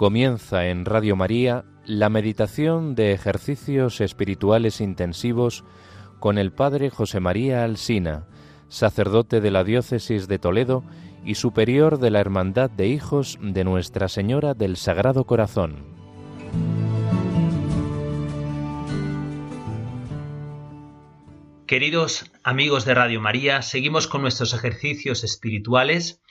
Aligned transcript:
Comienza 0.00 0.66
en 0.68 0.86
Radio 0.86 1.14
María 1.14 1.66
la 1.84 2.08
meditación 2.08 2.94
de 2.94 3.12
ejercicios 3.12 4.00
espirituales 4.00 4.80
intensivos 4.80 5.62
con 6.20 6.38
el 6.38 6.52
Padre 6.54 6.88
José 6.88 7.20
María 7.20 7.64
Alsina, 7.64 8.26
sacerdote 8.70 9.42
de 9.42 9.50
la 9.50 9.62
Diócesis 9.62 10.26
de 10.26 10.38
Toledo 10.38 10.84
y 11.22 11.34
superior 11.34 11.98
de 11.98 12.10
la 12.10 12.20
Hermandad 12.20 12.70
de 12.70 12.88
Hijos 12.88 13.38
de 13.42 13.62
Nuestra 13.62 14.08
Señora 14.08 14.54
del 14.54 14.78
Sagrado 14.78 15.26
Corazón. 15.26 15.84
Queridos 21.66 22.32
amigos 22.42 22.86
de 22.86 22.94
Radio 22.94 23.20
María, 23.20 23.60
seguimos 23.60 24.06
con 24.06 24.22
nuestros 24.22 24.54
ejercicios 24.54 25.24
espirituales 25.24 26.22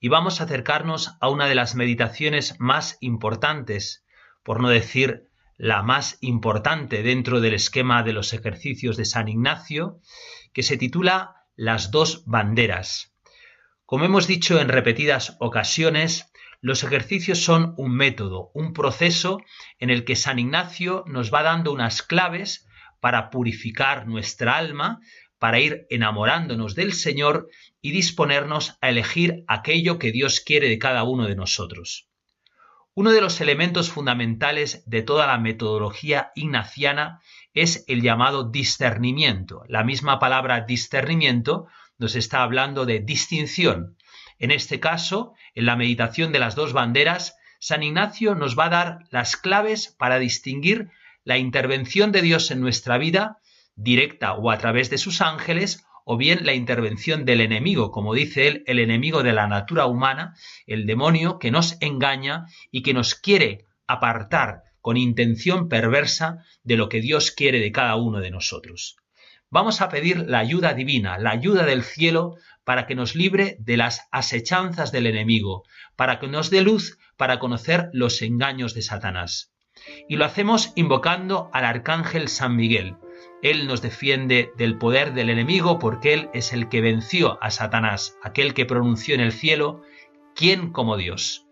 y 0.00 0.08
vamos 0.08 0.40
a 0.40 0.44
acercarnos 0.44 1.16
a 1.20 1.28
una 1.28 1.46
de 1.46 1.54
las 1.54 1.74
meditaciones 1.74 2.56
más 2.58 2.98
importantes, 3.00 4.04
por 4.42 4.60
no 4.60 4.68
decir 4.68 5.28
la 5.56 5.82
más 5.82 6.18
importante 6.20 7.02
dentro 7.02 7.40
del 7.40 7.54
esquema 7.54 8.02
de 8.04 8.12
los 8.12 8.32
ejercicios 8.32 8.96
de 8.96 9.04
San 9.04 9.28
Ignacio, 9.28 10.00
que 10.52 10.62
se 10.62 10.76
titula 10.76 11.46
Las 11.56 11.90
dos 11.90 12.22
banderas. 12.26 13.12
Como 13.84 14.04
hemos 14.04 14.26
dicho 14.26 14.60
en 14.60 14.68
repetidas 14.68 15.36
ocasiones, 15.40 16.30
los 16.60 16.84
ejercicios 16.84 17.42
son 17.42 17.74
un 17.76 17.94
método, 17.94 18.50
un 18.54 18.72
proceso 18.72 19.40
en 19.78 19.90
el 19.90 20.04
que 20.04 20.16
San 20.16 20.38
Ignacio 20.38 21.04
nos 21.06 21.32
va 21.32 21.42
dando 21.42 21.72
unas 21.72 22.02
claves 22.02 22.66
para 23.00 23.30
purificar 23.30 24.06
nuestra 24.06 24.56
alma, 24.56 25.00
para 25.38 25.60
ir 25.60 25.86
enamorándonos 25.90 26.74
del 26.74 26.92
Señor 26.92 27.48
y 27.80 27.92
disponernos 27.92 28.76
a 28.80 28.88
elegir 28.88 29.44
aquello 29.46 29.98
que 29.98 30.12
Dios 30.12 30.40
quiere 30.40 30.68
de 30.68 30.78
cada 30.78 31.04
uno 31.04 31.26
de 31.26 31.36
nosotros. 31.36 32.08
Uno 32.94 33.12
de 33.12 33.20
los 33.20 33.40
elementos 33.40 33.90
fundamentales 33.90 34.82
de 34.86 35.02
toda 35.02 35.26
la 35.26 35.38
metodología 35.38 36.32
ignaciana 36.34 37.20
es 37.54 37.84
el 37.86 38.02
llamado 38.02 38.50
discernimiento. 38.50 39.62
La 39.68 39.84
misma 39.84 40.18
palabra 40.18 40.62
discernimiento 40.62 41.68
nos 41.98 42.16
está 42.16 42.42
hablando 42.42 42.86
de 42.86 43.00
distinción. 43.00 43.96
En 44.38 44.50
este 44.50 44.80
caso, 44.80 45.34
en 45.54 45.66
la 45.66 45.76
meditación 45.76 46.32
de 46.32 46.38
las 46.40 46.54
dos 46.54 46.72
banderas, 46.72 47.36
San 47.60 47.82
Ignacio 47.82 48.34
nos 48.34 48.58
va 48.58 48.66
a 48.66 48.70
dar 48.70 48.98
las 49.10 49.36
claves 49.36 49.94
para 49.98 50.18
distinguir 50.18 50.90
la 51.24 51.38
intervención 51.38 52.12
de 52.12 52.22
Dios 52.22 52.50
en 52.50 52.60
nuestra 52.60 52.98
vida 52.98 53.38
directa 53.74 54.34
o 54.34 54.50
a 54.50 54.58
través 54.58 54.90
de 54.90 54.98
sus 54.98 55.20
ángeles, 55.20 55.84
o 56.10 56.16
bien 56.16 56.46
la 56.46 56.54
intervención 56.54 57.26
del 57.26 57.42
enemigo, 57.42 57.90
como 57.90 58.14
dice 58.14 58.48
él, 58.48 58.64
el 58.66 58.78
enemigo 58.78 59.22
de 59.22 59.34
la 59.34 59.46
natura 59.46 59.84
humana, 59.84 60.34
el 60.66 60.86
demonio 60.86 61.38
que 61.38 61.50
nos 61.50 61.76
engaña 61.82 62.46
y 62.70 62.80
que 62.80 62.94
nos 62.94 63.14
quiere 63.14 63.66
apartar 63.86 64.62
con 64.80 64.96
intención 64.96 65.68
perversa 65.68 66.38
de 66.62 66.78
lo 66.78 66.88
que 66.88 67.02
Dios 67.02 67.30
quiere 67.30 67.60
de 67.60 67.72
cada 67.72 67.96
uno 67.96 68.20
de 68.20 68.30
nosotros. 68.30 68.96
Vamos 69.50 69.82
a 69.82 69.90
pedir 69.90 70.24
la 70.26 70.38
ayuda 70.38 70.72
divina, 70.72 71.18
la 71.18 71.28
ayuda 71.28 71.66
del 71.66 71.82
cielo, 71.82 72.36
para 72.64 72.86
que 72.86 72.94
nos 72.94 73.14
libre 73.14 73.58
de 73.60 73.76
las 73.76 74.08
asechanzas 74.10 74.92
del 74.92 75.06
enemigo, 75.06 75.64
para 75.94 76.18
que 76.20 76.28
nos 76.28 76.48
dé 76.48 76.62
luz 76.62 76.98
para 77.18 77.38
conocer 77.38 77.90
los 77.92 78.22
engaños 78.22 78.72
de 78.72 78.80
Satanás. 78.80 79.52
Y 80.08 80.16
lo 80.16 80.24
hacemos 80.24 80.72
invocando 80.74 81.50
al 81.52 81.66
arcángel 81.66 82.28
San 82.28 82.56
Miguel, 82.56 82.96
él 83.40 83.68
nos 83.68 83.82
defiende 83.82 84.52
del 84.56 84.78
poder 84.78 85.14
del 85.14 85.30
enemigo 85.30 85.78
porque 85.78 86.12
Él 86.12 86.30
es 86.34 86.52
el 86.52 86.68
que 86.68 86.80
venció 86.80 87.42
a 87.42 87.50
Satanás, 87.50 88.18
aquel 88.22 88.52
que 88.52 88.66
pronunció 88.66 89.14
en 89.14 89.20
el 89.20 89.32
cielo, 89.32 89.82
¿quién 90.34 90.72
como 90.72 90.96
Dios? 90.96 91.46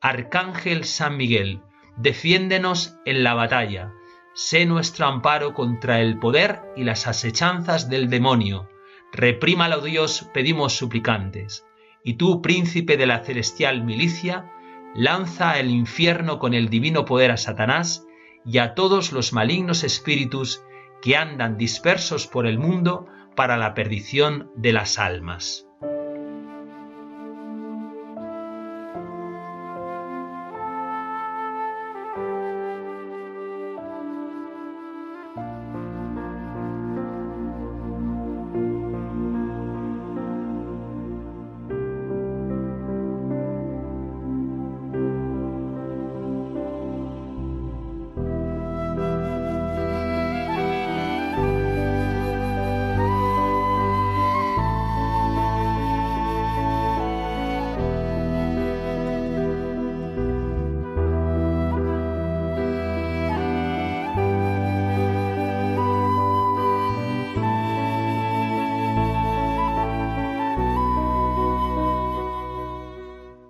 Arcángel 0.00 0.84
San 0.84 1.16
Miguel, 1.16 1.60
defiéndenos 1.96 2.96
en 3.04 3.24
la 3.24 3.34
batalla, 3.34 3.92
sé 4.34 4.64
nuestro 4.64 5.06
amparo 5.06 5.52
contra 5.52 6.00
el 6.00 6.18
poder 6.18 6.62
y 6.76 6.84
las 6.84 7.06
asechanzas 7.06 7.90
del 7.90 8.08
demonio. 8.08 8.68
Reprímalo 9.12 9.80
Dios, 9.80 10.28
pedimos 10.32 10.74
suplicantes. 10.74 11.66
Y 12.04 12.14
tú, 12.14 12.40
príncipe 12.40 12.96
de 12.96 13.06
la 13.06 13.24
celestial 13.24 13.84
milicia, 13.84 14.50
lanza 14.94 15.50
al 15.52 15.70
infierno 15.70 16.38
con 16.38 16.54
el 16.54 16.70
divino 16.70 17.04
poder 17.04 17.32
a 17.32 17.36
Satanás 17.36 18.05
y 18.46 18.58
a 18.58 18.74
todos 18.74 19.12
los 19.12 19.32
malignos 19.32 19.84
espíritus 19.84 20.62
que 21.02 21.16
andan 21.16 21.58
dispersos 21.58 22.26
por 22.26 22.46
el 22.46 22.58
mundo 22.58 23.06
para 23.34 23.56
la 23.56 23.74
perdición 23.74 24.50
de 24.56 24.72
las 24.72 24.98
almas. 24.98 25.65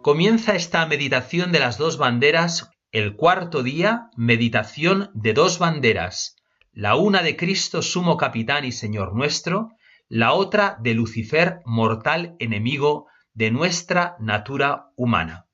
Comienza 0.06 0.54
esta 0.54 0.86
meditación 0.86 1.50
de 1.50 1.58
las 1.58 1.78
dos 1.78 1.98
banderas, 1.98 2.70
el 2.92 3.16
cuarto 3.16 3.64
día, 3.64 4.08
meditación 4.16 5.10
de 5.14 5.32
dos 5.32 5.58
banderas, 5.58 6.36
la 6.72 6.94
una 6.94 7.22
de 7.22 7.36
Cristo 7.36 7.82
sumo 7.82 8.16
capitán 8.16 8.64
y 8.64 8.70
Señor 8.70 9.16
nuestro, 9.16 9.70
la 10.08 10.32
otra 10.32 10.76
de 10.80 10.94
Lucifer, 10.94 11.58
mortal 11.64 12.36
enemigo 12.38 13.08
de 13.34 13.50
nuestra 13.50 14.14
natura 14.20 14.92
humana. 14.94 15.48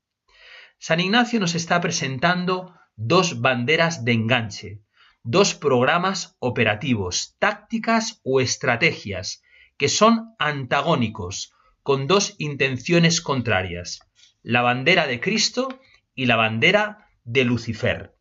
San 0.78 1.00
Ignacio 1.00 1.40
nos 1.40 1.54
está 1.54 1.80
presentando 1.80 2.74
dos 2.94 3.40
banderas 3.40 4.04
de 4.04 4.12
enganche, 4.12 4.82
dos 5.22 5.54
programas 5.54 6.36
operativos, 6.40 7.36
tácticas 7.38 8.20
o 8.22 8.38
estrategias, 8.38 9.42
que 9.78 9.88
son 9.88 10.34
antagónicos, 10.38 11.54
con 11.82 12.06
dos 12.06 12.34
intenciones 12.36 13.22
contrarias 13.22 14.00
la 14.42 14.62
bandera 14.62 15.06
de 15.06 15.20
Cristo 15.20 15.80
y 16.14 16.26
la 16.26 16.36
bandera 16.36 17.08
de 17.25 17.44
Lucifer. 17.44 18.14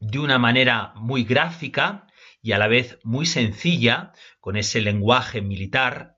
De 0.00 0.18
una 0.18 0.38
manera 0.38 0.92
muy 0.96 1.24
gráfica 1.24 2.06
y 2.42 2.52
a 2.52 2.58
la 2.58 2.68
vez 2.68 2.98
muy 3.02 3.26
sencilla, 3.26 4.12
con 4.40 4.56
ese 4.56 4.80
lenguaje 4.80 5.42
militar, 5.42 6.16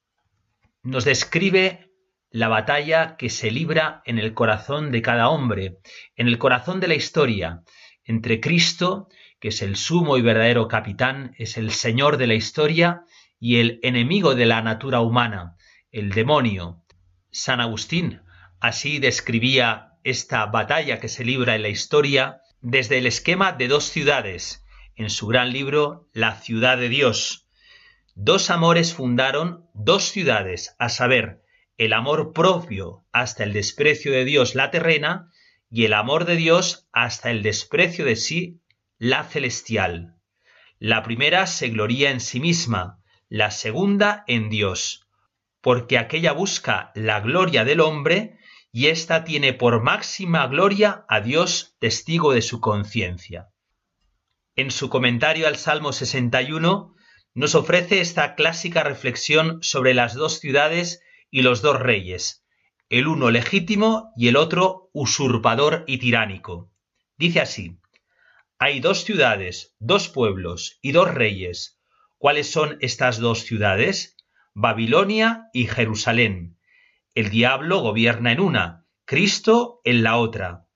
nos 0.82 1.04
describe 1.04 1.90
la 2.30 2.48
batalla 2.48 3.16
que 3.16 3.30
se 3.30 3.50
libra 3.50 4.02
en 4.04 4.18
el 4.18 4.34
corazón 4.34 4.90
de 4.92 5.02
cada 5.02 5.28
hombre, 5.28 5.78
en 6.16 6.28
el 6.28 6.38
corazón 6.38 6.80
de 6.80 6.88
la 6.88 6.94
historia, 6.94 7.62
entre 8.04 8.40
Cristo, 8.40 9.08
que 9.40 9.48
es 9.48 9.62
el 9.62 9.76
sumo 9.76 10.16
y 10.16 10.22
verdadero 10.22 10.68
capitán, 10.68 11.34
es 11.38 11.56
el 11.56 11.70
Señor 11.70 12.16
de 12.18 12.26
la 12.26 12.34
historia, 12.34 13.04
y 13.40 13.60
el 13.60 13.80
enemigo 13.82 14.34
de 14.34 14.46
la 14.46 14.62
natura 14.62 15.00
humana, 15.00 15.56
el 15.90 16.10
demonio. 16.10 16.84
San 17.30 17.60
Agustín 17.60 18.20
Así 18.60 18.98
describía 18.98 19.92
esta 20.02 20.46
batalla 20.46 20.98
que 20.98 21.08
se 21.08 21.24
libra 21.24 21.54
en 21.54 21.62
la 21.62 21.68
historia 21.68 22.40
desde 22.60 22.98
el 22.98 23.06
esquema 23.06 23.52
de 23.52 23.68
dos 23.68 23.84
ciudades, 23.84 24.64
en 24.96 25.10
su 25.10 25.28
gran 25.28 25.52
libro 25.52 26.08
La 26.12 26.40
ciudad 26.40 26.76
de 26.76 26.88
Dios. 26.88 27.46
Dos 28.14 28.50
amores 28.50 28.94
fundaron 28.94 29.68
dos 29.74 30.04
ciudades, 30.04 30.74
a 30.78 30.88
saber, 30.88 31.42
el 31.76 31.92
amor 31.92 32.32
propio 32.32 33.04
hasta 33.12 33.44
el 33.44 33.52
desprecio 33.52 34.10
de 34.10 34.24
Dios, 34.24 34.56
la 34.56 34.72
terrena, 34.72 35.30
y 35.70 35.84
el 35.84 35.92
amor 35.92 36.24
de 36.24 36.34
Dios 36.34 36.88
hasta 36.92 37.30
el 37.30 37.42
desprecio 37.42 38.04
de 38.04 38.16
sí, 38.16 38.60
la 38.98 39.22
celestial. 39.22 40.16
La 40.80 41.04
primera 41.04 41.46
se 41.46 41.68
gloría 41.68 42.10
en 42.10 42.20
sí 42.20 42.40
misma, 42.40 43.00
la 43.28 43.52
segunda 43.52 44.24
en 44.26 44.48
Dios, 44.48 45.06
porque 45.60 45.98
aquella 45.98 46.32
busca 46.32 46.90
la 46.94 47.20
gloria 47.20 47.64
del 47.64 47.80
hombre 47.80 48.37
y 48.72 48.86
ésta 48.86 49.24
tiene 49.24 49.52
por 49.52 49.82
máxima 49.82 50.46
gloria 50.46 51.04
a 51.08 51.20
Dios 51.20 51.76
testigo 51.78 52.32
de 52.32 52.42
su 52.42 52.60
conciencia. 52.60 53.48
En 54.56 54.70
su 54.70 54.88
comentario 54.90 55.46
al 55.46 55.56
Salmo 55.56 55.92
61 55.92 56.94
nos 57.34 57.54
ofrece 57.54 58.00
esta 58.00 58.34
clásica 58.34 58.82
reflexión 58.82 59.58
sobre 59.62 59.94
las 59.94 60.14
dos 60.14 60.40
ciudades 60.40 61.00
y 61.30 61.42
los 61.42 61.62
dos 61.62 61.78
reyes, 61.78 62.44
el 62.88 63.06
uno 63.06 63.30
legítimo 63.30 64.12
y 64.16 64.28
el 64.28 64.36
otro 64.36 64.90
usurpador 64.92 65.84
y 65.86 65.98
tiránico. 65.98 66.70
Dice 67.16 67.40
así, 67.40 67.78
hay 68.58 68.80
dos 68.80 69.04
ciudades, 69.04 69.76
dos 69.78 70.08
pueblos 70.08 70.78
y 70.82 70.92
dos 70.92 71.14
reyes. 71.14 71.80
¿Cuáles 72.16 72.50
son 72.50 72.76
estas 72.80 73.18
dos 73.18 73.44
ciudades? 73.44 74.16
Babilonia 74.52 75.48
y 75.52 75.66
Jerusalén. 75.66 76.57
El 77.14 77.30
diablo 77.30 77.80
gobierna 77.80 78.32
en 78.32 78.40
una, 78.40 78.86
Cristo 79.04 79.80
en 79.84 80.02
la 80.02 80.16
otra. 80.16 80.66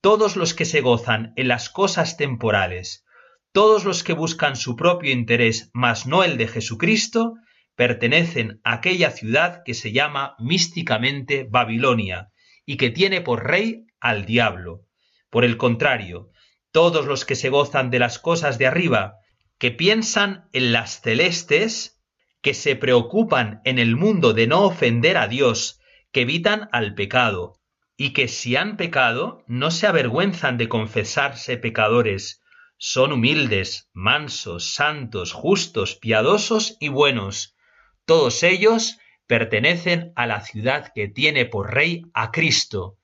Todos 0.00 0.36
los 0.36 0.54
que 0.54 0.64
se 0.64 0.80
gozan 0.80 1.32
en 1.36 1.48
las 1.48 1.70
cosas 1.70 2.16
temporales, 2.16 3.04
todos 3.52 3.84
los 3.84 4.02
que 4.02 4.12
buscan 4.12 4.56
su 4.56 4.76
propio 4.76 5.12
interés, 5.12 5.70
mas 5.72 6.06
no 6.06 6.24
el 6.24 6.36
de 6.36 6.48
Jesucristo, 6.48 7.34
pertenecen 7.76 8.60
a 8.64 8.74
aquella 8.74 9.10
ciudad 9.10 9.62
que 9.64 9.74
se 9.74 9.92
llama 9.92 10.34
místicamente 10.38 11.46
Babilonia 11.48 12.32
y 12.66 12.76
que 12.76 12.90
tiene 12.90 13.20
por 13.20 13.44
rey 13.44 13.86
al 14.00 14.24
diablo. 14.24 14.86
Por 15.30 15.44
el 15.44 15.56
contrario, 15.56 16.30
todos 16.72 17.06
los 17.06 17.24
que 17.24 17.36
se 17.36 17.48
gozan 17.48 17.90
de 17.90 17.98
las 17.98 18.18
cosas 18.18 18.58
de 18.58 18.66
arriba, 18.66 19.14
que 19.58 19.70
piensan 19.70 20.48
en 20.52 20.72
las 20.72 21.00
celestes, 21.00 22.02
que 22.44 22.52
se 22.52 22.76
preocupan 22.76 23.62
en 23.64 23.78
el 23.78 23.96
mundo 23.96 24.34
de 24.34 24.46
no 24.46 24.64
ofender 24.64 25.16
a 25.16 25.28
Dios, 25.28 25.80
que 26.12 26.20
evitan 26.20 26.68
al 26.72 26.94
pecado, 26.94 27.58
y 27.96 28.12
que 28.12 28.28
si 28.28 28.54
han 28.54 28.76
pecado 28.76 29.42
no 29.46 29.70
se 29.70 29.86
avergüenzan 29.86 30.58
de 30.58 30.68
confesarse 30.68 31.56
pecadores, 31.56 32.42
son 32.76 33.12
humildes, 33.12 33.88
mansos, 33.94 34.74
santos, 34.74 35.32
justos, 35.32 35.96
piadosos 35.96 36.76
y 36.80 36.88
buenos, 36.88 37.56
todos 38.04 38.42
ellos 38.42 38.98
pertenecen 39.26 40.12
a 40.14 40.26
la 40.26 40.42
ciudad 40.42 40.92
que 40.94 41.08
tiene 41.08 41.46
por 41.46 41.72
rey 41.72 42.02
a 42.12 42.30
Cristo. 42.30 42.98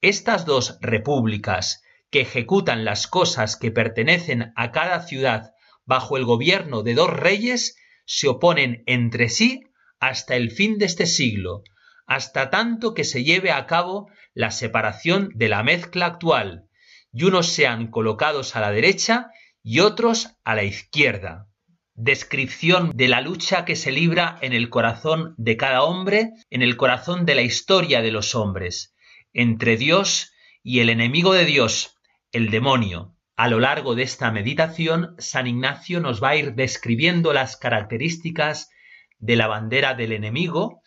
Estas 0.00 0.44
dos 0.44 0.78
repúblicas 0.80 1.84
que 2.10 2.22
ejecutan 2.22 2.84
las 2.84 3.06
cosas 3.06 3.56
que 3.56 3.70
pertenecen 3.70 4.52
a 4.56 4.72
cada 4.72 5.02
ciudad 5.02 5.52
bajo 5.84 6.16
el 6.16 6.24
gobierno 6.24 6.82
de 6.82 6.94
dos 6.94 7.10
reyes 7.10 7.76
se 8.04 8.28
oponen 8.28 8.82
entre 8.86 9.28
sí 9.28 9.62
hasta 10.00 10.36
el 10.36 10.50
fin 10.50 10.78
de 10.78 10.86
este 10.86 11.06
siglo, 11.06 11.62
hasta 12.06 12.50
tanto 12.50 12.94
que 12.94 13.04
se 13.04 13.24
lleve 13.24 13.52
a 13.52 13.66
cabo 13.66 14.10
la 14.34 14.50
separación 14.50 15.30
de 15.34 15.48
la 15.48 15.62
mezcla 15.62 16.06
actual, 16.06 16.68
y 17.12 17.24
unos 17.24 17.48
sean 17.48 17.88
colocados 17.88 18.56
a 18.56 18.60
la 18.60 18.70
derecha 18.70 19.30
y 19.62 19.80
otros 19.80 20.36
a 20.44 20.54
la 20.54 20.64
izquierda 20.64 21.48
descripción 21.94 22.90
de 22.94 23.08
la 23.08 23.20
lucha 23.20 23.64
que 23.64 23.76
se 23.76 23.92
libra 23.92 24.38
en 24.40 24.52
el 24.52 24.70
corazón 24.70 25.34
de 25.36 25.56
cada 25.56 25.82
hombre, 25.82 26.30
en 26.50 26.62
el 26.62 26.76
corazón 26.76 27.26
de 27.26 27.34
la 27.34 27.42
historia 27.42 28.00
de 28.00 28.10
los 28.10 28.34
hombres, 28.34 28.94
entre 29.32 29.76
Dios 29.76 30.32
y 30.62 30.80
el 30.80 30.88
enemigo 30.88 31.32
de 31.34 31.44
Dios, 31.44 31.96
el 32.32 32.50
demonio. 32.50 33.14
A 33.42 33.48
lo 33.48 33.58
largo 33.58 33.96
de 33.96 34.04
esta 34.04 34.30
meditación, 34.30 35.16
San 35.18 35.48
Ignacio 35.48 35.98
nos 35.98 36.22
va 36.22 36.28
a 36.28 36.36
ir 36.36 36.54
describiendo 36.54 37.32
las 37.32 37.56
características 37.56 38.70
de 39.18 39.34
la 39.34 39.48
bandera 39.48 39.94
del 39.94 40.12
enemigo, 40.12 40.80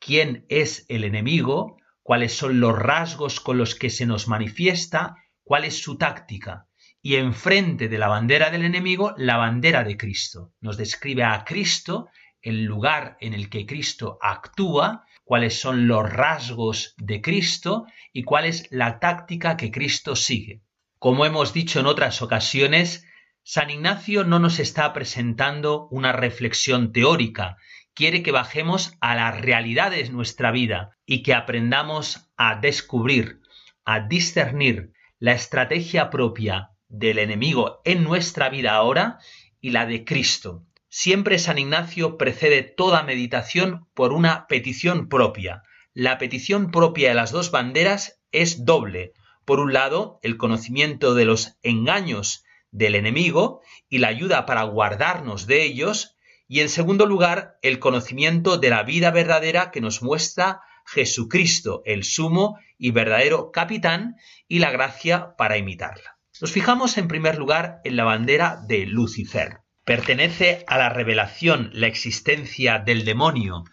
quién 0.00 0.44
es 0.48 0.84
el 0.88 1.04
enemigo, 1.04 1.76
cuáles 2.02 2.32
son 2.36 2.58
los 2.58 2.76
rasgos 2.76 3.38
con 3.38 3.56
los 3.56 3.76
que 3.76 3.88
se 3.88 4.04
nos 4.04 4.26
manifiesta, 4.26 5.14
cuál 5.44 5.64
es 5.64 5.80
su 5.80 5.96
táctica 5.96 6.66
y 7.00 7.14
enfrente 7.14 7.88
de 7.88 7.98
la 7.98 8.08
bandera 8.08 8.50
del 8.50 8.64
enemigo 8.64 9.14
la 9.16 9.36
bandera 9.36 9.84
de 9.84 9.96
Cristo. 9.96 10.54
Nos 10.60 10.76
describe 10.76 11.22
a 11.22 11.44
Cristo, 11.44 12.08
el 12.40 12.64
lugar 12.64 13.16
en 13.20 13.32
el 13.32 13.48
que 13.48 13.64
Cristo 13.64 14.18
actúa, 14.20 15.04
cuáles 15.22 15.60
son 15.60 15.86
los 15.86 16.12
rasgos 16.12 16.96
de 16.98 17.22
Cristo 17.22 17.86
y 18.12 18.24
cuál 18.24 18.46
es 18.46 18.66
la 18.72 18.98
táctica 18.98 19.56
que 19.56 19.70
Cristo 19.70 20.16
sigue. 20.16 20.62
Como 21.02 21.26
hemos 21.26 21.52
dicho 21.52 21.80
en 21.80 21.86
otras 21.86 22.22
ocasiones, 22.22 23.04
San 23.42 23.70
Ignacio 23.70 24.22
no 24.22 24.38
nos 24.38 24.60
está 24.60 24.92
presentando 24.92 25.88
una 25.90 26.12
reflexión 26.12 26.92
teórica, 26.92 27.56
quiere 27.92 28.22
que 28.22 28.30
bajemos 28.30 28.96
a 29.00 29.16
la 29.16 29.32
realidad 29.32 29.90
de 29.90 30.08
nuestra 30.10 30.52
vida 30.52 30.96
y 31.04 31.24
que 31.24 31.34
aprendamos 31.34 32.30
a 32.36 32.54
descubrir, 32.54 33.40
a 33.84 33.98
discernir 33.98 34.92
la 35.18 35.32
estrategia 35.32 36.08
propia 36.08 36.70
del 36.86 37.18
enemigo 37.18 37.80
en 37.84 38.04
nuestra 38.04 38.48
vida 38.48 38.72
ahora 38.72 39.18
y 39.60 39.70
la 39.70 39.86
de 39.86 40.04
Cristo. 40.04 40.66
Siempre 40.88 41.40
San 41.40 41.58
Ignacio 41.58 42.16
precede 42.16 42.62
toda 42.62 43.02
meditación 43.02 43.88
por 43.94 44.12
una 44.12 44.46
petición 44.46 45.08
propia. 45.08 45.64
La 45.94 46.18
petición 46.18 46.70
propia 46.70 47.08
de 47.08 47.16
las 47.16 47.32
dos 47.32 47.50
banderas 47.50 48.22
es 48.30 48.64
doble. 48.64 49.14
Por 49.44 49.60
un 49.60 49.72
lado, 49.72 50.18
el 50.22 50.36
conocimiento 50.36 51.14
de 51.14 51.24
los 51.24 51.56
engaños 51.62 52.44
del 52.70 52.94
enemigo 52.94 53.60
y 53.88 53.98
la 53.98 54.08
ayuda 54.08 54.46
para 54.46 54.62
guardarnos 54.62 55.46
de 55.46 55.62
ellos, 55.62 56.16
y 56.48 56.60
en 56.60 56.68
segundo 56.68 57.06
lugar, 57.06 57.58
el 57.62 57.78
conocimiento 57.78 58.58
de 58.58 58.70
la 58.70 58.82
vida 58.82 59.10
verdadera 59.10 59.70
que 59.70 59.80
nos 59.80 60.02
muestra 60.02 60.60
Jesucristo, 60.86 61.82
el 61.84 62.04
sumo 62.04 62.58
y 62.78 62.90
verdadero 62.90 63.52
capitán, 63.52 64.16
y 64.48 64.58
la 64.58 64.70
gracia 64.70 65.34
para 65.36 65.56
imitarla. 65.56 66.18
Nos 66.40 66.52
fijamos 66.52 66.98
en 66.98 67.08
primer 67.08 67.38
lugar 67.38 67.80
en 67.84 67.96
la 67.96 68.04
bandera 68.04 68.60
de 68.66 68.86
Lucifer. 68.86 69.60
Pertenece 69.84 70.64
a 70.66 70.78
la 70.78 70.88
revelación 70.88 71.70
la 71.72 71.86
existencia 71.86 72.78
del 72.78 73.04
demonio. 73.04 73.64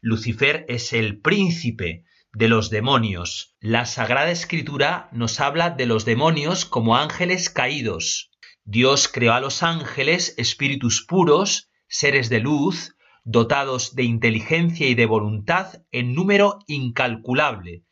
Lucifer 0.00 0.64
es 0.68 0.92
el 0.92 1.20
príncipe 1.20 2.04
de 2.32 2.48
los 2.48 2.70
demonios. 2.70 3.56
La 3.60 3.86
Sagrada 3.86 4.30
Escritura 4.30 5.08
nos 5.12 5.40
habla 5.40 5.70
de 5.70 5.86
los 5.86 6.04
demonios 6.04 6.64
como 6.64 6.96
ángeles 6.96 7.50
caídos. 7.50 8.30
Dios 8.64 9.08
creó 9.08 9.32
a 9.32 9.40
los 9.40 9.62
ángeles 9.62 10.34
espíritus 10.36 11.04
puros, 11.06 11.70
seres 11.88 12.28
de 12.28 12.40
luz, 12.40 12.96
dotados 13.24 13.94
de 13.94 14.04
inteligencia 14.04 14.88
y 14.88 14.94
de 14.94 15.06
voluntad 15.06 15.82
en 15.90 16.14
número 16.14 16.58
incalculable, 16.66 17.84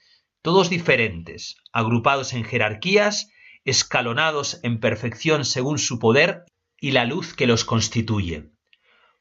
todos 0.43 0.71
diferentes, 0.71 1.57
agrupados 1.73 2.33
en 2.33 2.45
jerarquías 2.45 3.31
escalonados 3.67 4.61
en 4.63 4.79
perfección 4.79 5.45
según 5.45 5.79
su 5.79 5.99
poder 5.99 6.45
y 6.81 6.93
la 6.93 7.05
luz 7.05 7.35
que 7.35 7.49
los 7.49 7.65
constituye. 7.65 8.51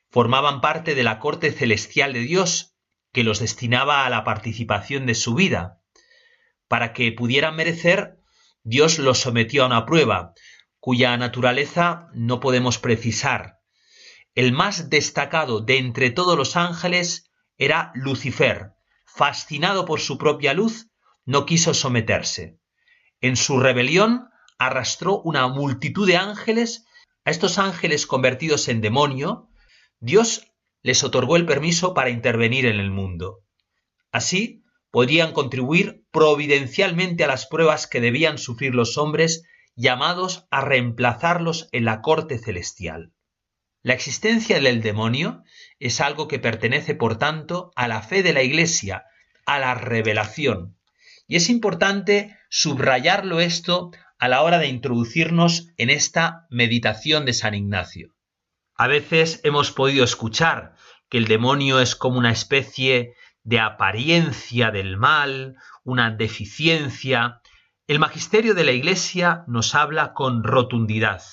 Formaban 0.09 0.61
parte 0.61 0.93
de 0.93 1.03
la 1.03 1.19
corte 1.19 1.51
celestial 1.51 2.13
de 2.13 2.19
Dios, 2.19 2.74
que 3.15 3.23
los 3.23 3.39
destinaba 3.39 4.05
a 4.05 4.09
la 4.09 4.25
participación 4.25 5.05
de 5.05 5.15
su 5.15 5.35
vida. 5.35 5.79
Para 6.67 6.91
que 6.91 7.13
pudieran 7.13 7.55
merecer, 7.55 8.19
Dios 8.63 8.99
los 8.99 9.19
sometió 9.19 9.63
a 9.63 9.67
una 9.67 9.85
prueba, 9.85 10.33
cuya 10.81 11.15
naturaleza 11.15 12.09
no 12.13 12.41
podemos 12.41 12.77
precisar. 12.77 13.61
El 14.33 14.51
más 14.51 14.89
destacado 14.89 15.61
de 15.61 15.77
entre 15.77 16.09
todos 16.09 16.37
los 16.37 16.57
ángeles 16.57 17.31
era 17.57 17.93
Lucifer. 17.95 18.73
Fascinado 19.05 19.85
por 19.85 20.01
su 20.01 20.17
propia 20.17 20.53
luz, 20.53 20.89
no 21.23 21.45
quiso 21.45 21.73
someterse. 21.73 22.59
En 23.21 23.37
su 23.37 23.61
rebelión 23.61 24.27
arrastró 24.59 25.21
una 25.21 25.47
multitud 25.47 26.05
de 26.05 26.17
ángeles, 26.17 26.85
a 27.23 27.31
estos 27.31 27.59
ángeles 27.59 28.07
convertidos 28.07 28.67
en 28.67 28.81
demonio, 28.81 29.47
Dios 30.01 30.51
les 30.85 31.03
otorgó 31.03 31.35
el 31.35 31.47
permiso 31.47 31.95
para 31.95 32.11
intervenir 32.11 32.67
en 32.67 32.79
el 32.79 32.91
mundo. 32.91 33.43
Así, 34.11 34.61
podrían 34.91 35.33
contribuir 35.33 36.05
providencialmente 36.11 37.23
a 37.23 37.27
las 37.27 37.47
pruebas 37.47 37.87
que 37.87 38.01
debían 38.01 38.37
sufrir 38.37 38.75
los 38.75 38.95
hombres 38.99 39.41
llamados 39.75 40.45
a 40.51 40.61
reemplazarlos 40.61 41.69
en 41.71 41.85
la 41.85 42.01
corte 42.01 42.37
celestial. 42.37 43.13
La 43.81 43.95
existencia 43.95 44.59
del 44.59 44.83
demonio 44.83 45.41
es 45.79 46.01
algo 46.01 46.27
que 46.27 46.37
pertenece, 46.37 46.93
por 46.93 47.17
tanto, 47.17 47.71
a 47.75 47.87
la 47.87 48.03
fe 48.03 48.21
de 48.21 48.33
la 48.33 48.43
Iglesia, 48.43 49.05
a 49.47 49.57
la 49.57 49.73
revelación. 49.73 50.77
Y 51.27 51.37
es 51.37 51.49
importante 51.49 52.37
subrayarlo 52.51 53.39
esto 53.39 53.89
a 54.19 54.27
la 54.27 54.43
hora 54.43 54.59
de 54.59 54.67
introducirnos 54.67 55.69
en 55.77 55.89
esta 55.89 56.45
meditación 56.51 57.25
de 57.25 57.33
San 57.33 57.55
Ignacio. 57.55 58.14
A 58.77 58.87
veces 58.87 59.39
hemos 59.43 59.71
podido 59.71 60.03
escuchar 60.03 60.75
que 61.09 61.17
el 61.17 61.27
demonio 61.27 61.79
es 61.79 61.95
como 61.95 62.17
una 62.17 62.31
especie 62.31 63.15
de 63.43 63.59
apariencia 63.59 64.71
del 64.71 64.97
mal, 64.97 65.55
una 65.83 66.11
deficiencia. 66.11 67.41
El 67.87 67.99
magisterio 67.99 68.53
de 68.53 68.65
la 68.65 68.71
Iglesia 68.71 69.45
nos 69.47 69.75
habla 69.75 70.13
con 70.13 70.43
rotundidad. 70.43 71.23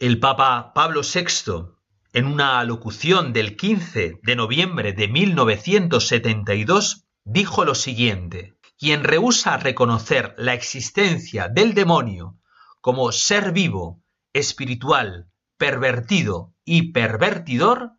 El 0.00 0.18
Papa 0.18 0.72
Pablo 0.74 1.02
VI, 1.02 1.76
en 2.12 2.26
una 2.26 2.58
alocución 2.58 3.32
del 3.32 3.56
15 3.56 4.18
de 4.22 4.36
noviembre 4.36 4.92
de 4.92 5.06
1972, 5.06 7.04
dijo 7.24 7.64
lo 7.64 7.74
siguiente 7.74 8.56
quien 8.78 9.04
rehúsa 9.04 9.56
reconocer 9.56 10.34
la 10.36 10.52
existencia 10.52 11.48
del 11.48 11.74
demonio 11.74 12.38
como 12.80 13.10
ser 13.10 13.52
vivo, 13.52 14.02
espiritual, 14.32 15.28
pervertido 15.58 16.54
y 16.64 16.92
pervertidor, 16.92 17.92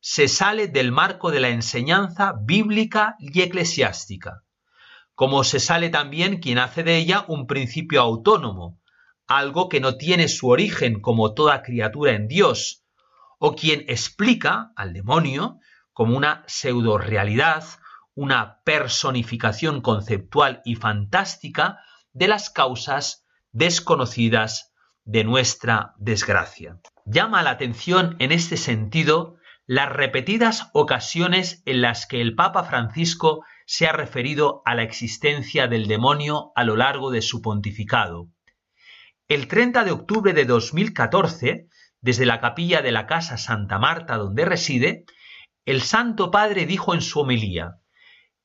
se 0.00 0.28
sale 0.28 0.68
del 0.68 0.92
marco 0.92 1.30
de 1.30 1.40
la 1.40 1.48
enseñanza 1.48 2.34
bíblica 2.38 3.16
y 3.18 3.40
eclesiástica. 3.40 4.42
como 5.14 5.44
se 5.44 5.60
sale 5.60 5.90
también 5.90 6.40
quien 6.40 6.58
hace 6.58 6.82
de 6.82 6.96
ella 6.96 7.24
un 7.28 7.46
principio 7.46 8.00
autónomo, 8.00 8.80
algo 9.26 9.68
que 9.68 9.80
no 9.80 9.96
tiene 9.96 10.26
su 10.28 10.48
origen 10.48 11.00
como 11.00 11.34
toda 11.34 11.62
criatura 11.62 12.12
en 12.12 12.26
Dios, 12.26 12.84
o 13.38 13.54
quien 13.54 13.84
explica 13.88 14.72
al 14.76 14.92
demonio 14.92 15.60
como 15.92 16.16
una 16.16 16.42
pseudo-realidad, 16.48 17.64
una 18.14 18.60
personificación 18.64 19.80
conceptual 19.80 20.62
y 20.64 20.74
fantástica 20.74 21.78
de 22.12 22.28
las 22.28 22.50
causas 22.50 23.26
desconocidas 23.52 24.73
de 25.04 25.24
nuestra 25.24 25.94
desgracia. 25.98 26.80
Llama 27.04 27.42
la 27.42 27.50
atención 27.50 28.16
en 28.18 28.32
este 28.32 28.56
sentido 28.56 29.36
las 29.66 29.90
repetidas 29.90 30.70
ocasiones 30.74 31.62
en 31.64 31.80
las 31.80 32.06
que 32.06 32.20
el 32.20 32.34
Papa 32.34 32.64
Francisco 32.64 33.44
se 33.66 33.86
ha 33.86 33.92
referido 33.92 34.62
a 34.64 34.74
la 34.74 34.82
existencia 34.82 35.66
del 35.68 35.86
demonio 35.86 36.52
a 36.54 36.64
lo 36.64 36.76
largo 36.76 37.10
de 37.10 37.22
su 37.22 37.40
pontificado. 37.40 38.28
El 39.28 39.48
30 39.48 39.84
de 39.84 39.90
octubre 39.90 40.34
de 40.34 40.44
2014, 40.44 41.68
desde 42.00 42.26
la 42.26 42.40
capilla 42.40 42.82
de 42.82 42.92
la 42.92 43.06
Casa 43.06 43.38
Santa 43.38 43.78
Marta 43.78 44.16
donde 44.16 44.44
reside, 44.44 45.04
el 45.64 45.80
Santo 45.80 46.30
Padre 46.30 46.66
dijo 46.66 46.92
en 46.92 47.00
su 47.00 47.20
homilía 47.20 47.78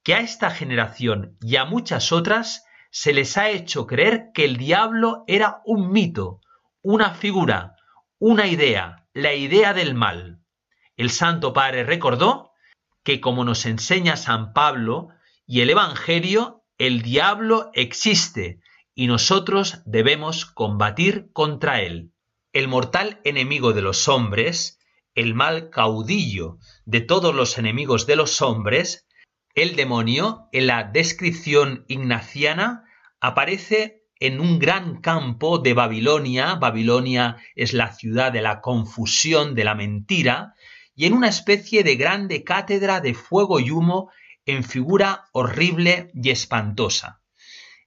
que 0.04 0.16
a 0.16 0.20
esta 0.20 0.52
generación 0.52 1.38
y 1.42 1.58
a 1.58 1.66
muchas 1.66 2.14
otras 2.14 2.64
se 2.92 3.12
les 3.12 3.38
ha 3.38 3.50
hecho 3.50 3.86
creer 3.86 4.32
que 4.34 4.46
el 4.46 4.56
diablo 4.56 5.26
era 5.28 5.62
un 5.66 5.92
mito, 5.92 6.40
una 6.82 7.14
figura, 7.14 7.76
una 8.20 8.48
idea, 8.48 9.08
la 9.14 9.34
idea 9.34 9.74
del 9.74 9.94
mal. 9.94 10.42
El 10.96 11.10
Santo 11.10 11.54
Padre 11.54 11.84
recordó 11.84 12.52
que 13.04 13.20
como 13.22 13.44
nos 13.44 13.66
enseña 13.66 14.18
San 14.18 14.54
Pablo 14.54 15.10
y 15.46 15.62
el 15.62 15.70
Evangelio, 15.70 16.64
el 16.78 17.02
diablo 17.02 17.72
existe 17.74 18.62
y 18.96 19.08
nosotros 19.08 19.82
debemos 19.86 20.46
combatir 20.46 21.32
contra 21.34 21.82
él. 21.82 22.14
El 22.54 22.68
mortal 22.68 23.20
enemigo 23.24 23.74
de 23.74 23.82
los 23.82 24.08
hombres, 24.08 24.80
el 25.16 25.34
mal 25.36 25.70
caudillo 25.70 26.58
de 26.86 27.02
todos 27.02 27.34
los 27.36 27.58
enemigos 27.58 28.06
de 28.08 28.16
los 28.16 28.42
hombres, 28.42 29.08
el 29.56 29.76
demonio, 29.76 30.48
en 30.52 30.68
la 30.68 30.84
descripción 30.84 31.84
ignaciana, 31.88 32.86
aparece 33.20 33.99
en 34.20 34.40
un 34.40 34.60
gran 34.60 35.00
campo 35.02 35.60
de 35.60 35.74
Babilonia, 35.74 36.56
Babilonia 36.56 37.38
es 37.56 37.74
la 37.74 37.94
ciudad 37.94 38.32
de 38.32 38.42
la 38.42 38.60
confusión, 38.60 39.56
de 39.56 39.64
la 39.64 39.76
mentira, 39.76 40.56
y 40.96 41.06
en 41.06 41.14
una 41.14 41.30
especie 41.30 41.84
de 41.84 41.96
grande 41.96 42.44
cátedra 42.44 43.00
de 43.00 43.14
fuego 43.14 43.60
y 43.60 43.72
humo 43.72 44.12
en 44.46 44.64
figura 44.64 45.26
horrible 45.32 46.12
y 46.14 46.30
espantosa. 46.32 47.22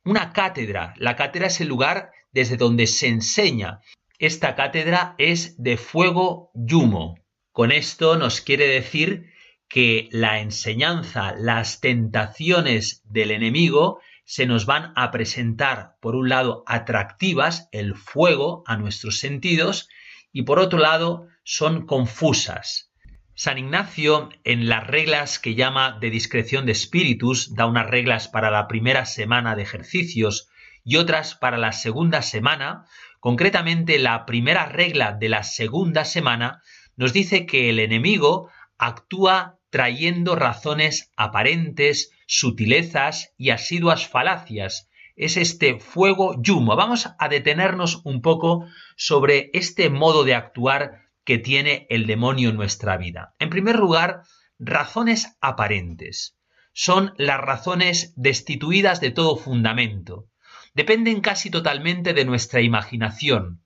Una 0.05 0.33
cátedra, 0.33 0.95
la 0.97 1.17
cátedra 1.17 1.49
es 1.49 1.61
el 1.61 1.69
lugar 1.69 2.11
desde 2.33 2.57
donde 2.57 2.87
se 2.87 3.09
enseña. 3.09 3.81
Esta 4.19 4.55
cátedra 4.55 5.15
es 5.19 5.63
de 5.63 5.77
fuego 5.77 6.51
y 6.55 6.75
humo. 6.75 7.19
Con 7.53 7.71
esto 7.71 8.17
nos 8.17 8.41
quiere 8.41 8.67
decir 8.67 9.31
que 9.69 10.09
la 10.11 10.41
enseñanza, 10.41 11.35
las 11.37 11.81
tentaciones 11.81 13.03
del 13.05 13.31
enemigo 13.31 14.01
se 14.33 14.47
nos 14.47 14.65
van 14.65 14.95
a 14.97 15.11
presentar, 15.11 15.97
por 16.01 16.17
un 16.17 16.31
lado, 16.31 16.65
atractivas, 16.67 17.69
el 17.71 17.95
fuego 17.95 18.65
a 18.67 18.79
nuestros 18.79 19.19
sentidos, 19.19 19.91
y 20.33 20.45
por 20.45 20.59
otro 20.59 20.79
lado, 20.79 21.27
son 21.45 21.85
confusas. 21.85 22.91
San 23.35 23.59
Ignacio, 23.59 24.31
en 24.45 24.71
las 24.71 24.87
reglas 24.87 25.39
que 25.39 25.55
llama 25.55 25.99
de 26.01 26.09
discreción 26.09 26.65
de 26.65 26.73
espíritus, 26.73 27.55
da 27.55 27.67
unas 27.67 27.91
reglas 27.91 28.29
para 28.29 28.51
la 28.51 28.69
primera 28.69 29.05
semana 29.05 29.55
de 29.55 29.65
ejercicios 29.65 30.49
y 30.83 30.97
otras 30.97 31.35
para 31.35 31.59
la 31.59 31.73
segunda 31.73 32.23
semana. 32.23 32.87
Concretamente, 33.21 33.99
la 33.99 34.25
primera 34.25 34.65
regla 34.65 35.13
de 35.13 35.29
la 35.29 35.43
segunda 35.43 36.07
semana 36.07 36.63
nos 36.97 37.13
dice 37.13 37.45
que 37.45 37.69
el 37.69 37.79
enemigo 37.79 38.49
actúa 38.79 39.59
trayendo 39.69 40.37
razones 40.37 41.13
aparentes, 41.19 42.13
sutilezas 42.33 43.35
y 43.37 43.51
asiduas 43.51 44.09
falacias. 44.09 44.89
Es 45.17 45.37
este 45.37 45.79
fuego 45.79 46.41
yumo. 46.43 46.77
Vamos 46.77 47.11
a 47.19 47.29
detenernos 47.29 48.01
un 48.07 48.23
poco 48.23 48.67
sobre 48.97 49.51
este 49.53 49.91
modo 49.91 50.25
de 50.25 50.35
actuar 50.35 51.03
que 51.25 51.37
tiene 51.37 51.87
el 51.91 52.07
demonio 52.07 52.49
en 52.49 52.57
nuestra 52.57 52.97
vida. 52.97 53.35
En 53.39 53.51
primer 53.51 53.77
lugar, 53.77 54.23
razones 54.59 55.37
aparentes. 55.43 56.39
Son 56.73 57.13
las 57.19 57.39
razones 57.39 58.15
destituidas 58.17 59.03
de 59.03 59.11
todo 59.11 59.37
fundamento. 59.37 60.31
Dependen 60.73 61.21
casi 61.21 61.51
totalmente 61.51 62.15
de 62.15 62.25
nuestra 62.25 62.63
imaginación 62.63 63.63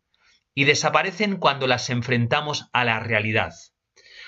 y 0.55 0.65
desaparecen 0.65 1.37
cuando 1.37 1.69
las 1.69 1.89
enfrentamos 1.89 2.69
a 2.73 2.85
la 2.85 2.99
realidad. 2.99 3.55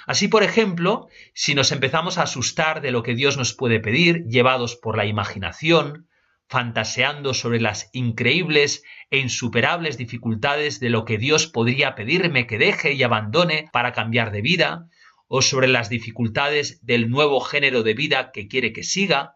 Así, 0.09 0.27
por 0.29 0.43
ejemplo, 0.43 1.09
si 1.35 1.55
nos 1.55 1.71
empezamos 1.71 2.17
a 2.17 2.23
asustar 2.23 2.81
de 2.81 2.93
lo 2.93 3.03
que 3.03 3.15
Dios 3.15 3.37
nos 3.37 3.53
puede 3.53 3.79
pedir, 3.79 4.25
llevados 4.25 4.75
por 4.75 4.97
la 4.97 5.05
imaginación, 5.05 6.09
fantaseando 6.49 7.35
sobre 7.35 7.61
las 7.61 7.91
increíbles 7.93 8.83
e 9.11 9.19
insuperables 9.19 9.99
dificultades 9.99 10.81
de 10.81 10.89
lo 10.89 11.05
que 11.05 11.19
Dios 11.19 11.47
podría 11.47 11.95
pedirme 11.95 12.47
que 12.47 12.57
deje 12.57 12.95
y 12.95 13.03
abandone 13.03 13.69
para 13.71 13.93
cambiar 13.93 14.33
de 14.33 14.41
vida, 14.41 14.89
o 15.27 15.43
sobre 15.43 15.69
las 15.69 15.91
dificultades 15.91 16.83
del 16.87 17.11
nuevo 17.11 17.39
género 17.41 17.83
de 17.83 17.93
vida 17.93 18.31
que 18.33 18.49
quiere 18.49 18.73
que 18.73 18.85
siga, 18.85 19.35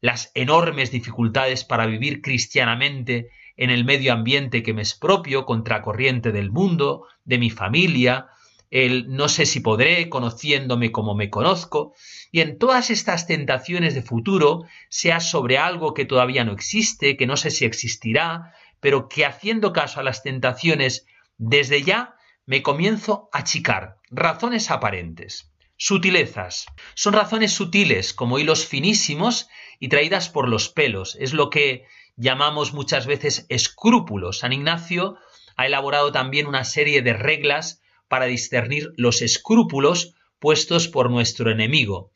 las 0.00 0.32
enormes 0.34 0.90
dificultades 0.90 1.64
para 1.64 1.84
vivir 1.84 2.22
cristianamente 2.22 3.28
en 3.58 3.68
el 3.68 3.84
medio 3.84 4.14
ambiente 4.14 4.62
que 4.62 4.72
me 4.72 4.80
es 4.80 4.94
propio, 4.94 5.44
contracorriente 5.44 6.32
del 6.32 6.50
mundo, 6.50 7.06
de 7.24 7.36
mi 7.36 7.50
familia, 7.50 8.28
el 8.70 9.14
no 9.14 9.28
sé 9.28 9.46
si 9.46 9.60
podré, 9.60 10.08
conociéndome 10.08 10.92
como 10.92 11.14
me 11.14 11.30
conozco, 11.30 11.94
y 12.32 12.40
en 12.40 12.58
todas 12.58 12.90
estas 12.90 13.26
tentaciones 13.26 13.94
de 13.94 14.02
futuro, 14.02 14.64
sea 14.88 15.20
sobre 15.20 15.58
algo 15.58 15.94
que 15.94 16.04
todavía 16.04 16.44
no 16.44 16.52
existe, 16.52 17.16
que 17.16 17.26
no 17.26 17.36
sé 17.36 17.50
si 17.50 17.64
existirá, 17.64 18.54
pero 18.80 19.08
que 19.08 19.24
haciendo 19.24 19.72
caso 19.72 20.00
a 20.00 20.02
las 20.02 20.22
tentaciones 20.22 21.06
desde 21.38 21.82
ya, 21.82 22.16
me 22.46 22.62
comienzo 22.62 23.28
a 23.32 23.38
achicar 23.38 23.96
razones 24.10 24.70
aparentes. 24.70 25.50
Sutilezas. 25.76 26.66
Son 26.94 27.12
razones 27.12 27.52
sutiles, 27.52 28.14
como 28.14 28.38
hilos 28.38 28.66
finísimos 28.66 29.48
y 29.78 29.88
traídas 29.88 30.30
por 30.30 30.48
los 30.48 30.68
pelos. 30.68 31.16
Es 31.20 31.34
lo 31.34 31.50
que 31.50 31.84
llamamos 32.16 32.72
muchas 32.72 33.06
veces 33.06 33.44
escrúpulos. 33.50 34.38
San 34.38 34.52
Ignacio 34.52 35.16
ha 35.56 35.66
elaborado 35.66 36.12
también 36.12 36.46
una 36.46 36.64
serie 36.64 37.02
de 37.02 37.12
reglas 37.12 37.82
para 38.08 38.26
discernir 38.26 38.92
los 38.96 39.22
escrúpulos 39.22 40.14
puestos 40.38 40.88
por 40.88 41.10
nuestro 41.10 41.50
enemigo. 41.50 42.10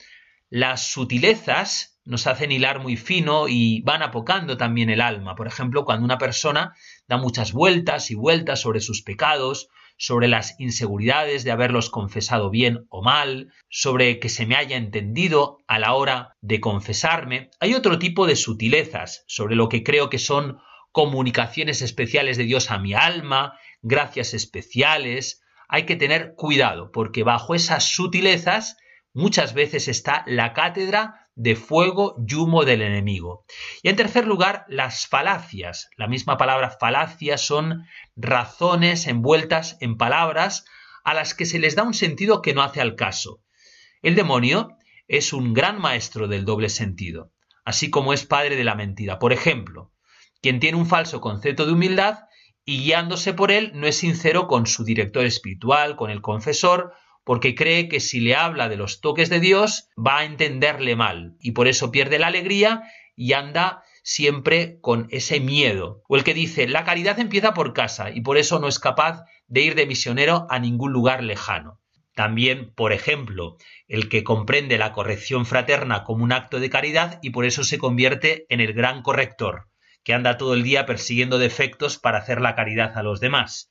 Las 0.49 0.91
sutilezas 0.91 2.01
nos 2.05 2.27
hacen 2.27 2.51
hilar 2.51 2.81
muy 2.81 2.97
fino 2.97 3.47
y 3.49 3.83
van 3.83 4.03
apocando 4.03 4.57
también 4.57 4.91
el 4.91 5.01
alma. 5.01 5.35
Por 5.37 5.47
ejemplo, 5.47 5.85
cuando 5.85 6.05
una 6.05 6.19
persona 6.19 6.75
da 7.07 7.19
muchas 7.19 7.53
vueltas 7.53 8.11
y 8.11 8.15
vueltas 8.15 8.61
sobre 8.61 8.81
sus 8.81 9.03
pecados, 9.03 9.69
sobre 9.97 10.29
las 10.29 10.59
inseguridades 10.59 11.45
de 11.45 11.51
haberlos 11.51 11.91
confesado 11.91 12.49
bien 12.49 12.87
o 12.89 13.03
mal, 13.03 13.53
sobre 13.69 14.19
que 14.19 14.31
se 14.31 14.47
me 14.47 14.57
haya 14.57 14.77
entendido 14.77 15.59
a 15.67 15.79
la 15.79 15.93
hora 15.93 16.37
de 16.41 16.59
confesarme. 16.59 17.51
Hay 17.61 17.75
otro 17.75 17.99
tipo 17.99 18.27
de 18.27 18.35
sutilezas 18.35 19.25
sobre 19.27 19.57
lo 19.57 19.69
que 19.69 19.85
creo 19.85 20.09
que 20.09 20.19
son 20.19 20.59
comunicaciones 20.91 21.83
especiales 21.83 22.39
de 22.39 22.45
Dios 22.45 22.71
a 22.71 22.79
mi 22.79 22.95
alma, 22.95 23.59
gracias 23.83 24.33
especiales, 24.33 25.43
hay 25.71 25.87
que 25.87 25.95
tener 25.95 26.35
cuidado, 26.35 26.91
porque 26.91 27.23
bajo 27.23 27.55
esas 27.55 27.85
sutilezas 27.85 28.77
muchas 29.13 29.55
veces 29.55 29.87
está 29.87 30.25
la 30.27 30.53
cátedra 30.53 31.29
de 31.37 31.55
fuego 31.55 32.17
y 32.27 32.35
humo 32.35 32.65
del 32.65 32.83
enemigo. 32.83 33.45
Y 33.83 33.89
en 33.89 33.97
tercer 33.97 34.27
lugar, 34.27 34.65
las 34.69 35.07
falacias. 35.07 35.89
La 35.97 36.09
misma 36.09 36.37
palabra 36.37 36.77
falacia 36.79 37.39
son 37.39 37.87
razones 38.17 39.07
envueltas 39.07 39.77
en 39.81 39.97
palabras 39.97 40.65
a 41.05 41.15
las 41.15 41.35
que 41.35 41.47
se 41.47 41.61
les 41.61 41.77
da 41.77 41.85
un 41.85 41.95
sentido 41.95 42.43
que 42.43 42.53
no 42.53 42.63
hace 42.63 42.81
al 42.81 42.97
caso. 42.97 43.41
El 44.03 44.17
demonio 44.17 44.77
es 45.07 45.33
un 45.33 45.55
gran 45.55 45.81
maestro 45.81 46.27
del 46.27 46.45
doble 46.45 46.69
sentido, 46.69 47.33
así 47.65 47.91
como 47.91 48.13
es 48.13 48.27
padre 48.27 48.57
de 48.57 48.65
la 48.65 48.75
mentira. 48.75 49.21
Por 49.21 49.33
ejemplo, 49.33 49.93
quien 50.43 50.59
tiene 50.59 50.79
un 50.79 50.87
falso 50.87 51.21
concepto 51.21 51.65
de 51.65 51.73
humildad 51.73 52.25
y 52.65 52.85
guiándose 52.85 53.35
por 53.35 53.51
él 53.51 53.73
no 53.75 53.87
es 53.87 53.97
sincero 53.97 54.47
con 54.47 54.67
su 54.67 54.85
director 54.85 55.25
espiritual, 55.25 55.97
con 55.97 56.11
el 56.11 56.21
confesor, 56.21 56.93
porque 57.25 57.55
cree 57.55 57.89
que 57.89 58.01
si 58.01 58.21
le 58.21 58.35
habla 58.35 58.69
de 58.69 58.77
los 58.77 59.01
toques 59.01 59.31
de 59.31 59.41
Dios 59.41 59.89
va 59.97 60.19
a 60.19 60.25
entenderle 60.25 60.97
mal 60.97 61.37
y 61.41 61.53
por 61.53 61.69
eso 61.69 61.91
pierde 61.91 62.19
la 62.19 62.29
alegría 62.29 62.83
y 63.17 63.33
anda 63.35 63.83
siempre 64.03 64.79
con 64.81 65.07
ese 65.11 65.41
miedo. 65.41 66.03
O 66.09 66.17
el 66.17 66.25
que 66.25 66.35
dice, 66.35 66.67
la 66.67 66.85
caridad 66.85 67.19
empieza 67.19 67.55
por 67.55 67.73
casa 67.73 68.11
y 68.11 68.23
por 68.23 68.39
eso 68.39 68.59
no 68.59 68.69
es 68.69 68.79
capaz 68.79 69.25
de 69.47 69.63
ir 69.63 69.75
de 69.75 69.87
misionero 69.87 70.47
a 70.51 70.59
ningún 70.59 70.93
lugar 70.93 71.23
lejano. 71.23 71.81
También, 72.15 72.73
por 72.75 72.93
ejemplo, 72.93 73.57
el 73.89 74.09
que 74.09 74.25
comprende 74.25 74.79
la 74.79 74.93
corrección 74.93 75.47
fraterna 75.47 76.05
como 76.05 76.25
un 76.25 76.33
acto 76.33 76.61
de 76.61 76.71
caridad 76.71 77.19
y 77.23 77.31
por 77.31 77.45
eso 77.45 77.65
se 77.65 77.79
convierte 77.79 78.47
en 78.49 78.61
el 78.61 78.73
gran 78.73 79.03
corrector, 79.03 79.70
que 80.05 80.15
anda 80.15 80.39
todo 80.39 80.55
el 80.55 80.63
día 80.63 80.87
persiguiendo 80.87 81.39
defectos 81.39 81.99
para 81.99 82.19
hacer 82.19 82.41
la 82.41 82.55
caridad 82.55 82.97
a 82.97 83.03
los 83.03 83.21
demás. 83.21 83.71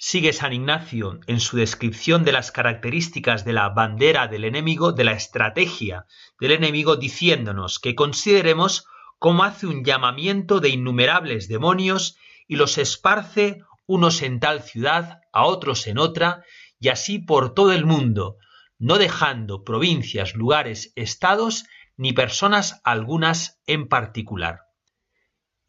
Sigue 0.00 0.32
San 0.32 0.52
Ignacio 0.52 1.18
en 1.26 1.40
su 1.40 1.56
descripción 1.56 2.24
de 2.24 2.30
las 2.30 2.52
características 2.52 3.44
de 3.44 3.52
la 3.52 3.68
bandera 3.70 4.28
del 4.28 4.44
enemigo, 4.44 4.92
de 4.92 5.04
la 5.04 5.12
estrategia 5.12 6.06
del 6.38 6.52
enemigo, 6.52 6.96
diciéndonos 6.96 7.80
que 7.80 7.96
consideremos 7.96 8.86
cómo 9.18 9.42
hace 9.42 9.66
un 9.66 9.84
llamamiento 9.84 10.60
de 10.60 10.68
innumerables 10.68 11.48
demonios 11.48 12.16
y 12.46 12.56
los 12.56 12.78
esparce 12.78 13.62
unos 13.86 14.22
en 14.22 14.38
tal 14.38 14.62
ciudad, 14.62 15.20
a 15.32 15.44
otros 15.46 15.86
en 15.88 15.98
otra, 15.98 16.44
y 16.78 16.90
así 16.90 17.18
por 17.18 17.54
todo 17.54 17.72
el 17.72 17.84
mundo, 17.84 18.36
no 18.78 18.98
dejando 18.98 19.64
provincias, 19.64 20.34
lugares, 20.34 20.92
estados, 20.94 21.64
ni 21.96 22.12
personas 22.12 22.80
algunas 22.84 23.60
en 23.66 23.88
particular. 23.88 24.67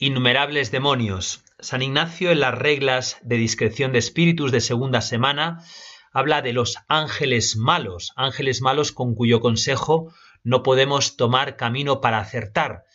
Innumerables 0.01 0.71
demonios, 0.71 1.43
San 1.59 1.81
Ignacio 1.81 2.31
en 2.31 2.39
las 2.39 2.57
reglas 2.57 3.17
de 3.21 3.35
discreción 3.35 3.91
de 3.91 3.99
espíritus 3.99 4.49
de 4.53 4.61
segunda 4.61 5.01
semana 5.01 5.61
habla 6.13 6.41
de 6.41 6.53
los 6.53 6.77
ángeles 6.87 7.57
malos, 7.57 8.13
ángeles 8.15 8.61
malos 8.61 8.93
con 8.93 9.13
cuyo 9.13 9.41
consejo 9.41 10.13
no 10.41 10.63
podemos 10.63 11.17
tomar 11.17 11.57
camino 11.57 11.99
para 11.99 12.19
acertar. 12.19 12.85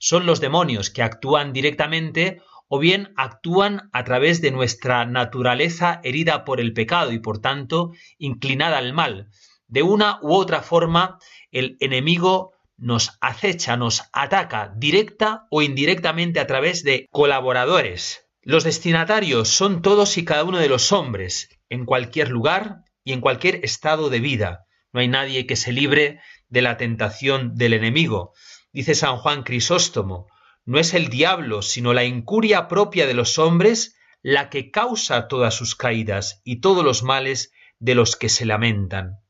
Son 0.00 0.24
los 0.24 0.40
demonios 0.40 0.88
que 0.88 1.02
actúan 1.02 1.52
directamente 1.52 2.40
o 2.68 2.78
bien 2.78 3.12
actúan 3.18 3.90
a 3.92 4.04
través 4.04 4.40
de 4.40 4.50
nuestra 4.50 5.04
naturaleza 5.04 6.00
herida 6.02 6.46
por 6.46 6.60
el 6.60 6.72
pecado 6.72 7.12
y 7.12 7.18
por 7.18 7.42
tanto 7.42 7.92
inclinada 8.16 8.78
al 8.78 8.94
mal. 8.94 9.28
De 9.66 9.82
una 9.82 10.18
u 10.22 10.32
otra 10.32 10.62
forma, 10.62 11.18
el 11.50 11.76
enemigo 11.80 12.53
nos 12.76 13.16
acecha, 13.20 13.76
nos 13.76 14.02
ataca 14.12 14.72
directa 14.76 15.46
o 15.50 15.62
indirectamente 15.62 16.40
a 16.40 16.46
través 16.46 16.82
de 16.82 17.06
colaboradores. 17.10 18.26
Los 18.42 18.64
destinatarios 18.64 19.48
son 19.48 19.80
todos 19.80 20.18
y 20.18 20.24
cada 20.24 20.44
uno 20.44 20.58
de 20.58 20.68
los 20.68 20.92
hombres, 20.92 21.48
en 21.68 21.86
cualquier 21.86 22.30
lugar 22.30 22.84
y 23.02 23.12
en 23.12 23.20
cualquier 23.20 23.64
estado 23.64 24.10
de 24.10 24.20
vida. 24.20 24.66
No 24.92 25.00
hay 25.00 25.08
nadie 25.08 25.46
que 25.46 25.56
se 25.56 25.72
libre 25.72 26.20
de 26.48 26.62
la 26.62 26.76
tentación 26.76 27.54
del 27.54 27.72
enemigo. 27.72 28.32
Dice 28.72 28.94
San 28.94 29.16
Juan 29.16 29.42
Crisóstomo, 29.44 30.28
no 30.64 30.78
es 30.78 30.94
el 30.94 31.08
diablo, 31.08 31.62
sino 31.62 31.92
la 31.92 32.04
incuria 32.04 32.68
propia 32.68 33.06
de 33.06 33.14
los 33.14 33.38
hombres 33.38 33.96
la 34.22 34.48
que 34.48 34.70
causa 34.70 35.28
todas 35.28 35.54
sus 35.54 35.74
caídas 35.74 36.40
y 36.44 36.60
todos 36.60 36.82
los 36.82 37.02
males 37.02 37.52
de 37.78 37.94
los 37.94 38.16
que 38.16 38.30
se 38.30 38.46
lamentan. 38.46 39.23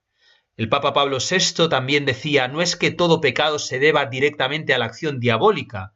El 0.56 0.68
Papa 0.68 0.92
Pablo 0.92 1.18
VI 1.18 1.68
también 1.68 2.04
decía, 2.04 2.46
no 2.48 2.62
es 2.62 2.76
que 2.76 2.90
todo 2.90 3.20
pecado 3.20 3.58
se 3.58 3.78
deba 3.78 4.06
directamente 4.06 4.72
a 4.72 4.78
la 4.78 4.84
acción 4.84 5.18
diabólica. 5.18 5.94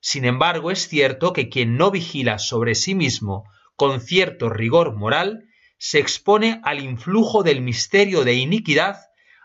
Sin 0.00 0.24
embargo, 0.24 0.70
es 0.70 0.88
cierto 0.88 1.32
que 1.32 1.48
quien 1.48 1.76
no 1.76 1.90
vigila 1.90 2.38
sobre 2.38 2.74
sí 2.74 2.94
mismo 2.94 3.44
con 3.76 4.00
cierto 4.00 4.48
rigor 4.48 4.96
moral, 4.96 5.44
se 5.78 6.00
expone 6.00 6.60
al 6.64 6.80
influjo 6.82 7.44
del 7.44 7.60
misterio 7.60 8.24
de 8.24 8.34
iniquidad 8.34 8.96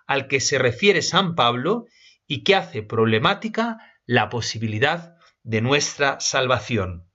al 0.08 0.27
que 0.27 0.39
se 0.39 0.58
refiere 0.58 1.03
San 1.03 1.36
Pablo 1.36 1.86
y 2.25 2.43
que 2.43 2.55
hace 2.55 2.82
problemática 2.82 3.77
la 4.05 4.29
posibilidad 4.29 5.17
de 5.43 5.62
nuestra 5.62 6.20
salvación. 6.20 7.08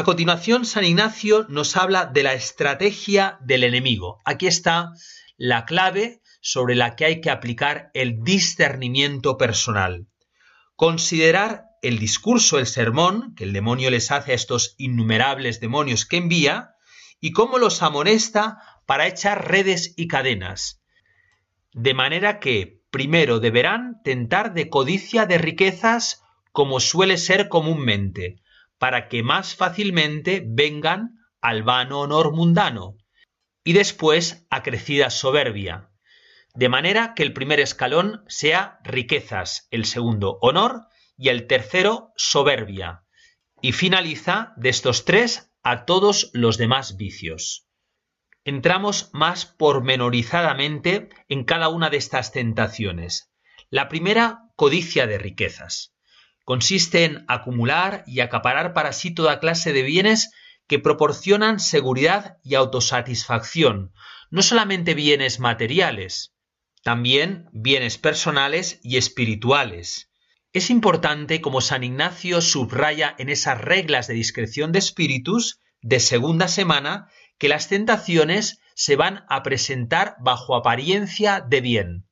A 0.00 0.02
continuación, 0.02 0.64
San 0.64 0.86
Ignacio 0.86 1.44
nos 1.50 1.76
habla 1.76 2.06
de 2.06 2.22
la 2.22 2.32
estrategia 2.32 3.36
del 3.42 3.64
enemigo. 3.64 4.18
Aquí 4.24 4.46
está 4.46 4.94
la 5.36 5.66
clave 5.66 6.22
sobre 6.40 6.74
la 6.74 6.96
que 6.96 7.04
hay 7.04 7.20
que 7.20 7.28
aplicar 7.28 7.90
el 7.92 8.24
discernimiento 8.24 9.36
personal. 9.36 10.06
Considerar 10.74 11.64
el 11.82 11.98
discurso, 11.98 12.58
el 12.58 12.66
sermón 12.66 13.34
que 13.34 13.44
el 13.44 13.52
demonio 13.52 13.90
les 13.90 14.10
hace 14.10 14.32
a 14.32 14.36
estos 14.36 14.74
innumerables 14.78 15.60
demonios 15.60 16.06
que 16.06 16.16
envía 16.16 16.70
y 17.20 17.32
cómo 17.32 17.58
los 17.58 17.82
amonesta 17.82 18.56
para 18.86 19.06
echar 19.06 19.50
redes 19.50 19.92
y 19.98 20.08
cadenas. 20.08 20.82
De 21.74 21.92
manera 21.92 22.40
que, 22.40 22.80
primero, 22.90 23.38
deberán 23.38 24.00
tentar 24.02 24.54
de 24.54 24.70
codicia 24.70 25.26
de 25.26 25.36
riquezas 25.36 26.22
como 26.52 26.80
suele 26.80 27.18
ser 27.18 27.50
comúnmente, 27.50 28.40
para 28.80 29.08
que 29.08 29.22
más 29.22 29.54
fácilmente 29.54 30.42
vengan 30.42 31.18
al 31.42 31.62
vano 31.62 32.00
honor 32.00 32.32
mundano, 32.32 32.96
y 33.62 33.74
después 33.74 34.46
a 34.48 34.62
crecida 34.62 35.10
soberbia, 35.10 35.90
de 36.54 36.70
manera 36.70 37.12
que 37.14 37.22
el 37.22 37.34
primer 37.34 37.60
escalón 37.60 38.24
sea 38.26 38.80
riquezas, 38.82 39.68
el 39.70 39.84
segundo 39.84 40.38
honor 40.40 40.86
y 41.18 41.28
el 41.28 41.46
tercero 41.46 42.14
soberbia, 42.16 43.04
y 43.60 43.72
finaliza 43.72 44.54
de 44.56 44.70
estos 44.70 45.04
tres 45.04 45.52
a 45.62 45.84
todos 45.84 46.30
los 46.32 46.56
demás 46.56 46.96
vicios. 46.96 47.68
Entramos 48.44 49.10
más 49.12 49.44
pormenorizadamente 49.44 51.10
en 51.28 51.44
cada 51.44 51.68
una 51.68 51.90
de 51.90 51.98
estas 51.98 52.32
tentaciones. 52.32 53.30
La 53.68 53.90
primera, 53.90 54.38
codicia 54.56 55.06
de 55.06 55.18
riquezas. 55.18 55.94
Consiste 56.50 57.04
en 57.04 57.24
acumular 57.28 58.02
y 58.08 58.18
acaparar 58.18 58.72
para 58.72 58.92
sí 58.92 59.14
toda 59.14 59.38
clase 59.38 59.72
de 59.72 59.84
bienes 59.84 60.32
que 60.66 60.80
proporcionan 60.80 61.60
seguridad 61.60 62.38
y 62.42 62.56
autosatisfacción, 62.56 63.92
no 64.32 64.42
solamente 64.42 64.94
bienes 64.94 65.38
materiales, 65.38 66.34
también 66.82 67.48
bienes 67.52 67.98
personales 67.98 68.80
y 68.82 68.96
espirituales. 68.96 70.10
Es 70.52 70.70
importante, 70.70 71.40
como 71.40 71.60
San 71.60 71.84
Ignacio 71.84 72.40
subraya 72.40 73.14
en 73.16 73.28
esas 73.28 73.60
reglas 73.60 74.08
de 74.08 74.14
discreción 74.14 74.72
de 74.72 74.80
espíritus 74.80 75.60
de 75.82 76.00
segunda 76.00 76.48
semana, 76.48 77.06
que 77.38 77.48
las 77.48 77.68
tentaciones 77.68 78.58
se 78.74 78.96
van 78.96 79.24
a 79.28 79.44
presentar 79.44 80.16
bajo 80.18 80.56
apariencia 80.56 81.46
de 81.48 81.60
bien. 81.60 82.09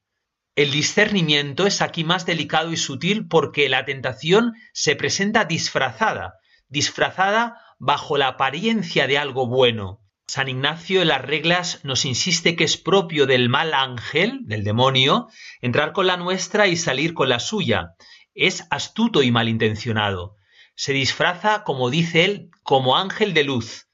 El 0.59 0.73
discernimiento 0.73 1.69
es 1.69 1.81
aquí 1.83 2.03
más 2.03 2.27
delicado 2.27 2.73
y 2.73 2.77
sutil 2.77 3.29
porque 3.29 3.69
la 3.69 3.85
tentación 3.85 4.55
se 4.73 4.97
presenta 4.97 5.45
disfrazada, 5.45 6.35
disfrazada 6.67 7.63
bajo 7.79 8.19
la 8.19 8.27
apariencia 8.27 9.07
de 9.07 9.19
algo 9.19 9.47
bueno. 9.47 10.01
San 10.27 10.49
Ignacio 10.49 11.01
en 11.01 11.07
las 11.07 11.23
reglas 11.23 11.79
nos 11.85 12.05
insiste 12.05 12.57
que 12.57 12.65
es 12.65 12.77
propio 12.77 13.27
del 13.27 13.49
mal 13.49 13.73
ángel, 13.73 14.41
del 14.47 14.65
demonio, 14.65 15.29
entrar 15.61 15.93
con 15.93 16.09
la 16.09 16.17
nuestra 16.17 16.67
y 16.67 16.77
salir 16.77 17.15
con 17.15 17.29
la 17.29 17.39
suya. 17.39 17.95
Es 18.35 18.67
astuto 18.73 19.23
y 19.23 19.31
malintencionado. 19.31 20.35
Se 20.75 20.93
disfraza, 20.93 21.63
como 21.63 21.89
dice 21.89 22.25
él, 22.25 22.51
como 22.65 22.97
ángel 22.97 23.33
de 23.33 23.45
luz 23.45 23.87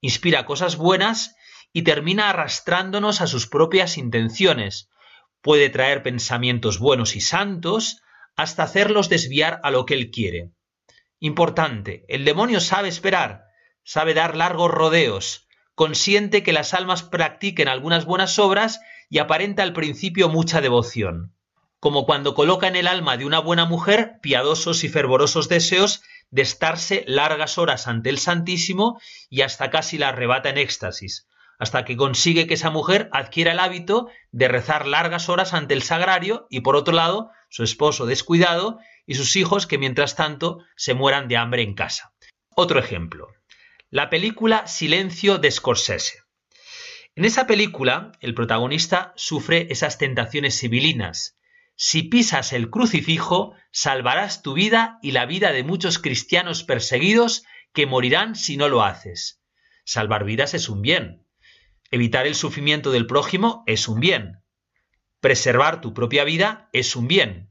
inspira 0.00 0.46
cosas 0.46 0.76
buenas 0.76 1.34
y 1.70 1.82
termina 1.82 2.30
arrastrándonos 2.30 3.20
a 3.20 3.26
sus 3.26 3.46
propias 3.46 3.98
intenciones. 3.98 4.88
Puede 5.40 5.70
traer 5.70 6.02
pensamientos 6.02 6.78
buenos 6.78 7.16
y 7.16 7.20
santos 7.20 8.00
hasta 8.36 8.64
hacerlos 8.64 9.08
desviar 9.08 9.60
a 9.62 9.70
lo 9.70 9.86
que 9.86 9.94
él 9.94 10.10
quiere. 10.10 10.50
Importante, 11.20 12.04
el 12.08 12.24
demonio 12.24 12.60
sabe 12.60 12.88
esperar, 12.88 13.44
sabe 13.84 14.14
dar 14.14 14.36
largos 14.36 14.70
rodeos, 14.70 15.48
consiente 15.74 16.42
que 16.42 16.52
las 16.52 16.74
almas 16.74 17.02
practiquen 17.02 17.68
algunas 17.68 18.04
buenas 18.04 18.38
obras 18.38 18.80
y 19.08 19.18
aparenta 19.18 19.62
al 19.62 19.72
principio 19.72 20.28
mucha 20.28 20.60
devoción. 20.60 21.34
Como 21.80 22.04
cuando 22.04 22.34
coloca 22.34 22.66
en 22.66 22.74
el 22.74 22.88
alma 22.88 23.16
de 23.16 23.24
una 23.24 23.38
buena 23.38 23.64
mujer 23.64 24.18
piadosos 24.20 24.82
y 24.82 24.88
fervorosos 24.88 25.48
deseos 25.48 26.02
de 26.30 26.42
estarse 26.42 27.04
largas 27.06 27.58
horas 27.58 27.86
ante 27.86 28.10
el 28.10 28.18
Santísimo 28.18 29.00
y 29.30 29.42
hasta 29.42 29.70
casi 29.70 29.98
la 29.98 30.08
arrebata 30.08 30.50
en 30.50 30.58
éxtasis, 30.58 31.27
hasta 31.58 31.84
que 31.84 31.96
consigue 31.96 32.46
que 32.46 32.54
esa 32.54 32.70
mujer 32.70 33.08
adquiera 33.12 33.52
el 33.52 33.58
hábito 33.58 34.08
de 34.30 34.48
rezar 34.48 34.86
largas 34.86 35.28
horas 35.28 35.54
ante 35.54 35.74
el 35.74 35.82
sagrario 35.82 36.46
y 36.50 36.60
por 36.60 36.76
otro 36.76 36.94
lado 36.94 37.30
su 37.48 37.64
esposo 37.64 38.06
descuidado 38.06 38.78
y 39.06 39.14
sus 39.14 39.36
hijos 39.36 39.66
que 39.66 39.78
mientras 39.78 40.16
tanto 40.16 40.58
se 40.76 40.94
mueran 40.94 41.28
de 41.28 41.36
hambre 41.36 41.62
en 41.62 41.74
casa. 41.74 42.12
Otro 42.54 42.78
ejemplo. 42.78 43.28
La 43.90 44.10
película 44.10 44.66
Silencio 44.66 45.38
de 45.38 45.50
Scorsese. 45.50 46.22
En 47.16 47.24
esa 47.24 47.46
película, 47.46 48.12
el 48.20 48.34
protagonista 48.34 49.12
sufre 49.16 49.66
esas 49.70 49.98
tentaciones 49.98 50.58
civilinas, 50.58 51.38
si 51.80 52.02
pisas 52.02 52.52
el 52.52 52.70
crucifijo, 52.70 53.54
salvarás 53.70 54.42
tu 54.42 54.52
vida 54.52 54.98
y 55.00 55.12
la 55.12 55.26
vida 55.26 55.52
de 55.52 55.62
muchos 55.62 56.00
cristianos 56.00 56.64
perseguidos 56.64 57.44
que 57.72 57.86
morirán 57.86 58.34
si 58.34 58.56
no 58.56 58.68
lo 58.68 58.82
haces. 58.82 59.40
Salvar 59.84 60.24
vidas 60.24 60.54
es 60.54 60.68
un 60.68 60.82
bien. 60.82 61.24
Evitar 61.90 62.26
el 62.26 62.34
sufrimiento 62.34 62.90
del 62.90 63.06
prójimo 63.06 63.62
es 63.66 63.88
un 63.88 64.00
bien. 64.00 64.42
Preservar 65.20 65.80
tu 65.80 65.94
propia 65.94 66.24
vida 66.24 66.68
es 66.72 66.96
un 66.96 67.08
bien. 67.08 67.50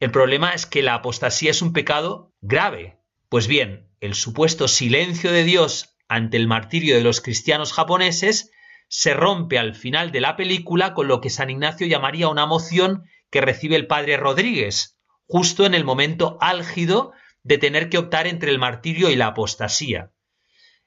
El 0.00 0.10
problema 0.10 0.52
es 0.52 0.66
que 0.66 0.82
la 0.82 0.94
apostasía 0.94 1.52
es 1.52 1.62
un 1.62 1.72
pecado 1.72 2.34
grave. 2.40 2.98
Pues 3.28 3.46
bien, 3.46 3.88
el 4.00 4.14
supuesto 4.14 4.66
silencio 4.66 5.30
de 5.30 5.44
Dios 5.44 5.96
ante 6.08 6.36
el 6.36 6.48
martirio 6.48 6.96
de 6.96 7.04
los 7.04 7.20
cristianos 7.20 7.72
japoneses 7.72 8.50
se 8.88 9.14
rompe 9.14 9.58
al 9.58 9.74
final 9.74 10.10
de 10.10 10.20
la 10.20 10.36
película 10.36 10.92
con 10.92 11.08
lo 11.08 11.20
que 11.20 11.30
San 11.30 11.48
Ignacio 11.48 11.86
llamaría 11.86 12.28
una 12.28 12.46
moción 12.46 13.04
que 13.30 13.40
recibe 13.40 13.76
el 13.76 13.86
padre 13.86 14.16
Rodríguez, 14.16 14.98
justo 15.26 15.64
en 15.64 15.72
el 15.72 15.84
momento 15.84 16.36
álgido 16.40 17.12
de 17.42 17.58
tener 17.58 17.88
que 17.88 17.98
optar 17.98 18.26
entre 18.26 18.50
el 18.50 18.58
martirio 18.58 19.08
y 19.08 19.16
la 19.16 19.28
apostasía. 19.28 20.10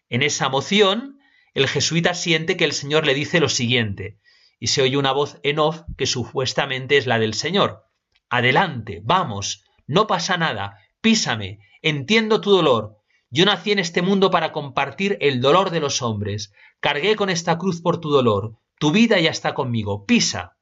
En 0.09 0.21
esa 0.21 0.49
moción, 0.49 1.14
el 1.55 1.67
jesuita 1.69 2.13
siente 2.13 2.57
que 2.57 2.65
el 2.65 2.73
Señor 2.73 3.05
le 3.05 3.13
dice 3.13 3.39
lo 3.39 3.47
siguiente, 3.49 4.19
y 4.59 4.67
se 4.67 4.81
oye 4.81 4.97
una 4.97 5.13
voz 5.13 5.39
en 5.41 5.57
off 5.57 5.83
que 5.97 6.05
supuestamente 6.05 6.97
es 6.97 7.07
la 7.07 7.17
del 7.17 7.33
Señor. 7.33 7.85
Adelante, 8.29 9.01
vamos, 9.03 9.63
no 9.87 10.05
pasa 10.05 10.37
nada, 10.37 10.77
písame, 10.99 11.59
entiendo 11.81 12.41
tu 12.41 12.51
dolor. 12.51 12.97
Yo 13.29 13.45
nací 13.45 13.71
en 13.71 13.79
este 13.79 14.01
mundo 14.01 14.29
para 14.31 14.51
compartir 14.51 15.17
el 15.21 15.39
dolor 15.41 15.69
de 15.71 15.79
los 15.79 16.01
hombres. 16.01 16.53
Cargué 16.81 17.15
con 17.15 17.29
esta 17.29 17.57
cruz 17.57 17.81
por 17.81 17.99
tu 17.99 18.09
dolor. 18.11 18.57
Tu 18.77 18.91
vida 18.91 19.19
ya 19.19 19.31
está 19.31 19.53
conmigo. 19.53 20.05
Pisa. 20.05 20.57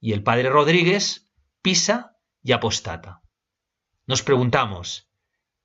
Y 0.00 0.12
el 0.12 0.22
padre 0.22 0.50
Rodríguez 0.50 1.30
pisa 1.62 2.16
y 2.42 2.52
apostata. 2.52 3.22
Nos 4.06 4.22
preguntamos, 4.22 5.08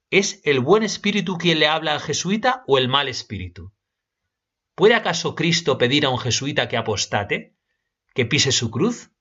¿es 0.10 0.42
el 0.44 0.60
buen 0.60 0.84
espíritu 0.84 1.38
quien 1.38 1.60
le 1.60 1.68
habla 1.68 1.94
al 1.94 2.00
jesuita 2.00 2.64
o 2.68 2.78
el 2.78 2.88
mal 2.88 3.08
espíritu? 3.08 3.75
¿Puede 4.76 4.94
acaso 4.94 5.36
Cristo 5.36 5.78
pedir 5.78 6.06
a 6.06 6.10
un 6.10 6.20
jesuita 6.20 6.68
que 6.68 6.78
apostate, 6.78 7.56
que 8.14 8.26
pise 8.26 8.52
su 8.52 8.70
cruz? 8.72 9.12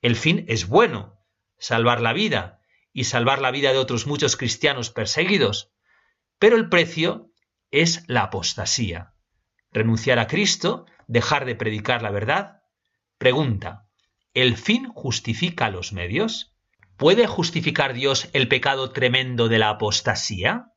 El 0.00 0.16
fin 0.16 0.44
es 0.48 0.66
bueno, 0.66 1.20
salvar 1.58 2.00
la 2.00 2.12
vida, 2.12 2.58
y 2.92 3.04
salvar 3.04 3.40
la 3.40 3.50
vida 3.50 3.72
de 3.72 3.78
otros 3.78 4.06
muchos 4.06 4.36
cristianos 4.36 4.90
perseguidos, 4.90 5.72
pero 6.38 6.56
el 6.56 6.68
precio 6.68 7.30
es 7.70 8.02
la 8.08 8.24
apostasía. 8.24 9.14
Renunciar 9.72 10.18
a 10.18 10.26
Cristo, 10.26 10.86
dejar 11.06 11.44
de 11.44 11.54
predicar 11.54 12.02
la 12.02 12.10
verdad. 12.10 12.62
Pregunta, 13.18 13.88
¿el 14.34 14.56
fin 14.56 14.88
justifica 14.88 15.70
los 15.70 15.92
medios? 15.92 16.56
¿Puede 16.96 17.26
justificar 17.26 17.92
Dios 17.92 18.30
el 18.32 18.48
pecado 18.48 18.90
tremendo 18.90 19.48
de 19.48 19.58
la 19.58 19.68
apostasía? 19.70 20.72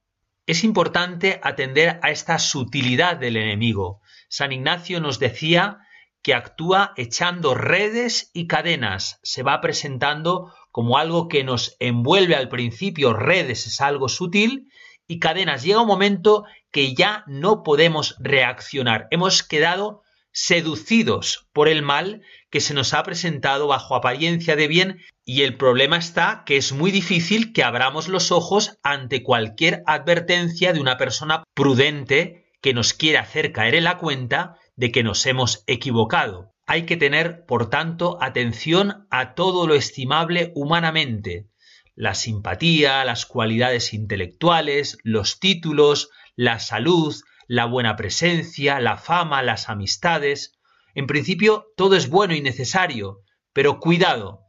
Es 0.48 0.64
importante 0.64 1.40
atender 1.44 2.00
a 2.02 2.10
esta 2.10 2.40
sutilidad 2.40 3.18
del 3.18 3.38
enemigo. 3.38 4.02
San 4.28 4.52
Ignacio 4.52 5.00
nos 5.00 5.20
decía 5.20 5.80
que 6.24 6.34
actúa 6.34 6.94
echando 6.98 7.54
redes 7.54 8.32
y 8.34 8.48
cadenas. 8.48 9.20
Se 9.24 9.44
va 9.44 9.62
presentando 9.62 10.54
como 10.72 10.98
algo 10.98 11.28
que 11.28 11.44
nos 11.44 11.76
envuelve 11.80 12.36
al 12.36 12.50
principio. 12.50 13.14
Redes 13.14 13.68
es 13.68 13.82
algo 13.82 14.10
sutil 14.10 14.72
y 15.08 15.20
cadenas. 15.20 15.64
Llega 15.64 15.82
un 15.82 15.88
momento 15.88 16.46
que 16.72 16.96
ya 16.96 17.24
no 17.28 17.64
podemos 17.64 18.16
reaccionar. 18.20 19.08
Hemos 19.12 19.44
quedado 19.44 20.02
seducidos 20.32 21.48
por 21.54 21.68
el 21.68 21.82
mal 21.82 22.22
que 22.50 22.62
se 22.62 22.74
nos 22.74 22.94
ha 22.94 23.04
presentado 23.04 23.68
bajo 23.68 23.96
apariencia 23.96 24.56
de 24.56 24.68
bien 24.68 25.02
y 25.26 25.44
el 25.44 25.58
problema 25.58 25.98
está 25.98 26.44
que 26.46 26.58
es 26.58 26.72
muy 26.72 26.92
difícil 26.92 27.54
que 27.54 27.64
abramos 27.64 28.08
los 28.08 28.32
ojos 28.32 28.78
ante 28.84 29.24
cualquier 29.24 29.84
advertencia 29.86 30.74
de 30.74 30.80
una 30.80 30.98
persona 30.98 31.44
prudente 31.54 32.46
que 32.62 32.74
nos 32.74 32.94
quiere 32.94 33.18
hacer 33.18 33.52
caer 33.52 33.76
en 33.76 33.86
la 33.86 33.98
cuenta 33.98 34.56
de 34.76 34.92
que 34.92 35.04
nos 35.04 35.26
hemos 35.26 35.64
equivocado. 35.68 36.54
Hay 36.68 36.86
que 36.86 36.98
tener, 36.98 37.46
por 37.46 37.70
tanto, 37.70 38.18
atención 38.22 39.08
a 39.10 39.34
todo 39.34 39.68
lo 39.68 39.76
estimable 39.76 40.52
humanamente, 40.56 41.48
la 41.96 42.14
simpatía, 42.16 43.04
las 43.04 43.26
cualidades 43.26 43.94
intelectuales, 43.94 44.98
los 45.04 45.40
títulos, 45.40 46.10
la 46.36 46.60
salud, 46.60 47.14
la 47.48 47.66
buena 47.66 47.96
presencia, 47.96 48.80
la 48.80 48.98
fama, 48.98 49.42
las 49.42 49.70
amistades. 49.70 50.54
En 50.96 51.08
principio, 51.08 51.68
todo 51.76 51.96
es 51.96 52.10
bueno 52.10 52.36
y 52.36 52.42
necesario, 52.42 53.20
pero 53.54 53.80
cuidado, 53.80 54.42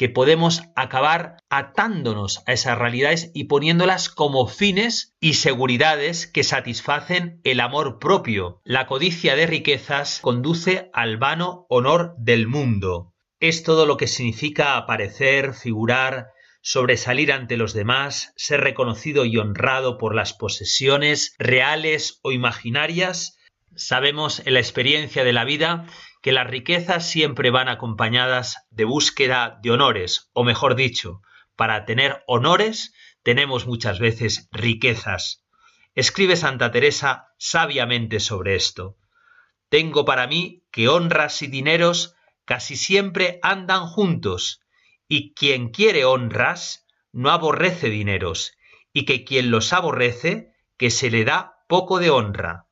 que 0.00 0.08
podemos 0.08 0.62
acabar 0.76 1.36
atándonos 1.50 2.42
a 2.46 2.54
esas 2.54 2.78
realidades 2.78 3.30
y 3.34 3.44
poniéndolas 3.44 4.08
como 4.08 4.46
fines 4.46 5.14
y 5.20 5.34
seguridades 5.34 6.26
que 6.26 6.42
satisfacen 6.42 7.42
el 7.44 7.60
amor 7.60 7.98
propio. 7.98 8.62
La 8.64 8.86
codicia 8.86 9.36
de 9.36 9.46
riquezas 9.46 10.20
conduce 10.22 10.88
al 10.94 11.18
vano 11.18 11.66
honor 11.68 12.14
del 12.16 12.46
mundo. 12.46 13.12
Es 13.40 13.62
todo 13.62 13.84
lo 13.84 13.98
que 13.98 14.06
significa 14.06 14.78
aparecer, 14.78 15.52
figurar, 15.52 16.28
sobresalir 16.62 17.32
ante 17.32 17.56
los 17.56 17.72
demás, 17.72 18.32
ser 18.36 18.60
reconocido 18.60 19.24
y 19.24 19.36
honrado 19.38 19.98
por 19.98 20.14
las 20.14 20.32
posesiones 20.32 21.34
reales 21.38 22.20
o 22.22 22.32
imaginarias. 22.32 23.38
Sabemos 23.74 24.42
en 24.46 24.54
la 24.54 24.60
experiencia 24.60 25.24
de 25.24 25.32
la 25.32 25.44
vida 25.44 25.86
que 26.22 26.32
las 26.32 26.46
riquezas 26.46 27.08
siempre 27.08 27.50
van 27.50 27.68
acompañadas 27.68 28.66
de 28.70 28.84
búsqueda 28.84 29.58
de 29.62 29.70
honores, 29.70 30.30
o 30.32 30.44
mejor 30.44 30.74
dicho, 30.74 31.22
para 31.56 31.84
tener 31.84 32.22
honores 32.26 32.94
tenemos 33.22 33.66
muchas 33.66 33.98
veces 33.98 34.48
riquezas. 34.52 35.44
Escribe 35.94 36.36
Santa 36.36 36.70
Teresa 36.70 37.28
sabiamente 37.38 38.20
sobre 38.20 38.54
esto. 38.54 38.96
Tengo 39.68 40.04
para 40.04 40.26
mí 40.26 40.64
que 40.70 40.88
honras 40.88 41.42
y 41.42 41.46
dineros 41.46 42.14
casi 42.44 42.76
siempre 42.76 43.38
andan 43.42 43.86
juntos, 43.86 44.59
y 45.12 45.34
quien 45.34 45.70
quiere 45.70 46.04
honras 46.04 46.86
no 47.10 47.30
aborrece 47.30 47.90
dineros, 47.90 48.52
y 48.92 49.06
que 49.06 49.24
quien 49.24 49.50
los 49.50 49.72
aborrece, 49.72 50.52
que 50.78 50.90
se 50.90 51.10
le 51.10 51.24
da 51.24 51.56
poco 51.66 51.98
de 51.98 52.10
honra. 52.10 52.68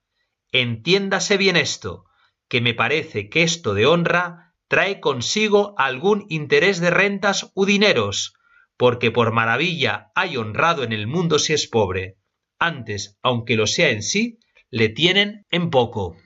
Entiéndase 0.52 1.36
bien 1.36 1.56
esto, 1.56 2.04
que 2.48 2.60
me 2.60 2.74
parece 2.74 3.28
que 3.28 3.42
esto 3.42 3.74
de 3.74 3.86
honra 3.86 4.54
trae 4.68 5.00
consigo 5.00 5.74
algún 5.78 6.26
interés 6.28 6.78
de 6.78 6.90
rentas 6.90 7.50
u 7.56 7.64
dineros, 7.64 8.34
porque 8.76 9.10
por 9.10 9.32
maravilla 9.32 10.12
hay 10.14 10.36
honrado 10.36 10.84
en 10.84 10.92
el 10.92 11.08
mundo 11.08 11.40
si 11.40 11.54
es 11.54 11.66
pobre. 11.66 12.18
Antes, 12.60 13.18
aunque 13.20 13.56
lo 13.56 13.66
sea 13.66 13.90
en 13.90 14.04
sí, 14.04 14.38
le 14.70 14.88
tienen 14.90 15.44
en 15.50 15.70
poco. 15.70 16.16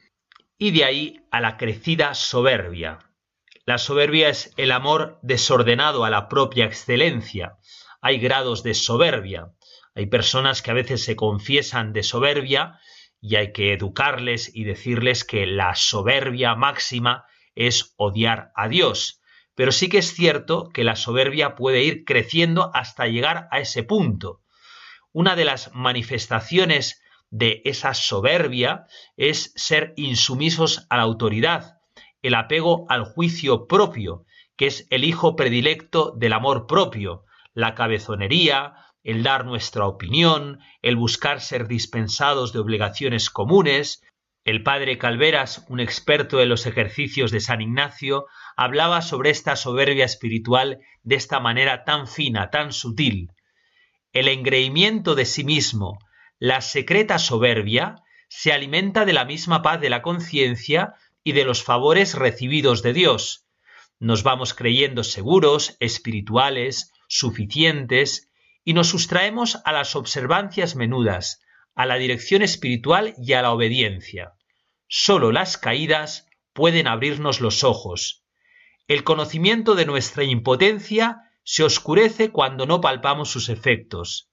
Y 0.59 0.73
de 0.73 0.85
ahí 0.85 1.21
a 1.31 1.41
la 1.41 1.57
crecida 1.57 2.13
soberbia. 2.13 2.99
La 3.65 3.79
soberbia 3.79 4.29
es 4.29 4.53
el 4.57 4.73
amor 4.73 5.21
desordenado 5.23 6.05
a 6.05 6.11
la 6.11 6.29
propia 6.29 6.65
excelencia. 6.65 7.59
Hay 8.01 8.19
grados 8.19 8.65
de 8.65 8.75
soberbia. 8.75 9.53
Hay 9.95 10.07
personas 10.07 10.63
que 10.63 10.73
a 10.73 10.75
veces 10.75 11.05
se 11.05 11.15
confiesan 11.15 11.93
de 11.93 12.03
soberbia 12.03 12.81
y 13.21 13.37
hay 13.37 13.53
que 13.53 13.73
educarles 13.73 14.51
y 14.53 14.65
decirles 14.65 15.25
que 15.25 15.47
la 15.47 15.77
soberbia 15.77 16.57
máxima 16.57 17.25
es 17.55 17.95
odiar 17.99 18.51
a 18.57 18.67
Dios. 18.67 19.23
Pero 19.55 19.71
sí 19.71 19.89
que 19.89 19.99
es 19.99 20.13
cierto 20.13 20.71
que 20.71 20.83
la 20.83 20.97
soberbia 20.97 21.55
puede 21.55 21.85
ir 21.85 22.05
creciendo 22.05 22.73
hasta 22.75 23.07
llegar 23.07 23.47
a 23.53 23.61
ese 23.61 23.85
punto. 23.85 24.43
Una 25.13 25.37
de 25.37 25.45
las 25.45 25.73
manifestaciones 25.73 27.01
de 27.31 27.63
esa 27.65 27.95
soberbia 27.95 28.87
es 29.17 29.53
ser 29.55 29.93
insumisos 29.97 30.85
a 30.91 30.97
la 30.97 31.05
autoridad, 31.05 31.77
el 32.23 32.35
apego 32.35 32.87
al 32.89 33.05
juicio 33.05 33.67
propio, 33.67 34.25
que 34.57 34.67
es 34.67 34.87
el 34.91 35.05
hijo 35.05 35.37
predilecto 35.37 36.15
del 36.17 36.33
amor 36.33 36.67
propio, 36.67 37.25
la 37.53 37.75
cabezonería, 37.75 38.75
el 39.03 39.23
dar 39.23 39.45
nuestra 39.45 39.87
opinión, 39.87 40.61
el 40.81 40.97
buscar 40.97 41.41
ser 41.41 41.67
dispensados 41.67 42.53
de 42.53 42.61
obligaciones 42.61 43.31
comunes. 43.31 44.03
El 44.45 44.63
padre 44.63 44.99
Calveras, 44.99 45.65
un 45.69 45.81
experto 45.81 46.41
en 46.41 46.49
los 46.49 46.67
ejercicios 46.67 47.31
de 47.31 47.41
San 47.41 47.61
Ignacio, 47.61 48.27
hablaba 48.57 49.03
sobre 49.03 49.31
esta 49.31 49.57
soberbia 49.57 50.05
espiritual 50.05 50.79
de 51.03 51.17
esta 51.17 51.41
manera 51.41 51.85
tan 51.85 52.07
fina, 52.07 52.51
tan 52.51 52.73
sutil. 52.73 53.31
El 54.13 54.29
engreimiento 54.29 55.15
de 55.15 55.25
sí 55.25 55.43
mismo, 55.45 55.99
la 56.39 56.61
secreta 56.61 57.19
soberbia, 57.19 57.97
se 58.29 58.53
alimenta 58.53 59.05
de 59.05 59.13
la 59.13 59.25
misma 59.25 59.63
paz 59.63 59.81
de 59.81 59.91
la 59.91 60.03
conciencia 60.03 60.95
y 61.25 61.33
de 61.33 61.45
los 61.45 61.63
favores 61.63 62.15
recibidos 62.15 62.83
de 62.83 62.93
Dios. 62.93 63.47
Nos 63.99 64.23
vamos 64.23 64.55
creyendo 64.55 65.05
seguros, 65.05 65.77
espirituales, 65.81 66.93
suficientes, 67.09 68.31
y 68.65 68.75
nos 68.75 68.89
sustraemos 68.89 69.61
a 69.65 69.73
las 69.73 69.97
observancias 69.97 70.77
menudas, 70.77 71.41
a 71.75 71.87
la 71.87 71.97
dirección 71.97 72.43
espiritual 72.43 73.15
y 73.19 73.33
a 73.33 73.43
la 73.43 73.53
obediencia. 73.53 74.33
Solo 74.89 75.33
las 75.33 75.57
caídas 75.57 76.27
pueden 76.53 76.87
abrirnos 76.87 77.41
los 77.41 77.65
ojos. 77.65 78.25
El 78.89 79.05
conocimiento 79.05 79.75
de 79.75 79.87
nuestra 79.87 80.25
impotencia 80.25 81.23
se 81.45 81.65
oscurece 81.65 82.31
cuando 82.31 82.67
no 82.67 82.81
palpamos 82.81 83.31
sus 83.31 83.49
efectos. 83.49 84.31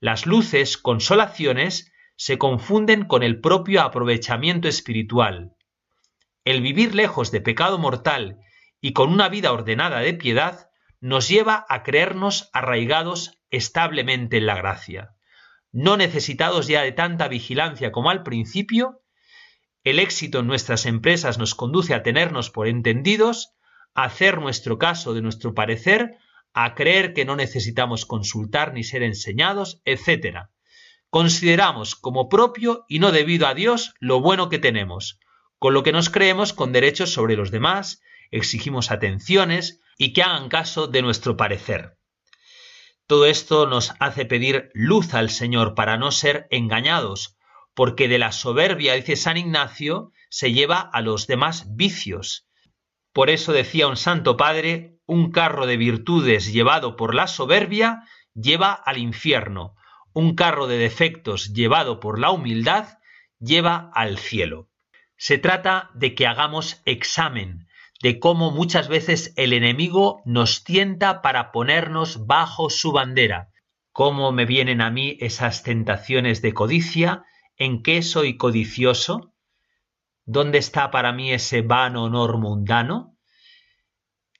Las 0.00 0.26
luces, 0.26 0.78
consolaciones, 0.78 1.92
se 2.16 2.38
confunden 2.38 3.04
con 3.04 3.22
el 3.22 3.40
propio 3.40 3.82
aprovechamiento 3.82 4.68
espiritual. 4.68 5.54
El 6.44 6.62
vivir 6.62 6.94
lejos 6.94 7.30
de 7.30 7.40
pecado 7.40 7.78
mortal 7.78 8.38
y 8.80 8.92
con 8.94 9.12
una 9.12 9.28
vida 9.28 9.52
ordenada 9.52 10.00
de 10.00 10.14
piedad 10.14 10.70
nos 11.00 11.28
lleva 11.28 11.66
a 11.68 11.82
creernos 11.82 12.48
arraigados 12.52 13.38
establemente 13.50 14.38
en 14.38 14.46
la 14.46 14.56
gracia. 14.56 15.14
No 15.72 15.96
necesitados 15.96 16.66
ya 16.66 16.82
de 16.82 16.92
tanta 16.92 17.28
vigilancia 17.28 17.92
como 17.92 18.10
al 18.10 18.22
principio, 18.22 19.02
el 19.84 19.98
éxito 19.98 20.40
en 20.40 20.46
nuestras 20.46 20.86
empresas 20.86 21.38
nos 21.38 21.54
conduce 21.54 21.94
a 21.94 22.02
tenernos 22.02 22.50
por 22.50 22.68
entendidos, 22.68 23.52
a 23.94 24.04
hacer 24.04 24.38
nuestro 24.38 24.78
caso 24.78 25.14
de 25.14 25.22
nuestro 25.22 25.54
parecer, 25.54 26.16
a 26.52 26.74
creer 26.74 27.12
que 27.12 27.24
no 27.24 27.36
necesitamos 27.36 28.06
consultar 28.06 28.72
ni 28.72 28.82
ser 28.82 29.02
enseñados, 29.02 29.80
etc. 29.84 30.48
Consideramos 31.08 31.96
como 31.96 32.28
propio 32.28 32.84
y 32.88 32.98
no 32.98 33.12
debido 33.12 33.46
a 33.46 33.54
Dios 33.54 33.94
lo 34.00 34.20
bueno 34.20 34.48
que 34.48 34.58
tenemos, 34.58 35.18
con 35.60 35.74
lo 35.74 35.82
que 35.82 35.92
nos 35.92 36.08
creemos 36.08 36.54
con 36.54 36.72
derechos 36.72 37.12
sobre 37.12 37.36
los 37.36 37.50
demás, 37.50 38.00
exigimos 38.30 38.90
atenciones 38.90 39.82
y 39.98 40.14
que 40.14 40.22
hagan 40.22 40.48
caso 40.48 40.86
de 40.86 41.02
nuestro 41.02 41.36
parecer. 41.36 41.98
Todo 43.06 43.26
esto 43.26 43.66
nos 43.66 43.92
hace 44.00 44.24
pedir 44.24 44.70
luz 44.72 45.12
al 45.12 45.28
Señor 45.28 45.74
para 45.74 45.98
no 45.98 46.12
ser 46.12 46.46
engañados, 46.50 47.36
porque 47.74 48.08
de 48.08 48.18
la 48.18 48.32
soberbia, 48.32 48.94
dice 48.94 49.16
San 49.16 49.36
Ignacio, 49.36 50.12
se 50.30 50.54
lleva 50.54 50.80
a 50.80 51.02
los 51.02 51.26
demás 51.26 51.76
vicios. 51.76 52.48
Por 53.12 53.28
eso 53.28 53.52
decía 53.52 53.86
un 53.86 53.98
santo 53.98 54.38
padre, 54.38 54.96
un 55.04 55.30
carro 55.30 55.66
de 55.66 55.76
virtudes 55.76 56.54
llevado 56.54 56.96
por 56.96 57.14
la 57.14 57.26
soberbia 57.26 58.04
lleva 58.32 58.72
al 58.72 58.96
infierno, 58.96 59.74
un 60.14 60.34
carro 60.34 60.68
de 60.68 60.78
defectos 60.78 61.52
llevado 61.52 62.00
por 62.00 62.18
la 62.18 62.30
humildad 62.30 62.96
lleva 63.38 63.90
al 63.92 64.16
cielo. 64.16 64.69
Se 65.22 65.36
trata 65.36 65.90
de 65.92 66.14
que 66.14 66.26
hagamos 66.26 66.80
examen, 66.86 67.68
de 68.02 68.18
cómo 68.18 68.52
muchas 68.52 68.88
veces 68.88 69.34
el 69.36 69.52
enemigo 69.52 70.22
nos 70.24 70.64
tienta 70.64 71.20
para 71.20 71.52
ponernos 71.52 72.26
bajo 72.26 72.70
su 72.70 72.90
bandera, 72.90 73.50
cómo 73.92 74.32
me 74.32 74.46
vienen 74.46 74.80
a 74.80 74.90
mí 74.90 75.18
esas 75.20 75.62
tentaciones 75.62 76.40
de 76.40 76.54
codicia, 76.54 77.26
en 77.58 77.82
qué 77.82 78.00
soy 78.00 78.38
codicioso, 78.38 79.34
dónde 80.24 80.56
está 80.56 80.90
para 80.90 81.12
mí 81.12 81.34
ese 81.34 81.60
vano 81.60 82.04
honor 82.04 82.38
mundano. 82.38 83.18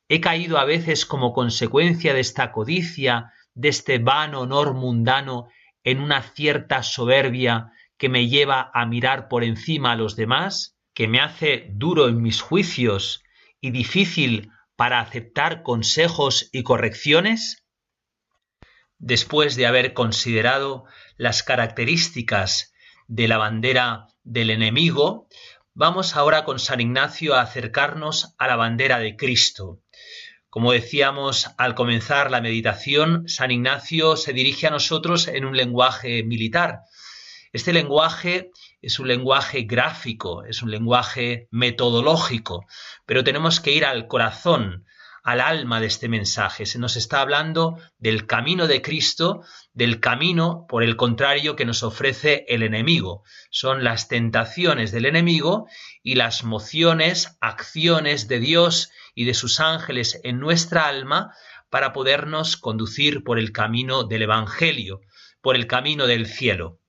He 0.08 0.22
caído 0.22 0.56
a 0.56 0.64
veces 0.64 1.04
como 1.04 1.34
consecuencia 1.34 2.14
de 2.14 2.20
esta 2.20 2.52
codicia, 2.52 3.34
de 3.52 3.68
este 3.68 3.98
vano 3.98 4.40
honor 4.40 4.72
mundano, 4.72 5.48
en 5.84 6.00
una 6.00 6.22
cierta 6.22 6.82
soberbia 6.82 7.70
que 8.00 8.08
me 8.08 8.28
lleva 8.28 8.70
a 8.72 8.86
mirar 8.86 9.28
por 9.28 9.44
encima 9.44 9.92
a 9.92 9.96
los 9.96 10.16
demás, 10.16 10.74
que 10.94 11.06
me 11.06 11.20
hace 11.20 11.68
duro 11.72 12.08
en 12.08 12.22
mis 12.22 12.40
juicios 12.40 13.22
y 13.60 13.72
difícil 13.72 14.50
para 14.74 15.00
aceptar 15.00 15.62
consejos 15.62 16.48
y 16.50 16.62
correcciones? 16.62 17.66
Después 18.96 19.54
de 19.54 19.66
haber 19.66 19.92
considerado 19.92 20.86
las 21.18 21.42
características 21.42 22.72
de 23.06 23.28
la 23.28 23.36
bandera 23.36 24.06
del 24.24 24.48
enemigo, 24.48 25.28
vamos 25.74 26.16
ahora 26.16 26.44
con 26.44 26.58
San 26.58 26.80
Ignacio 26.80 27.34
a 27.34 27.42
acercarnos 27.42 28.34
a 28.38 28.46
la 28.46 28.56
bandera 28.56 28.98
de 28.98 29.14
Cristo. 29.14 29.82
Como 30.48 30.72
decíamos 30.72 31.50
al 31.58 31.74
comenzar 31.74 32.30
la 32.30 32.40
meditación, 32.40 33.28
San 33.28 33.50
Ignacio 33.50 34.16
se 34.16 34.32
dirige 34.32 34.68
a 34.68 34.70
nosotros 34.70 35.28
en 35.28 35.44
un 35.44 35.54
lenguaje 35.54 36.22
militar. 36.22 36.80
Este 37.52 37.72
lenguaje 37.72 38.52
es 38.80 39.00
un 39.00 39.08
lenguaje 39.08 39.62
gráfico, 39.62 40.44
es 40.44 40.62
un 40.62 40.70
lenguaje 40.70 41.48
metodológico, 41.50 42.66
pero 43.06 43.24
tenemos 43.24 43.58
que 43.58 43.72
ir 43.72 43.84
al 43.84 44.06
corazón, 44.06 44.86
al 45.24 45.40
alma 45.40 45.80
de 45.80 45.88
este 45.88 46.08
mensaje. 46.08 46.64
Se 46.64 46.78
nos 46.78 46.96
está 46.96 47.20
hablando 47.20 47.76
del 47.98 48.26
camino 48.26 48.68
de 48.68 48.82
Cristo, 48.82 49.42
del 49.72 49.98
camino, 49.98 50.66
por 50.68 50.84
el 50.84 50.94
contrario, 50.94 51.56
que 51.56 51.64
nos 51.64 51.82
ofrece 51.82 52.44
el 52.48 52.62
enemigo. 52.62 53.24
Son 53.50 53.82
las 53.82 54.06
tentaciones 54.06 54.92
del 54.92 55.06
enemigo 55.06 55.66
y 56.04 56.14
las 56.14 56.44
mociones, 56.44 57.36
acciones 57.40 58.28
de 58.28 58.38
Dios 58.38 58.90
y 59.14 59.24
de 59.24 59.34
sus 59.34 59.58
ángeles 59.58 60.20
en 60.22 60.38
nuestra 60.38 60.86
alma 60.86 61.34
para 61.68 61.92
podernos 61.92 62.56
conducir 62.56 63.24
por 63.24 63.40
el 63.40 63.50
camino 63.50 64.04
del 64.04 64.22
Evangelio, 64.22 65.00
por 65.40 65.56
el 65.56 65.66
camino 65.66 66.06
del 66.06 66.26
cielo. 66.26 66.79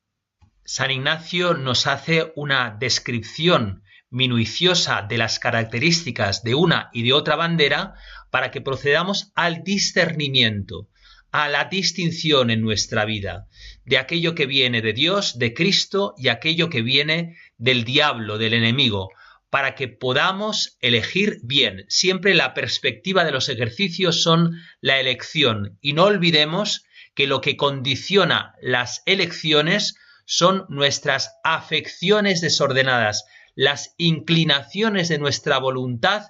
San 0.63 0.91
Ignacio 0.91 1.55
nos 1.55 1.87
hace 1.87 2.31
una 2.35 2.77
descripción 2.79 3.83
minuciosa 4.09 5.01
de 5.01 5.17
las 5.17 5.39
características 5.39 6.43
de 6.43 6.53
una 6.53 6.89
y 6.93 7.03
de 7.03 7.13
otra 7.13 7.35
bandera 7.35 7.95
para 8.29 8.51
que 8.51 8.61
procedamos 8.61 9.31
al 9.35 9.63
discernimiento, 9.63 10.87
a 11.31 11.49
la 11.49 11.65
distinción 11.65 12.51
en 12.51 12.61
nuestra 12.61 13.05
vida 13.05 13.47
de 13.85 13.97
aquello 13.97 14.35
que 14.35 14.45
viene 14.45 14.81
de 14.81 14.93
Dios, 14.93 15.39
de 15.39 15.53
Cristo 15.53 16.13
y 16.17 16.27
aquello 16.27 16.69
que 16.69 16.83
viene 16.83 17.37
del 17.57 17.83
diablo, 17.83 18.37
del 18.37 18.53
enemigo, 18.53 19.09
para 19.49 19.75
que 19.75 19.87
podamos 19.87 20.77
elegir 20.79 21.39
bien. 21.43 21.85
Siempre 21.89 22.35
la 22.35 22.53
perspectiva 22.53 23.25
de 23.25 23.31
los 23.31 23.49
ejercicios 23.49 24.21
son 24.21 24.51
la 24.79 24.99
elección 24.99 25.77
y 25.81 25.93
no 25.93 26.03
olvidemos 26.05 26.85
que 27.15 27.27
lo 27.27 27.41
que 27.41 27.57
condiciona 27.57 28.53
las 28.61 29.01
elecciones 29.05 29.95
son 30.31 30.65
nuestras 30.69 31.33
afecciones 31.43 32.39
desordenadas, 32.39 33.25
las 33.53 33.95
inclinaciones 33.97 35.09
de 35.09 35.17
nuestra 35.17 35.57
voluntad 35.57 36.27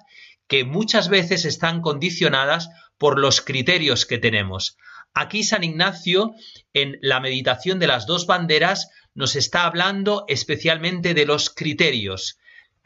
que 0.48 0.64
muchas 0.64 1.08
veces 1.08 1.44
están 1.44 1.82
condicionadas 1.82 2.68
por 2.98 3.20
los 3.20 3.40
criterios 3.42 4.04
que 4.04 4.18
tenemos. 4.18 4.76
Aquí 5.14 5.44
San 5.44 5.62
Ignacio, 5.62 6.34
en 6.74 6.98
la 7.00 7.20
meditación 7.20 7.78
de 7.78 7.86
las 7.86 8.06
dos 8.06 8.26
banderas, 8.26 8.90
nos 9.14 9.36
está 9.36 9.66
hablando 9.66 10.24
especialmente 10.26 11.14
de 11.14 11.24
los 11.24 11.48
criterios. 11.48 12.40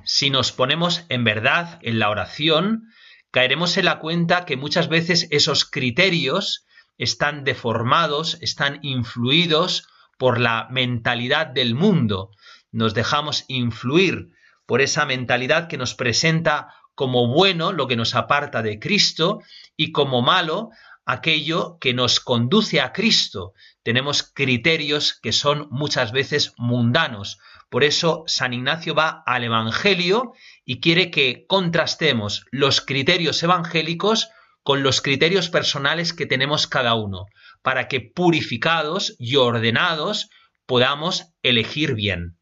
Si 0.04 0.28
nos 0.28 0.52
ponemos 0.52 1.04
en 1.08 1.24
verdad 1.24 1.78
en 1.80 1.98
la 1.98 2.10
oración, 2.10 2.92
caeremos 3.30 3.78
en 3.78 3.86
la 3.86 4.00
cuenta 4.00 4.44
que 4.44 4.58
muchas 4.58 4.90
veces 4.90 5.28
esos 5.30 5.64
criterios 5.64 6.66
están 6.98 7.42
deformados, 7.42 8.36
están 8.42 8.80
influidos 8.82 9.88
por 10.16 10.40
la 10.40 10.68
mentalidad 10.70 11.46
del 11.46 11.74
mundo, 11.74 12.30
nos 12.72 12.94
dejamos 12.94 13.44
influir 13.48 14.30
por 14.66 14.80
esa 14.80 15.06
mentalidad 15.06 15.68
que 15.68 15.78
nos 15.78 15.94
presenta 15.94 16.74
como 16.94 17.28
bueno 17.28 17.72
lo 17.72 17.86
que 17.86 17.96
nos 17.96 18.14
aparta 18.14 18.62
de 18.62 18.78
Cristo 18.78 19.40
y 19.76 19.92
como 19.92 20.22
malo 20.22 20.70
aquello 21.04 21.78
que 21.78 21.94
nos 21.94 22.18
conduce 22.20 22.80
a 22.80 22.92
Cristo. 22.92 23.52
Tenemos 23.82 24.22
criterios 24.24 25.18
que 25.22 25.32
son 25.32 25.68
muchas 25.70 26.10
veces 26.10 26.52
mundanos. 26.56 27.38
Por 27.70 27.84
eso 27.84 28.24
San 28.26 28.52
Ignacio 28.52 28.94
va 28.94 29.22
al 29.24 29.44
Evangelio 29.44 30.32
y 30.64 30.80
quiere 30.80 31.10
que 31.10 31.44
contrastemos 31.46 32.46
los 32.50 32.80
criterios 32.80 33.42
evangélicos 33.42 34.30
con 34.64 34.82
los 34.82 35.00
criterios 35.00 35.48
personales 35.48 36.12
que 36.12 36.26
tenemos 36.26 36.66
cada 36.66 36.94
uno 36.94 37.26
para 37.66 37.88
que 37.88 38.00
purificados 38.00 39.16
y 39.18 39.34
ordenados 39.34 40.30
podamos 40.66 41.32
elegir 41.42 41.96
bien. 41.96 42.38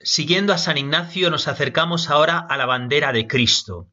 Siguiendo 0.00 0.52
a 0.52 0.58
San 0.58 0.76
Ignacio 0.76 1.30
nos 1.30 1.48
acercamos 1.48 2.10
ahora 2.10 2.44
a 2.46 2.58
la 2.58 2.66
bandera 2.66 3.14
de 3.14 3.26
Cristo. 3.26 3.88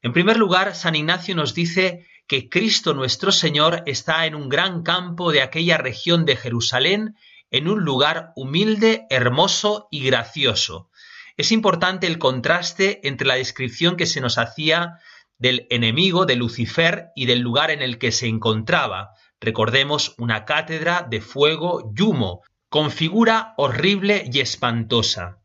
En 0.00 0.14
primer 0.14 0.38
lugar, 0.38 0.74
San 0.74 0.94
Ignacio 0.94 1.36
nos 1.36 1.52
dice 1.52 2.06
que 2.26 2.48
Cristo 2.48 2.94
nuestro 2.94 3.30
Señor 3.30 3.82
está 3.84 4.24
en 4.24 4.34
un 4.34 4.48
gran 4.48 4.84
campo 4.84 5.32
de 5.32 5.42
aquella 5.42 5.76
región 5.76 6.24
de 6.24 6.36
Jerusalén, 6.36 7.14
en 7.50 7.68
un 7.68 7.84
lugar 7.84 8.32
humilde, 8.36 9.04
hermoso 9.10 9.86
y 9.90 10.02
gracioso. 10.06 10.88
Es 11.36 11.52
importante 11.52 12.06
el 12.06 12.18
contraste 12.18 13.06
entre 13.06 13.26
la 13.26 13.34
descripción 13.34 13.98
que 13.98 14.06
se 14.06 14.22
nos 14.22 14.38
hacía 14.38 14.94
del 15.36 15.66
enemigo 15.68 16.24
de 16.24 16.36
Lucifer 16.36 17.08
y 17.14 17.26
del 17.26 17.40
lugar 17.40 17.70
en 17.70 17.82
el 17.82 17.98
que 17.98 18.12
se 18.12 18.28
encontraba. 18.28 19.10
Recordemos 19.40 20.14
una 20.18 20.44
cátedra 20.44 21.06
de 21.08 21.22
fuego 21.22 21.92
y 21.96 22.02
humo, 22.02 22.42
con 22.68 22.90
figura 22.90 23.54
horrible 23.56 24.28
y 24.30 24.40
espantosa. 24.40 25.38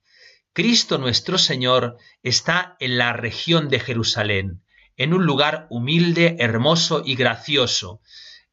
Cristo 0.51 0.97
nuestro 0.97 1.37
Señor 1.37 1.97
está 2.21 2.75
en 2.79 2.97
la 2.97 3.13
región 3.13 3.69
de 3.69 3.79
Jerusalén, 3.79 4.63
en 4.97 5.13
un 5.13 5.25
lugar 5.25 5.67
humilde, 5.69 6.35
hermoso 6.39 7.03
y 7.05 7.15
gracioso. 7.15 8.01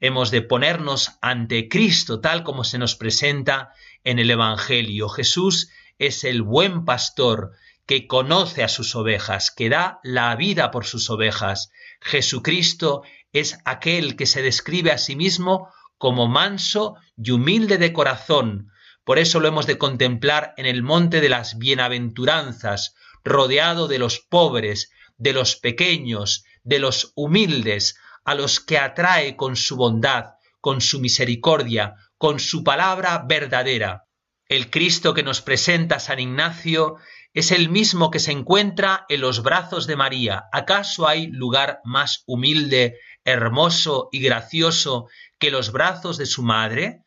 Hemos 0.00 0.31
de 0.31 0.42
ponernos 0.42 1.18
ante 1.20 1.68
Cristo 1.68 2.20
tal 2.20 2.44
como 2.44 2.64
se 2.64 2.78
nos 2.78 2.96
presenta 2.96 3.72
en 4.05 4.18
el 4.18 4.31
Evangelio. 4.31 5.09
Jesús 5.09 5.70
es 5.98 6.24
el 6.24 6.42
buen 6.42 6.85
pastor 6.85 7.52
que 7.87 8.07
conoce 8.07 8.62
a 8.62 8.68
sus 8.68 8.94
ovejas, 8.94 9.50
que 9.50 9.68
da 9.68 10.00
la 10.02 10.35
vida 10.37 10.70
por 10.70 10.87
sus 10.87 11.11
ovejas. 11.11 11.70
Jesucristo 12.00 13.02
es 13.33 13.59
aquel 13.64 14.16
que 14.16 14.27
se 14.27 14.42
describe 14.42 14.92
a 14.92 14.99
sí 14.99 15.16
mismo 15.16 15.73
como 15.99 16.29
manso 16.29 16.97
y 17.16 17.31
humilde 17.31 17.79
de 17.79 17.92
corazón. 17.92 18.71
Por 19.05 19.18
eso 19.18 19.40
lo 19.40 19.49
hemos 19.49 19.66
de 19.66 19.79
contemplar 19.79 20.55
en 20.57 20.66
el 20.66 20.83
monte 20.83 21.21
de 21.21 21.29
las 21.29 21.59
bienaventuranzas, 21.59 22.95
rodeado 23.25 23.88
de 23.88 23.99
los 23.99 24.21
pobres, 24.21 24.90
de 25.16 25.33
los 25.33 25.57
pequeños, 25.57 26.45
de 26.62 26.79
los 26.79 27.12
humildes, 27.14 27.97
a 28.25 28.35
los 28.35 28.61
que 28.61 28.79
atrae 28.79 29.37
con 29.37 29.57
su 29.57 29.77
bondad, 29.77 30.35
con 30.61 30.81
su 30.81 31.01
misericordia, 31.01 31.97
con 32.18 32.38
su 32.38 32.62
palabra 32.62 33.25
verdadera. 33.27 34.05
El 34.49 34.71
Cristo 34.71 35.14
que 35.14 35.23
nos 35.23 35.40
presenta 35.40 35.99
San 35.99 36.21
Ignacio 36.21 36.97
es 37.35 37.51
el 37.51 37.71
mismo 37.71 38.11
que 38.11 38.21
se 38.21 38.33
encuentra 38.33 39.07
en 39.09 39.23
los 39.23 39.42
brazos 39.42 39.87
de 39.87 39.97
María. 39.97 40.45
¿Acaso 40.53 41.09
hay 41.09 41.29
lugar 41.29 41.81
más 41.85 42.23
humilde, 42.27 42.99
hermoso 43.24 44.08
y 44.12 44.20
gracioso 44.20 45.08
que 45.38 45.50
los 45.50 45.72
brazos 45.72 46.18
de 46.18 46.26
su 46.26 46.42
madre? 46.42 47.02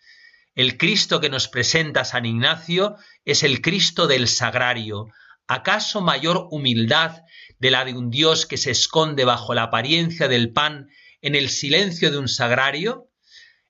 El 0.56 0.78
Cristo 0.78 1.20
que 1.20 1.30
nos 1.30 1.48
presenta 1.48 2.06
San 2.06 2.26
Ignacio 2.26 2.96
es 3.26 3.44
el 3.44 3.62
Cristo 3.62 4.08
del 4.08 4.28
sagrario. 4.28 5.08
¿Acaso 5.48 6.02
mayor 6.02 6.48
humildad 6.50 7.24
de 7.60 7.72
la 7.72 7.86
de 7.86 7.94
un 7.94 8.10
Dios 8.10 8.46
que 8.46 8.58
se 8.58 8.72
esconde 8.72 9.26
bajo 9.26 9.54
la 9.54 9.64
apariencia 9.64 10.28
del 10.28 10.54
pan 10.54 10.90
en 11.22 11.36
el 11.36 11.50
silencio 11.50 12.10
de 12.10 12.18
un 12.18 12.28
sagrario? 12.28 13.10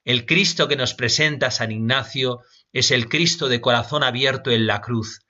El 0.03 0.25
Cristo 0.25 0.67
que 0.67 0.75
nos 0.75 0.93
presenta 0.93 1.49
San 1.49 1.71
Ignacio 1.71 2.41
es 2.71 2.91
el 2.91 3.09
Cristo 3.09 3.49
de 3.49 3.61
corazón 3.61 4.03
abierto 4.03 4.51
en 4.51 4.67
la 4.67 4.81
cruz. 4.81 5.21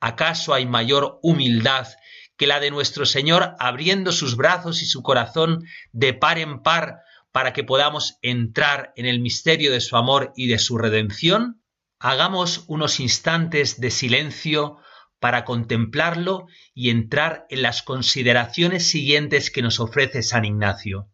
¿Acaso 0.00 0.54
hay 0.54 0.66
mayor 0.66 1.18
humildad 1.22 1.88
que 2.36 2.46
la 2.46 2.60
de 2.60 2.70
nuestro 2.70 3.06
Señor 3.06 3.54
abriendo 3.58 4.12
sus 4.12 4.36
brazos 4.36 4.82
y 4.82 4.86
su 4.86 5.02
corazón 5.02 5.64
de 5.92 6.14
par 6.14 6.38
en 6.38 6.62
par 6.62 7.02
para 7.30 7.52
que 7.52 7.64
podamos 7.64 8.18
entrar 8.22 8.92
en 8.96 9.06
el 9.06 9.20
misterio 9.20 9.72
de 9.72 9.80
su 9.80 9.96
amor 9.96 10.32
y 10.36 10.48
de 10.48 10.58
su 10.58 10.78
redención? 10.78 11.62
Hagamos 11.98 12.64
unos 12.66 13.00
instantes 13.00 13.80
de 13.80 13.90
silencio 13.90 14.78
para 15.18 15.44
contemplarlo 15.44 16.46
y 16.74 16.90
entrar 16.90 17.46
en 17.48 17.62
las 17.62 17.82
consideraciones 17.82 18.88
siguientes 18.88 19.50
que 19.50 19.62
nos 19.62 19.78
ofrece 19.78 20.22
San 20.22 20.44
Ignacio. 20.44 21.08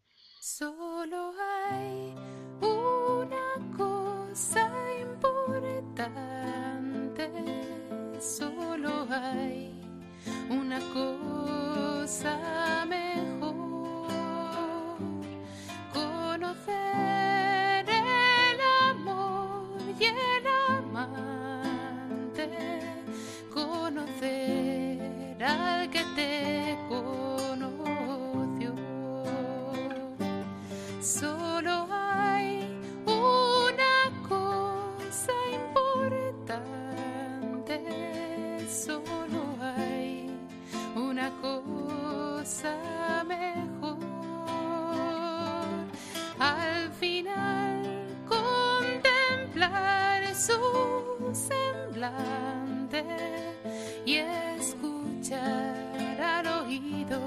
oído 56.78 57.20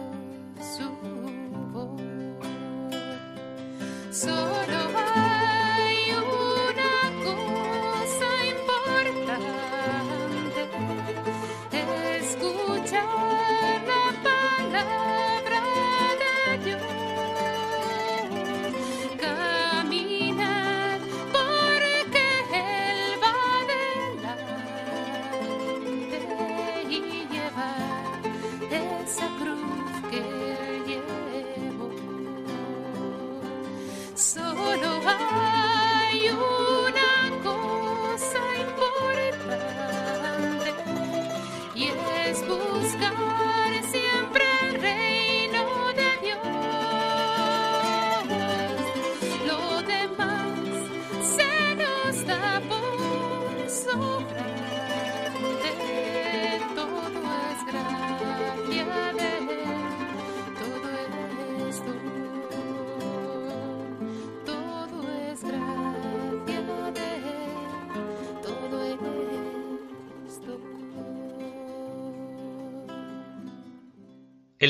su 0.75 0.89
voz. 1.73 2.01
Solo 4.11 4.80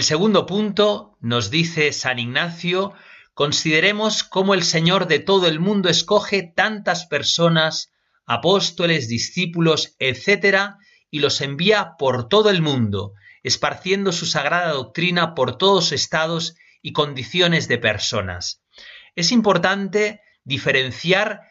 El 0.02 0.06
segundo 0.06 0.48
punto 0.48 1.16
nos 1.20 1.52
dice 1.52 1.94
San 1.94 2.18
Ignacio, 2.18 2.94
consideremos 3.36 4.24
cómo 4.24 4.56
el 4.56 4.64
Señor 4.64 5.06
de 5.06 5.20
todo 5.20 5.46
el 5.46 5.60
mundo 5.60 5.90
escoge 5.90 6.42
tantas 6.42 7.06
personas, 7.06 7.92
apóstoles, 8.26 9.08
discípulos, 9.08 9.96
etc., 10.00 10.72
y 11.12 11.20
los 11.20 11.40
envía 11.42 11.98
por 12.00 12.30
todo 12.30 12.50
el 12.50 12.64
mundo, 12.64 13.14
esparciendo 13.44 14.12
su 14.12 14.26
sagrada 14.26 14.72
doctrina 14.72 15.36
por 15.36 15.60
todos 15.60 15.92
estados 15.92 16.56
y 16.82 16.94
condiciones 16.94 17.68
de 17.68 17.78
personas. 17.78 18.64
Es 19.16 19.32
importante 19.32 20.22
diferenciar 20.44 21.42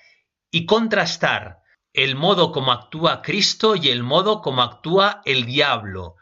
y 0.50 0.66
contrastar 0.66 1.60
el 1.92 2.16
modo 2.16 2.50
como 2.50 2.72
actúa 2.72 3.22
Cristo 3.22 3.76
y 3.76 3.90
el 3.90 4.02
modo 4.02 4.42
como 4.42 4.62
actúa 4.62 5.22
el 5.24 5.46
diablo, 5.46 6.16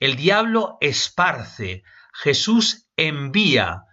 el 0.00 0.16
diablo 0.16 0.78
esparce, 0.80 1.82
Jesús 2.14 2.88
envía, 2.96 3.84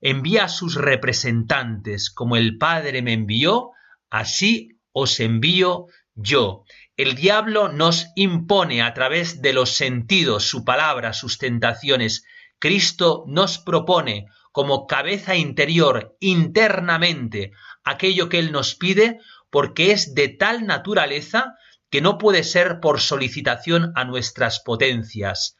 envía 0.00 0.44
a 0.44 0.48
sus 0.48 0.76
representantes, 0.76 2.08
como 2.10 2.36
el 2.36 2.56
Padre 2.56 3.02
me 3.02 3.12
envió, 3.12 3.72
así 4.08 4.78
os 4.92 5.18
envío 5.18 5.86
yo. 6.14 6.64
El 6.96 7.16
diablo 7.16 7.68
nos 7.68 8.06
impone 8.14 8.80
a 8.80 8.94
través 8.94 9.42
de 9.42 9.52
los 9.52 9.70
sentidos, 9.70 10.44
su 10.44 10.64
palabra, 10.64 11.12
sus 11.12 11.36
tentaciones. 11.36 12.24
Cristo 12.60 13.24
nos 13.26 13.58
propone 13.58 14.26
como 14.52 14.86
cabeza 14.86 15.34
interior, 15.34 16.16
internamente, 16.20 17.50
aquello 17.82 18.28
que 18.28 18.38
Él 18.38 18.52
nos 18.52 18.76
pide, 18.76 19.18
porque 19.50 19.90
es 19.90 20.14
de 20.14 20.28
tal 20.28 20.64
naturaleza 20.64 21.56
que 21.90 22.00
no 22.00 22.18
puede 22.18 22.44
ser 22.44 22.80
por 22.80 23.00
solicitación 23.00 23.92
a 23.94 24.04
nuestras 24.04 24.60
potencias. 24.60 25.56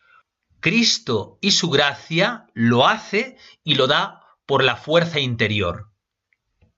Cristo 0.61 1.39
y 1.41 1.53
su 1.53 1.71
gracia 1.71 2.47
lo 2.55 2.87
hace 2.87 3.37
y 3.63 3.75
lo 3.75 3.87
da 3.87 4.23
por 4.47 4.65
la 4.65 4.77
fuerza 4.77 5.21
interior. 5.21 5.91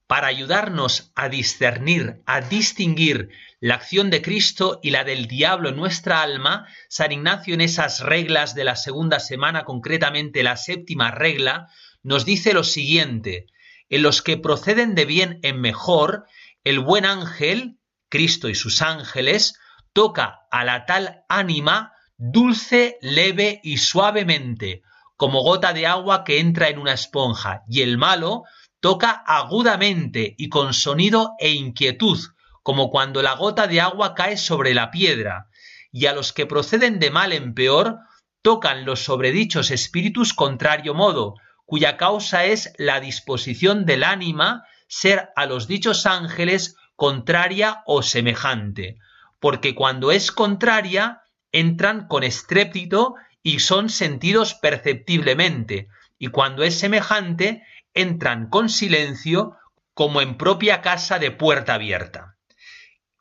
Para 0.07 0.29
ayudarnos 0.29 1.13
a 1.15 1.29
discernir, 1.29 2.23
a 2.27 2.41
distinguir 2.41 3.31
la 3.61 3.75
acción 3.75 4.11
de 4.11 4.23
Cristo 4.23 4.81
y 4.83 4.91
la 4.91 5.05
del 5.05 5.27
diablo 5.27 5.69
en 5.69 5.77
nuestra 5.77 6.23
alma, 6.23 6.67
San 6.89 7.13
Ignacio 7.13 7.55
en 7.55 7.61
esas 7.61 8.01
reglas 8.01 8.55
de 8.55 8.65
la 8.65 8.77
segunda 8.77 9.21
semana, 9.21 9.65
concretamente 9.65 10.43
la 10.43 10.57
séptima 10.57 11.11
regla, 11.11 11.69
nos 12.03 12.25
dice 12.25 12.55
lo 12.55 12.65
siguiente, 12.65 13.47
en 13.89 14.03
los 14.03 14.23
que 14.23 14.37
proceden 14.37 14.95
de 14.95 15.05
bien 15.05 15.41
en 15.43 15.61
mejor, 15.61 16.27
el 16.65 16.81
buen 16.81 17.05
ángel, 17.05 17.78
Cristo 18.09 18.49
y 18.49 18.55
sus 18.55 18.83
ángeles, 18.83 19.59
toca 19.93 20.41
a 20.51 20.65
la 20.65 20.87
tal 20.87 21.25
ánima 21.29 21.93
dulce, 22.17 22.99
leve 23.01 23.61
y 23.63 23.79
suavemente, 23.79 24.83
como 25.17 25.43
gota 25.43 25.73
de 25.73 25.87
agua 25.87 26.25
que 26.25 26.41
entra 26.41 26.69
en 26.69 26.79
una 26.79 26.93
esponja, 26.93 27.63
y 27.69 27.83
el 27.83 27.99
malo 27.99 28.45
toca 28.81 29.11
agudamente 29.11 30.35
y 30.39 30.49
con 30.49 30.75
sonido 30.75 31.33
e 31.39 31.51
inquietud, 31.51 32.19
como 32.63 32.91
cuando 32.91 33.23
la 33.23 33.35
gota 33.35 33.67
de 33.67 33.81
agua 33.81 34.15
cae 34.15 34.37
sobre 34.37 34.75
la 34.75 34.91
piedra, 34.91 35.49
y 35.91 36.07
a 36.07 36.13
los 36.13 36.33
que 36.33 36.47
proceden 36.47 36.99
de 36.99 37.11
mal 37.11 37.33
en 37.33 37.55
peor, 37.55 37.99
tocan 38.43 38.85
los 38.85 39.01
sobredichos 39.01 39.71
espíritus 39.71 40.35
contrario 40.35 40.95
modo, 40.95 41.35
cuya 41.65 41.97
causa 41.97 42.45
es 42.45 42.73
la 42.79 43.01
disposición 43.01 43.85
del 43.85 44.05
ánima 44.05 44.65
ser 44.87 45.31
a 45.37 45.47
los 45.47 45.67
dichos 45.67 46.07
ángeles 46.07 46.77
contraria 46.99 47.85
o 47.87 48.03
semejante, 48.03 48.99
porque 49.39 49.77
cuando 49.77 50.11
es 50.11 50.33
contraria, 50.33 51.23
entran 51.53 52.09
con 52.09 52.25
estrépito 52.25 53.15
y 53.41 53.61
son 53.61 53.89
sentidos 53.89 54.55
perceptiblemente, 54.55 55.87
y 56.19 56.27
cuando 56.27 56.65
es 56.65 56.77
semejante, 56.77 57.63
entran 57.95 58.49
con 58.49 58.69
silencio 58.69 59.57
como 59.95 60.21
en 60.21 60.37
propia 60.37 60.83
casa 60.83 61.21
de 61.21 61.31
puerta 61.31 61.75
abierta. 61.75 62.37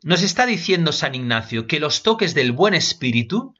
Nos 0.01 0.23
está 0.23 0.47
diciendo 0.47 0.91
San 0.91 1.13
Ignacio 1.13 1.67
que 1.67 1.79
los 1.79 2.01
toques 2.01 2.33
del 2.33 2.53
buen 2.53 2.73
espíritu 2.73 3.53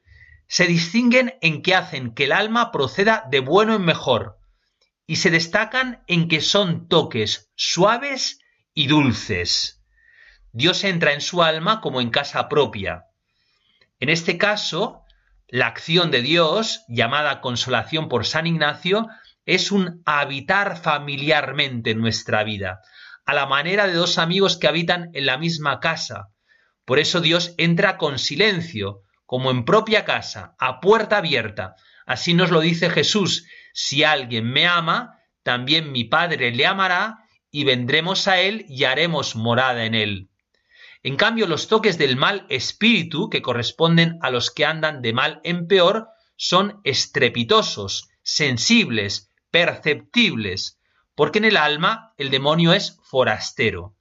se 0.48 0.66
distinguen 0.66 1.36
en 1.42 1.62
que 1.62 1.76
hacen 1.76 2.16
que 2.16 2.24
el 2.24 2.32
alma 2.32 2.72
proceda 2.72 3.24
de 3.30 3.42
bueno 3.42 3.76
en 3.76 3.86
mejor, 3.86 4.40
y 5.06 5.18
se 5.18 5.30
destacan 5.30 6.02
en 6.08 6.28
que 6.28 6.42
son 6.42 6.88
toques 6.88 7.52
suaves 7.56 8.40
y 8.74 8.88
dulces. 8.88 9.77
Dios 10.58 10.84
entra 10.84 11.14
en 11.14 11.22
su 11.22 11.44
alma 11.44 11.82
como 11.82 12.02
en 12.02 12.10
casa 12.10 12.50
propia. 12.50 13.06
En 14.00 14.10
este 14.10 14.40
caso, 14.40 15.04
la 15.48 15.68
acción 15.68 16.10
de 16.10 16.24
Dios, 16.24 16.84
llamada 16.88 17.42
consolación 17.42 18.10
por 18.10 18.26
San 18.26 18.48
Ignacio, 18.48 19.08
es 19.46 19.72
un 19.72 20.02
habitar 20.08 20.82
familiarmente 20.82 21.92
en 21.92 22.00
nuestra 22.00 22.44
vida, 22.44 22.82
a 23.28 23.36
la 23.36 23.46
manera 23.46 23.86
de 23.86 23.94
dos 23.94 24.18
amigos 24.18 24.58
que 24.58 24.68
habitan 24.68 25.12
en 25.14 25.28
la 25.28 25.38
misma 25.38 25.80
casa. 25.80 26.30
Por 26.86 26.98
eso 26.98 27.22
Dios 27.22 27.54
entra 27.60 28.00
con 28.00 28.18
silencio, 28.18 29.04
como 29.28 29.52
en 29.52 29.64
propia 29.64 30.06
casa, 30.06 30.56
a 30.58 30.80
puerta 30.80 31.18
abierta. 31.18 31.76
Así 32.08 32.34
nos 32.34 32.50
lo 32.50 32.62
dice 32.62 32.90
Jesús, 32.90 33.46
si 33.74 34.04
alguien 34.04 34.52
me 34.52 34.66
ama, 34.66 35.20
también 35.44 35.92
mi 35.92 36.06
Padre 36.06 36.50
le 36.50 36.66
amará, 36.66 37.20
y 37.52 37.64
vendremos 37.64 38.28
a 38.28 38.40
él 38.40 38.66
y 38.68 38.86
haremos 38.86 39.36
morada 39.36 39.86
en 39.86 39.94
él. 39.94 40.32
En 41.08 41.16
cambio, 41.16 41.48
los 41.48 41.70
toques 41.70 41.98
del 41.98 42.18
mal 42.18 42.46
espíritu, 42.50 43.30
que 43.30 43.42
corresponden 43.42 44.20
a 44.22 44.30
los 44.30 44.52
que 44.52 44.66
andan 44.66 45.02
de 45.02 45.14
mal 45.14 45.40
en 45.46 45.66
peor, 45.66 46.10
son 46.36 46.82
estrepitosos, 46.84 48.10
sensibles, 48.24 49.32
perceptibles, 49.50 50.82
porque 51.16 51.38
en 51.38 51.46
el 51.46 51.56
alma 51.56 52.14
el 52.18 52.30
demonio 52.30 52.74
es 52.74 53.00
forastero. 53.04 53.96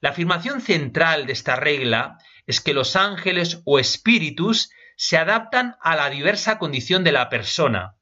La 0.00 0.10
afirmación 0.10 0.60
central 0.60 1.24
de 1.24 1.32
esta 1.32 1.56
regla 1.56 2.18
es 2.46 2.60
que 2.60 2.74
los 2.74 2.94
ángeles 2.94 3.62
o 3.64 3.78
espíritus 3.78 4.68
se 4.98 5.16
adaptan 5.16 5.76
a 5.80 5.96
la 5.96 6.10
diversa 6.10 6.58
condición 6.58 7.04
de 7.04 7.12
la 7.12 7.30
persona. 7.30 7.96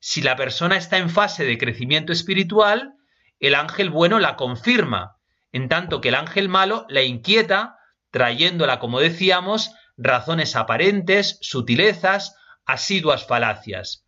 Si 0.00 0.22
la 0.22 0.34
persona 0.34 0.76
está 0.76 0.98
en 0.98 1.08
fase 1.08 1.44
de 1.44 1.56
crecimiento 1.56 2.12
espiritual, 2.12 2.94
el 3.38 3.54
ángel 3.54 3.90
bueno 3.90 4.18
la 4.18 4.34
confirma, 4.34 5.19
en 5.52 5.68
tanto 5.68 6.00
que 6.00 6.08
el 6.08 6.14
ángel 6.14 6.48
malo 6.48 6.86
la 6.88 7.02
inquieta, 7.02 7.78
trayéndola, 8.10 8.78
como 8.78 9.00
decíamos, 9.00 9.72
razones 9.96 10.56
aparentes, 10.56 11.38
sutilezas, 11.40 12.36
asiduas 12.64 13.26
falacias. 13.26 14.04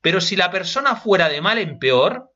Pero 0.00 0.20
si 0.20 0.36
la 0.36 0.50
persona 0.50 0.96
fuera 0.96 1.28
de 1.28 1.40
mal 1.40 1.58
en 1.58 1.78
peor, 1.78 2.30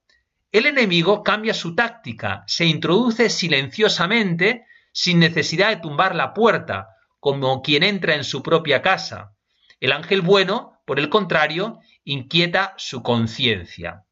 el 0.51 0.67
enemigo 0.67 1.23
cambia 1.23 1.53
su 1.53 1.75
táctica, 1.75 2.45
se 2.47 2.65
introduce 2.65 3.29
silenciosamente, 3.29 4.65
sin 4.93 5.19
necesidad 5.19 5.69
de 5.69 5.77
tumbar 5.77 6.15
la 6.15 6.33
puerta, 6.33 6.89
como 7.21 7.61
quien 7.63 7.83
entra 7.83 8.15
en 8.15 8.25
su 8.25 8.43
propia 8.43 8.81
casa. 8.81 9.33
El 9.81 9.93
ángel 9.93 10.23
bueno, 10.23 10.81
por 10.87 10.99
el 10.99 11.11
contrario, 11.11 11.81
inquieta 12.05 12.75
su 12.79 13.03
conciencia. 13.03 14.05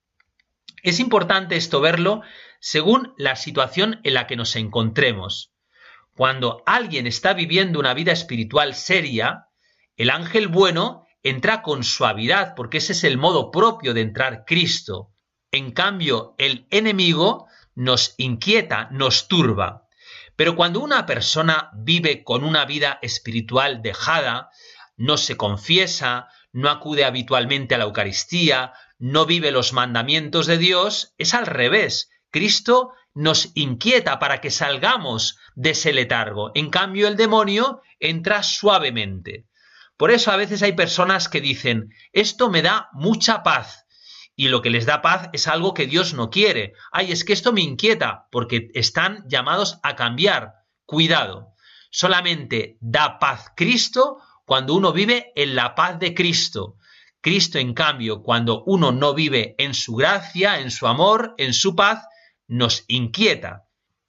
Es 0.82 1.00
importante 1.00 1.56
esto 1.56 1.80
verlo 1.80 2.22
según 2.68 3.14
la 3.16 3.36
situación 3.36 4.00
en 4.02 4.14
la 4.14 4.26
que 4.26 4.34
nos 4.34 4.56
encontremos. 4.56 5.52
Cuando 6.16 6.64
alguien 6.66 7.06
está 7.06 7.32
viviendo 7.32 7.78
una 7.78 7.94
vida 7.94 8.10
espiritual 8.10 8.74
seria, 8.74 9.46
el 9.94 10.10
ángel 10.10 10.48
bueno 10.48 11.06
entra 11.22 11.62
con 11.62 11.84
suavidad, 11.84 12.54
porque 12.56 12.78
ese 12.78 12.90
es 12.90 13.04
el 13.04 13.18
modo 13.18 13.52
propio 13.52 13.94
de 13.94 14.00
entrar 14.00 14.44
Cristo. 14.44 15.12
En 15.52 15.70
cambio, 15.70 16.34
el 16.38 16.66
enemigo 16.72 17.46
nos 17.76 18.16
inquieta, 18.16 18.88
nos 18.90 19.28
turba. 19.28 19.86
Pero 20.34 20.56
cuando 20.56 20.80
una 20.80 21.06
persona 21.06 21.70
vive 21.72 22.24
con 22.24 22.42
una 22.42 22.64
vida 22.64 22.98
espiritual 23.00 23.80
dejada, 23.80 24.50
no 24.96 25.18
se 25.18 25.36
confiesa, 25.36 26.30
no 26.50 26.68
acude 26.68 27.04
habitualmente 27.04 27.76
a 27.76 27.78
la 27.78 27.84
Eucaristía, 27.84 28.72
no 28.98 29.24
vive 29.24 29.52
los 29.52 29.72
mandamientos 29.72 30.46
de 30.46 30.58
Dios, 30.58 31.14
es 31.16 31.32
al 31.32 31.46
revés. 31.46 32.10
Cristo 32.36 32.92
nos 33.14 33.50
inquieta 33.54 34.18
para 34.18 34.42
que 34.42 34.50
salgamos 34.50 35.38
de 35.54 35.70
ese 35.70 35.94
letargo. 35.94 36.52
En 36.54 36.68
cambio, 36.68 37.08
el 37.08 37.16
demonio 37.16 37.80
entra 37.98 38.42
suavemente. 38.42 39.46
Por 39.96 40.10
eso 40.10 40.30
a 40.30 40.36
veces 40.36 40.62
hay 40.62 40.72
personas 40.72 41.30
que 41.30 41.40
dicen, 41.40 41.94
esto 42.12 42.50
me 42.50 42.60
da 42.60 42.90
mucha 42.92 43.42
paz 43.42 43.86
y 44.34 44.48
lo 44.48 44.60
que 44.60 44.68
les 44.68 44.84
da 44.84 45.00
paz 45.00 45.30
es 45.32 45.48
algo 45.48 45.72
que 45.72 45.86
Dios 45.86 46.12
no 46.12 46.28
quiere. 46.28 46.74
Ay, 46.92 47.10
es 47.10 47.24
que 47.24 47.32
esto 47.32 47.54
me 47.54 47.62
inquieta 47.62 48.26
porque 48.30 48.68
están 48.74 49.24
llamados 49.26 49.78
a 49.82 49.96
cambiar. 49.96 50.52
Cuidado. 50.84 51.54
Solamente 51.90 52.76
da 52.82 53.18
paz 53.18 53.46
Cristo 53.56 54.18
cuando 54.44 54.74
uno 54.74 54.92
vive 54.92 55.32
en 55.36 55.54
la 55.54 55.74
paz 55.74 55.98
de 55.98 56.12
Cristo. 56.12 56.76
Cristo, 57.22 57.58
en 57.58 57.72
cambio, 57.72 58.22
cuando 58.22 58.62
uno 58.64 58.92
no 58.92 59.14
vive 59.14 59.54
en 59.56 59.72
su 59.72 59.94
gracia, 59.94 60.60
en 60.60 60.70
su 60.70 60.86
amor, 60.86 61.34
en 61.38 61.54
su 61.54 61.74
paz, 61.74 62.06
nos 62.48 62.84
inquieta 62.88 63.66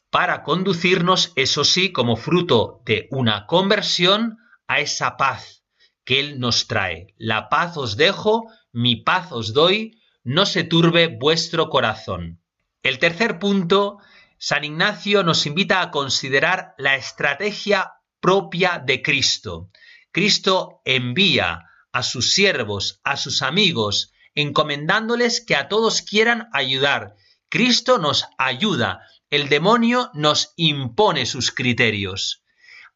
para 0.09 0.43
conducirnos, 0.43 1.33
eso 1.35 1.63
sí, 1.63 1.91
como 1.91 2.15
fruto 2.15 2.81
de 2.85 3.07
una 3.11 3.45
conversión 3.45 4.37
a 4.67 4.79
esa 4.79 5.17
paz 5.17 5.63
que 6.05 6.19
Él 6.19 6.39
nos 6.39 6.67
trae. 6.67 7.13
La 7.17 7.49
paz 7.49 7.77
os 7.77 7.97
dejo, 7.97 8.45
mi 8.71 8.95
paz 8.95 9.31
os 9.31 9.53
doy, 9.53 10.01
no 10.23 10.45
se 10.45 10.63
turbe 10.63 11.07
vuestro 11.07 11.69
corazón. 11.69 12.41
El 12.83 12.99
tercer 12.99 13.39
punto, 13.39 13.97
San 14.37 14.63
Ignacio 14.63 15.23
nos 15.23 15.45
invita 15.45 15.81
a 15.81 15.91
considerar 15.91 16.73
la 16.77 16.95
estrategia 16.95 17.93
propia 18.19 18.81
de 18.85 19.01
Cristo. 19.01 19.69
Cristo 20.11 20.81
envía 20.85 21.65
a 21.91 22.03
sus 22.03 22.33
siervos, 22.33 23.01
a 23.03 23.17
sus 23.17 23.41
amigos, 23.41 24.13
encomendándoles 24.35 25.43
que 25.45 25.55
a 25.55 25.67
todos 25.67 26.01
quieran 26.01 26.47
ayudar. 26.53 27.15
Cristo 27.49 27.97
nos 27.97 28.25
ayuda, 28.37 29.07
el 29.29 29.47
demonio 29.47 30.11
nos 30.13 30.53
impone 30.57 31.25
sus 31.25 31.51
criterios. 31.51 32.43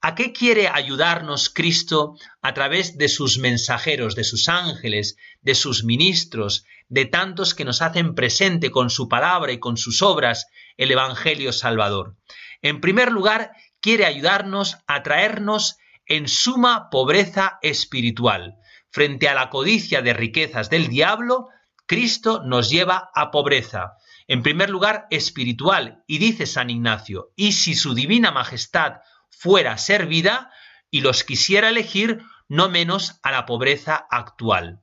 ¿A 0.02 0.14
qué 0.14 0.34
quiere 0.34 0.68
ayudarnos 0.68 1.50
Cristo 1.50 2.16
a 2.42 2.54
través 2.54 2.98
de 2.98 3.08
sus 3.08 3.38
mensajeros, 3.38 4.14
de 4.16 4.26
sus 4.26 4.50
ángeles, 4.50 5.16
de 5.42 5.56
sus 5.56 5.86
ministros, 5.86 6.66
de 6.90 7.06
tantos 7.06 7.56
que 7.56 7.64
nos 7.64 7.82
hacen 7.82 8.14
presente 8.14 8.72
con 8.72 8.90
su 8.90 9.08
palabra 9.08 9.54
y 9.54 9.60
con 9.60 9.78
sus 9.78 10.02
obras 10.02 10.48
el 10.76 10.92
Evangelio 10.92 11.54
Salvador? 11.54 12.18
En 12.62 12.82
primer 12.82 13.12
lugar, 13.14 13.52
quiere 13.80 14.06
ayudarnos 14.06 14.80
a 14.86 15.02
traernos 15.02 15.78
en 16.08 16.28
suma 16.28 16.90
pobreza 16.90 17.58
espiritual. 17.62 18.58
Frente 18.90 19.30
a 19.30 19.34
la 19.34 19.50
codicia 19.50 20.02
de 20.02 20.12
riquezas 20.12 20.70
del 20.70 20.90
diablo, 20.90 21.48
Cristo 21.86 22.42
nos 22.44 22.70
lleva 22.70 23.12
a 23.16 23.32
pobreza. 23.32 23.94
En 24.28 24.44
primer 24.44 24.70
lugar, 24.70 25.08
espiritual, 25.10 26.04
y 26.08 26.18
dice 26.18 26.46
San 26.46 26.70
Ignacio, 26.70 27.32
y 27.36 27.54
si 27.54 27.76
su 27.76 27.94
divina 27.94 28.32
majestad 28.32 29.02
fuera 29.30 29.78
servida 29.78 30.52
y 30.90 31.02
los 31.02 31.24
quisiera 31.24 31.70
elegir 31.70 32.22
no 32.48 32.70
menos 32.70 33.20
a 33.24 33.32
la 33.32 33.46
pobreza 33.46 34.08
actual. 34.10 34.82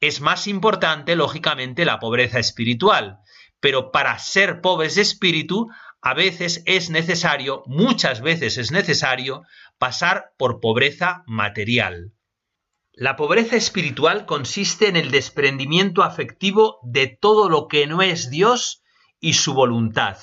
Es 0.00 0.20
más 0.20 0.46
importante, 0.46 1.16
lógicamente, 1.16 1.84
la 1.84 1.98
pobreza 1.98 2.38
espiritual, 2.38 3.18
pero 3.60 3.92
para 3.92 4.18
ser 4.18 4.60
pobres 4.60 4.94
de 4.96 5.02
espíritu, 5.02 5.68
a 6.00 6.14
veces 6.14 6.62
es 6.66 6.90
necesario, 6.90 7.62
muchas 7.66 8.20
veces 8.20 8.58
es 8.58 8.72
necesario, 8.72 9.42
pasar 9.78 10.32
por 10.36 10.60
pobreza 10.60 11.22
material. 11.26 12.12
La 12.94 13.16
pobreza 13.16 13.56
espiritual 13.56 14.26
consiste 14.26 14.86
en 14.86 14.96
el 14.96 15.10
desprendimiento 15.10 16.02
afectivo 16.02 16.78
de 16.82 17.06
todo 17.06 17.48
lo 17.48 17.66
que 17.66 17.86
no 17.86 18.02
es 18.02 18.28
Dios 18.28 18.82
y 19.18 19.32
su 19.32 19.54
voluntad. 19.54 20.18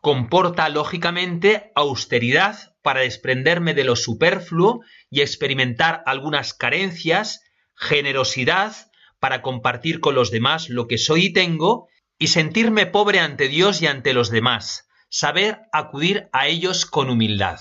Comporta, 0.00 0.70
lógicamente, 0.70 1.70
austeridad 1.74 2.74
para 2.80 3.00
desprenderme 3.00 3.74
de 3.74 3.84
lo 3.84 3.94
superfluo 3.96 4.80
y 5.10 5.20
experimentar 5.20 6.02
algunas 6.06 6.54
carencias, 6.54 7.42
generosidad 7.76 8.74
para 9.20 9.42
compartir 9.42 10.00
con 10.00 10.14
los 10.14 10.30
demás 10.30 10.70
lo 10.70 10.88
que 10.88 10.96
soy 10.96 11.26
y 11.26 11.32
tengo, 11.34 11.88
y 12.18 12.28
sentirme 12.28 12.86
pobre 12.86 13.20
ante 13.20 13.48
Dios 13.48 13.82
y 13.82 13.86
ante 13.86 14.14
los 14.14 14.30
demás, 14.30 14.88
saber 15.10 15.60
acudir 15.72 16.30
a 16.32 16.46
ellos 16.46 16.86
con 16.86 17.10
humildad. 17.10 17.60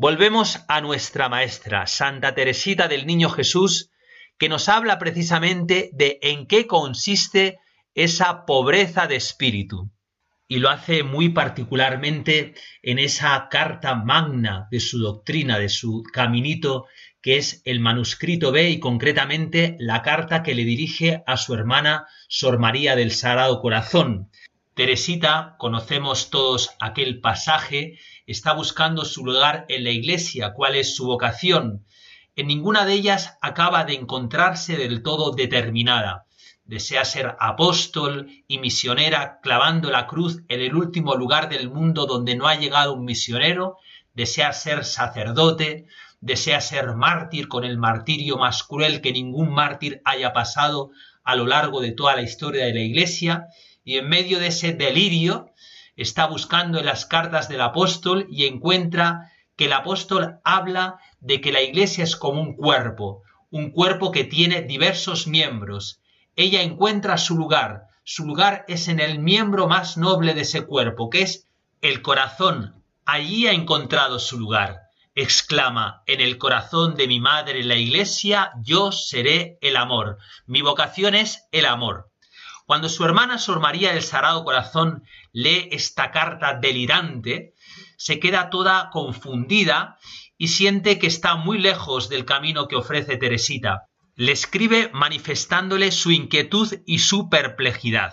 Volvemos 0.00 0.60
a 0.68 0.80
nuestra 0.80 1.28
maestra, 1.28 1.88
Santa 1.88 2.32
Teresita 2.32 2.86
del 2.86 3.04
Niño 3.04 3.30
Jesús, 3.30 3.90
que 4.38 4.48
nos 4.48 4.68
habla 4.68 4.96
precisamente 5.00 5.90
de 5.92 6.20
en 6.22 6.46
qué 6.46 6.68
consiste 6.68 7.58
esa 7.96 8.46
pobreza 8.46 9.08
de 9.08 9.16
espíritu 9.16 9.90
y 10.46 10.60
lo 10.60 10.70
hace 10.70 11.02
muy 11.02 11.30
particularmente 11.30 12.54
en 12.80 13.00
esa 13.00 13.48
carta 13.50 13.96
magna 13.96 14.68
de 14.70 14.78
su 14.78 15.00
doctrina, 15.00 15.58
de 15.58 15.68
su 15.68 16.04
caminito 16.12 16.86
que 17.20 17.36
es 17.36 17.60
el 17.64 17.80
manuscrito 17.80 18.52
B 18.52 18.70
y 18.70 18.78
concretamente 18.78 19.74
la 19.80 20.02
carta 20.02 20.44
que 20.44 20.54
le 20.54 20.64
dirige 20.64 21.24
a 21.26 21.36
su 21.36 21.54
hermana 21.54 22.06
Sor 22.28 22.60
María 22.60 22.94
del 22.94 23.10
Sagrado 23.10 23.60
Corazón. 23.60 24.30
Teresita, 24.74 25.56
conocemos 25.58 26.30
todos 26.30 26.70
aquel 26.78 27.18
pasaje, 27.18 27.98
está 28.32 28.52
buscando 28.52 29.06
su 29.06 29.24
lugar 29.24 29.64
en 29.68 29.84
la 29.84 29.90
iglesia, 29.90 30.52
cuál 30.52 30.76
es 30.76 30.94
su 30.94 31.06
vocación. 31.06 31.86
En 32.36 32.46
ninguna 32.46 32.84
de 32.84 32.92
ellas 32.92 33.38
acaba 33.40 33.84
de 33.84 33.94
encontrarse 33.94 34.76
del 34.76 35.02
todo 35.02 35.32
determinada. 35.32 36.26
Desea 36.64 37.06
ser 37.06 37.36
apóstol 37.40 38.28
y 38.46 38.58
misionera 38.58 39.40
clavando 39.42 39.90
la 39.90 40.06
cruz 40.06 40.42
en 40.48 40.60
el 40.60 40.74
último 40.74 41.14
lugar 41.14 41.48
del 41.48 41.70
mundo 41.70 42.04
donde 42.04 42.36
no 42.36 42.46
ha 42.46 42.56
llegado 42.56 42.92
un 42.92 43.06
misionero, 43.06 43.78
desea 44.12 44.52
ser 44.52 44.84
sacerdote, 44.84 45.86
desea 46.20 46.60
ser 46.60 46.94
mártir 46.94 47.48
con 47.48 47.64
el 47.64 47.78
martirio 47.78 48.36
más 48.36 48.62
cruel 48.62 49.00
que 49.00 49.12
ningún 49.12 49.54
mártir 49.54 50.02
haya 50.04 50.34
pasado 50.34 50.90
a 51.24 51.34
lo 51.34 51.46
largo 51.46 51.80
de 51.80 51.92
toda 51.92 52.14
la 52.14 52.22
historia 52.22 52.66
de 52.66 52.74
la 52.74 52.80
Iglesia, 52.80 53.46
y 53.84 53.96
en 53.96 54.06
medio 54.06 54.38
de 54.38 54.48
ese 54.48 54.74
delirio 54.74 55.54
está 55.98 56.26
buscando 56.26 56.78
en 56.78 56.86
las 56.86 57.04
cartas 57.04 57.50
del 57.50 57.60
apóstol 57.60 58.26
y 58.30 58.46
encuentra 58.46 59.30
que 59.56 59.66
el 59.66 59.74
apóstol 59.74 60.38
habla 60.44 60.98
de 61.20 61.42
que 61.42 61.52
la 61.52 61.60
Iglesia 61.60 62.04
es 62.04 62.16
como 62.16 62.40
un 62.40 62.56
cuerpo, 62.56 63.22
un 63.50 63.70
cuerpo 63.70 64.10
que 64.10 64.24
tiene 64.24 64.62
diversos 64.62 65.26
miembros. 65.26 66.00
Ella 66.34 66.62
encuentra 66.62 67.18
su 67.18 67.36
lugar, 67.36 67.88
su 68.04 68.24
lugar 68.24 68.64
es 68.68 68.88
en 68.88 69.00
el 69.00 69.18
miembro 69.18 69.68
más 69.68 69.98
noble 69.98 70.32
de 70.32 70.40
ese 70.40 70.62
cuerpo, 70.62 71.10
que 71.10 71.20
es 71.20 71.46
el 71.82 72.00
corazón. 72.00 72.82
Allí 73.04 73.46
ha 73.46 73.52
encontrado 73.52 74.18
su 74.18 74.38
lugar 74.38 74.88
exclama, 75.20 76.04
en 76.06 76.20
el 76.20 76.38
corazón 76.38 76.94
de 76.94 77.08
mi 77.08 77.18
madre 77.18 77.64
la 77.64 77.74
iglesia, 77.74 78.52
yo 78.62 78.92
seré 78.92 79.58
el 79.60 79.76
amor. 79.76 80.18
Mi 80.46 80.62
vocación 80.62 81.16
es 81.16 81.48
el 81.50 81.66
amor. 81.66 82.08
Cuando 82.68 82.90
su 82.90 83.02
hermana 83.02 83.38
Sor 83.38 83.60
María 83.60 83.94
del 83.94 84.02
Sagrado 84.02 84.44
Corazón 84.44 85.02
lee 85.32 85.70
esta 85.72 86.10
carta 86.10 86.52
delirante, 86.52 87.54
se 87.96 88.20
queda 88.20 88.50
toda 88.50 88.90
confundida 88.90 89.96
y 90.36 90.48
siente 90.48 90.98
que 90.98 91.06
está 91.06 91.36
muy 91.36 91.56
lejos 91.56 92.10
del 92.10 92.26
camino 92.26 92.68
que 92.68 92.76
ofrece 92.76 93.16
Teresita. 93.16 93.88
Le 94.16 94.32
escribe 94.32 94.90
manifestándole 94.92 95.90
su 95.90 96.10
inquietud 96.10 96.70
y 96.84 96.98
su 96.98 97.30
perplejidad. 97.30 98.12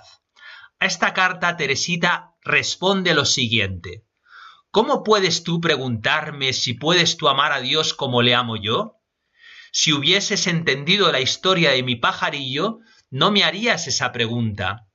A 0.80 0.86
esta 0.86 1.14
carta 1.14 1.58
Teresita 1.58 2.38
responde 2.42 3.14
lo 3.14 3.26
siguiente. 3.26 4.06
¿Cómo 4.72 5.04
puedes 5.04 5.44
tú 5.44 5.60
preguntarme 5.60 6.54
si 6.54 6.76
puedes 6.76 7.18
tú 7.18 7.28
amar 7.28 7.52
a 7.52 7.60
Dios 7.60 7.94
como 7.94 8.22
le 8.22 8.34
amo 8.34 8.56
yo? 8.56 9.02
Si 9.74 9.92
hubieses 9.92 10.48
entendido 10.48 11.12
la 11.12 11.20
historia 11.20 11.72
de 11.72 11.84
mi 11.84 11.98
pajarillo, 11.98 12.80
no 13.16 13.32
me 13.32 13.46
harías 13.46 13.88
esa 13.88 14.12
pregunta. 14.12 14.90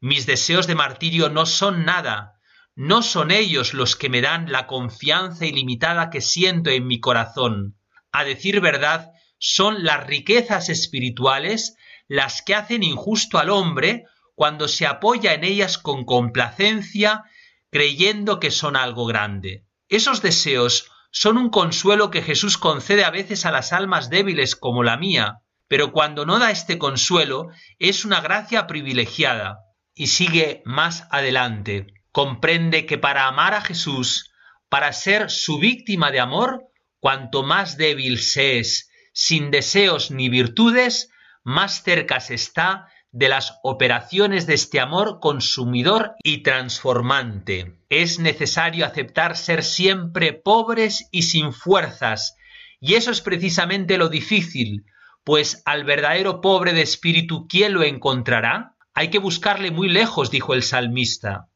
Mis 0.00 0.26
deseos 0.26 0.66
de 0.66 0.74
martirio 0.74 1.28
no 1.28 1.46
son 1.46 1.84
nada, 1.84 2.32
no 2.74 3.00
son 3.00 3.30
ellos 3.30 3.74
los 3.74 3.94
que 3.94 4.08
me 4.08 4.20
dan 4.20 4.50
la 4.50 4.66
confianza 4.66 5.46
ilimitada 5.46 6.10
que 6.10 6.20
siento 6.20 6.70
en 6.70 6.88
mi 6.88 6.98
corazón. 6.98 7.78
A 8.10 8.24
decir 8.24 8.60
verdad, 8.60 9.12
son 9.38 9.84
las 9.84 10.04
riquezas 10.04 10.68
espirituales 10.68 11.76
las 12.08 12.42
que 12.42 12.56
hacen 12.56 12.82
injusto 12.82 13.38
al 13.38 13.50
hombre 13.50 14.02
cuando 14.34 14.66
se 14.66 14.88
apoya 14.88 15.32
en 15.32 15.44
ellas 15.44 15.78
con 15.78 16.04
complacencia 16.04 17.22
creyendo 17.70 18.40
que 18.40 18.50
son 18.50 18.74
algo 18.74 19.06
grande. 19.06 19.64
Esos 19.88 20.22
deseos 20.22 20.90
son 21.12 21.38
un 21.38 21.50
consuelo 21.50 22.10
que 22.10 22.22
Jesús 22.22 22.58
concede 22.58 23.04
a 23.04 23.10
veces 23.10 23.46
a 23.46 23.52
las 23.52 23.72
almas 23.72 24.10
débiles 24.10 24.56
como 24.56 24.82
la 24.82 24.96
mía, 24.96 25.44
pero 25.70 25.92
cuando 25.92 26.26
no 26.26 26.40
da 26.40 26.50
este 26.50 26.78
consuelo 26.78 27.50
es 27.78 28.04
una 28.04 28.20
gracia 28.20 28.66
privilegiada. 28.66 29.60
Y 29.94 30.08
sigue 30.08 30.62
más 30.64 31.06
adelante. 31.12 31.86
Comprende 32.10 32.86
que 32.86 32.98
para 32.98 33.28
amar 33.28 33.54
a 33.54 33.60
Jesús, 33.60 34.32
para 34.68 34.92
ser 34.92 35.30
su 35.30 35.60
víctima 35.60 36.10
de 36.10 36.18
amor, 36.18 36.64
cuanto 36.98 37.44
más 37.44 37.76
débil 37.76 38.18
se 38.18 38.58
es, 38.58 38.90
sin 39.12 39.52
deseos 39.52 40.10
ni 40.10 40.28
virtudes, 40.28 41.08
más 41.44 41.84
cerca 41.84 42.18
se 42.18 42.34
está 42.34 42.88
de 43.12 43.28
las 43.28 43.60
operaciones 43.62 44.48
de 44.48 44.54
este 44.54 44.80
amor 44.80 45.20
consumidor 45.20 46.16
y 46.24 46.42
transformante. 46.42 47.78
Es 47.88 48.18
necesario 48.18 48.84
aceptar 48.84 49.36
ser 49.36 49.62
siempre 49.62 50.32
pobres 50.32 51.06
y 51.12 51.22
sin 51.22 51.52
fuerzas, 51.52 52.34
y 52.80 52.94
eso 52.94 53.12
es 53.12 53.20
precisamente 53.20 53.98
lo 53.98 54.08
difícil, 54.08 54.84
pues 55.24 55.62
al 55.64 55.84
verdadero 55.84 56.40
pobre 56.40 56.72
de 56.72 56.82
espíritu, 56.82 57.46
¿quién 57.48 57.74
lo 57.74 57.82
encontrará? 57.82 58.76
Hay 58.94 59.10
que 59.10 59.18
buscarle 59.18 59.70
muy 59.70 59.88
lejos, 59.88 60.30
dijo 60.30 60.54
el 60.54 60.62
salmista. 60.62 61.48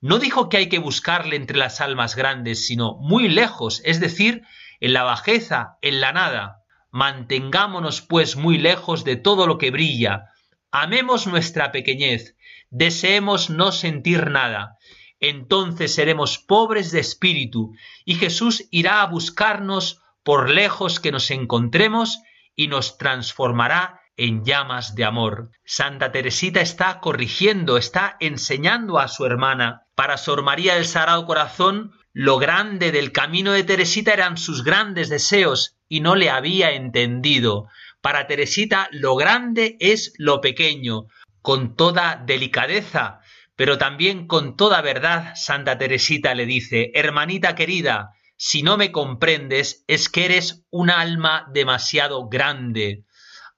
No 0.00 0.18
dijo 0.18 0.48
que 0.48 0.56
hay 0.56 0.68
que 0.68 0.78
buscarle 0.78 1.36
entre 1.36 1.58
las 1.58 1.80
almas 1.80 2.16
grandes, 2.16 2.66
sino 2.66 2.96
muy 2.96 3.28
lejos, 3.28 3.82
es 3.84 4.00
decir, 4.00 4.42
en 4.80 4.92
la 4.92 5.02
bajeza, 5.02 5.78
en 5.82 6.00
la 6.00 6.12
nada. 6.12 6.64
Mantengámonos, 6.90 8.00
pues, 8.00 8.36
muy 8.36 8.58
lejos 8.58 9.04
de 9.04 9.16
todo 9.16 9.46
lo 9.46 9.58
que 9.58 9.70
brilla, 9.70 10.30
Amemos 10.72 11.26
nuestra 11.26 11.72
pequeñez, 11.72 12.36
deseemos 12.70 13.50
no 13.50 13.72
sentir 13.72 14.30
nada, 14.30 14.78
entonces 15.18 15.92
seremos 15.92 16.38
pobres 16.38 16.92
de 16.92 17.00
espíritu 17.00 17.72
y 18.04 18.14
Jesús 18.14 18.68
irá 18.70 19.02
a 19.02 19.06
buscarnos 19.06 20.00
por 20.22 20.48
lejos 20.48 21.00
que 21.00 21.10
nos 21.10 21.32
encontremos 21.32 22.20
y 22.60 22.68
nos 22.68 22.98
transformará 22.98 24.02
en 24.18 24.44
llamas 24.44 24.94
de 24.94 25.06
amor. 25.06 25.50
Santa 25.64 26.12
Teresita 26.12 26.60
está 26.60 27.00
corrigiendo, 27.00 27.78
está 27.78 28.18
enseñando 28.20 28.98
a 28.98 29.08
su 29.08 29.24
hermana. 29.24 29.86
Para 29.94 30.18
Sor 30.18 30.42
María 30.42 30.74
del 30.74 30.84
Sagrado 30.84 31.24
Corazón, 31.24 31.92
lo 32.12 32.36
grande 32.36 32.92
del 32.92 33.12
camino 33.12 33.52
de 33.52 33.64
Teresita 33.64 34.12
eran 34.12 34.36
sus 34.36 34.62
grandes 34.62 35.08
deseos 35.08 35.78
y 35.88 36.00
no 36.00 36.16
le 36.16 36.28
había 36.28 36.72
entendido. 36.72 37.66
Para 38.02 38.26
Teresita 38.26 38.90
lo 38.92 39.16
grande 39.16 39.78
es 39.80 40.12
lo 40.18 40.42
pequeño, 40.42 41.06
con 41.40 41.76
toda 41.76 42.22
delicadeza, 42.26 43.20
pero 43.56 43.78
también 43.78 44.26
con 44.26 44.54
toda 44.54 44.82
verdad, 44.82 45.32
Santa 45.34 45.78
Teresita 45.78 46.34
le 46.34 46.44
dice, 46.44 46.90
hermanita 46.92 47.54
querida, 47.54 48.10
si 48.42 48.62
no 48.62 48.78
me 48.78 48.90
comprendes 48.90 49.84
es 49.86 50.08
que 50.08 50.24
eres 50.24 50.64
un 50.70 50.88
alma 50.88 51.46
demasiado 51.52 52.26
grande. 52.30 53.04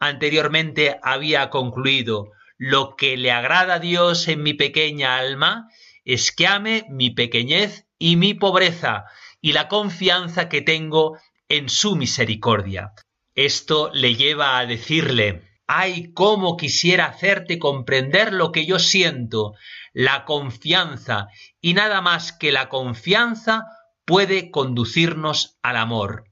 Anteriormente 0.00 0.98
había 1.04 1.50
concluido, 1.50 2.32
lo 2.58 2.96
que 2.96 3.16
le 3.16 3.30
agrada 3.30 3.74
a 3.74 3.78
Dios 3.78 4.26
en 4.26 4.42
mi 4.42 4.54
pequeña 4.54 5.18
alma 5.18 5.68
es 6.04 6.32
que 6.32 6.48
ame 6.48 6.84
mi 6.88 7.10
pequeñez 7.10 7.86
y 7.96 8.16
mi 8.16 8.34
pobreza 8.34 9.04
y 9.40 9.52
la 9.52 9.68
confianza 9.68 10.48
que 10.48 10.62
tengo 10.62 11.16
en 11.48 11.68
su 11.68 11.94
misericordia. 11.94 12.92
Esto 13.36 13.88
le 13.94 14.16
lleva 14.16 14.58
a 14.58 14.66
decirle, 14.66 15.42
ay, 15.68 16.12
cómo 16.12 16.56
quisiera 16.56 17.04
hacerte 17.04 17.60
comprender 17.60 18.32
lo 18.32 18.50
que 18.50 18.66
yo 18.66 18.80
siento, 18.80 19.54
la 19.92 20.24
confianza, 20.24 21.28
y 21.60 21.74
nada 21.74 22.00
más 22.00 22.32
que 22.32 22.50
la 22.50 22.68
confianza 22.68 23.64
puede 24.04 24.50
conducirnos 24.50 25.58
al 25.62 25.76
amor. 25.76 26.24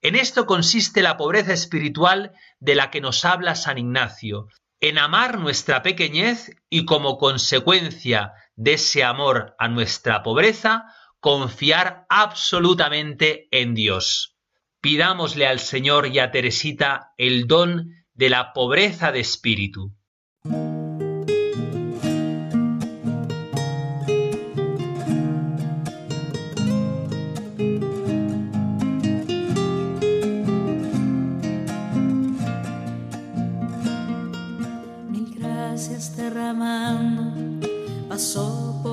En 0.00 0.14
esto 0.14 0.46
consiste 0.46 1.02
la 1.02 1.16
pobreza 1.16 1.52
espiritual 1.52 2.32
de 2.60 2.74
la 2.74 2.90
que 2.90 3.00
nos 3.00 3.24
habla 3.24 3.54
San 3.54 3.78
Ignacio, 3.78 4.48
en 4.80 4.98
amar 4.98 5.38
nuestra 5.38 5.82
pequeñez 5.82 6.52
y 6.70 6.84
como 6.84 7.18
consecuencia 7.18 8.32
de 8.54 8.74
ese 8.74 9.02
amor 9.02 9.56
a 9.58 9.68
nuestra 9.68 10.22
pobreza, 10.22 10.84
confiar 11.20 12.06
absolutamente 12.08 13.48
en 13.50 13.74
Dios. 13.74 14.36
Pidámosle 14.80 15.46
al 15.46 15.58
Señor 15.58 16.06
y 16.06 16.20
a 16.20 16.30
Teresita 16.30 17.12
el 17.18 17.48
don 17.48 17.90
de 18.14 18.30
la 18.30 18.52
pobreza 18.52 19.10
de 19.10 19.20
espíritu. 19.20 19.97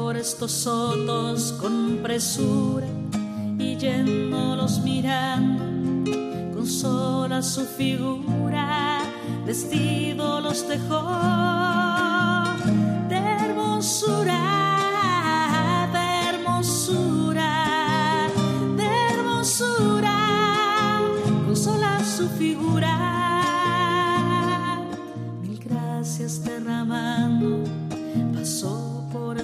Por 0.06 0.18
estos 0.18 0.52
sotos 0.52 1.52
con 1.60 1.98
presura 2.04 2.86
y 3.58 3.76
yéndolos 3.76 4.78
mirando 4.84 6.64
sola 6.64 7.42
su 7.42 7.66
figura, 7.66 9.00
vestido 9.48 10.42
los 10.42 10.68
dejó 10.68 11.65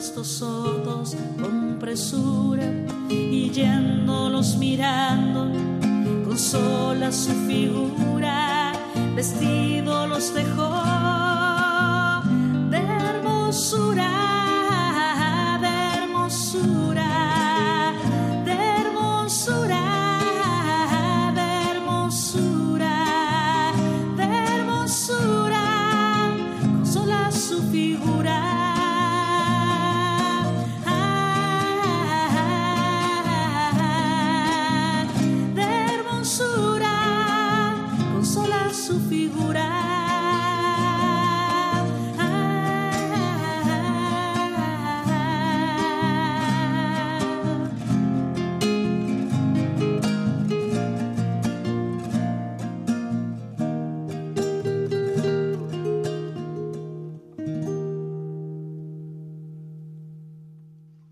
estos 0.01 0.41
otros 0.41 1.15
con 1.39 1.77
presura 1.79 2.63
y 3.07 3.51
yéndolos 3.51 4.57
mirando 4.57 5.51
con 6.25 6.39
sola 6.39 7.11
su 7.11 7.31
figura, 7.47 8.73
vestido 9.15 10.07
los 10.07 10.33
dejó 10.33 10.81
de 12.71 12.77
hermosura. 12.77 14.20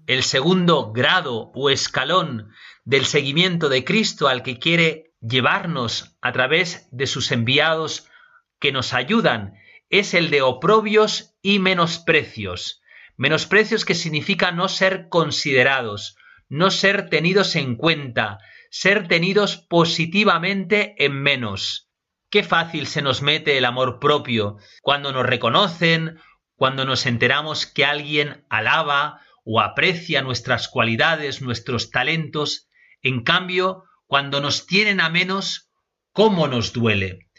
El 0.09 0.23
segundo 0.23 0.91
grado 0.91 1.51
o 1.53 1.69
escalón 1.69 2.49
del 2.83 3.05
seguimiento 3.05 3.69
de 3.69 3.85
Cristo 3.85 4.27
al 4.27 4.41
que 4.41 4.57
quiere 4.57 5.13
llevarnos 5.21 6.17
a 6.19 6.31
través 6.31 6.89
de 6.91 7.05
sus 7.05 7.31
enviados 7.31 8.09
que 8.59 8.71
nos 8.71 8.95
ayudan 8.95 9.53
es 9.91 10.15
el 10.15 10.31
de 10.31 10.41
oprobios 10.41 11.35
y 11.43 11.59
menosprecios. 11.59 12.81
Menosprecios 13.17 13.85
que 13.85 13.93
significa 13.93 14.51
no 14.51 14.67
ser 14.67 15.09
considerados, 15.09 16.15
no 16.47 16.71
ser 16.71 17.11
tenidos 17.11 17.55
en 17.55 17.75
cuenta, 17.75 18.39
ser 18.71 19.07
tenidos 19.07 19.57
positivamente 19.57 20.95
en 20.97 21.21
menos. 21.21 21.91
Qué 22.31 22.41
fácil 22.41 22.87
se 22.87 23.03
nos 23.03 23.21
mete 23.21 23.59
el 23.59 23.65
amor 23.65 23.99
propio 23.99 24.57
cuando 24.81 25.11
nos 25.11 25.27
reconocen, 25.27 26.19
cuando 26.55 26.83
nos 26.83 27.05
enteramos 27.05 27.67
que 27.67 27.85
alguien 27.85 28.43
alaba 28.49 29.21
o 29.45 29.61
aprecia 29.61 30.21
nuestras 30.21 30.67
cualidades, 30.67 31.41
nuestros 31.41 31.91
talentos, 31.91 32.69
en 33.01 33.23
cambio, 33.23 33.83
cuando 34.07 34.41
nos 34.41 34.65
tienen 34.65 35.01
a 35.01 35.09
menos, 35.09 35.69
¿cómo 36.11 36.47
nos 36.47 36.73
duele? 36.73 37.29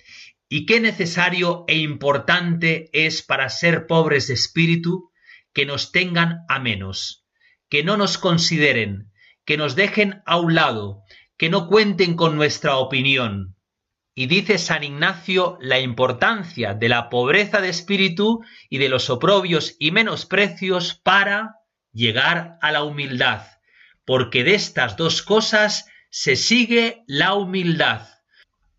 Y 0.48 0.66
qué 0.66 0.80
necesario 0.80 1.64
e 1.68 1.78
importante 1.78 2.90
es 2.92 3.22
para 3.22 3.48
ser 3.48 3.86
pobres 3.86 4.28
de 4.28 4.34
espíritu 4.34 5.11
que 5.53 5.66
nos 5.66 5.92
tengan 5.92 6.44
a 6.48 6.59
menos, 6.59 7.24
que 7.68 7.84
no 7.84 7.96
nos 7.96 8.18
consideren, 8.18 9.12
que 9.44 9.57
nos 9.57 9.76
dejen 9.76 10.22
a 10.26 10.38
un 10.38 10.55
lado, 10.55 11.03
que 11.36 11.51
no 11.51 11.68
cuenten 11.68 12.14
con 12.14 12.36
nuestra 12.36 12.76
opinión. 12.76 13.57
Y 14.14 14.26
dice 14.26 14.59
San 14.59 14.84
Ignacio 14.84 15.57
la 15.61 15.80
importancia 15.80 16.74
de 16.74 16.88
la 16.88 17.09
pobreza 17.09 17.61
de 17.61 17.68
espíritu 17.68 18.40
y 18.68 18.78
de 18.78 18.88
los 18.88 19.09
oprobios 19.09 19.76
y 19.78 19.92
menosprecios 19.92 20.94
para 20.94 21.60
llegar 21.93 22.59
a 22.61 22.72
la 22.72 22.82
humildad, 22.82 23.43
porque 24.05 24.45
de 24.45 24.55
estas 24.55 24.97
dos 24.97 25.22
cosas 25.22 25.86
se 26.11 26.36
sigue 26.36 27.03
la 27.07 27.34
humildad. 27.34 28.09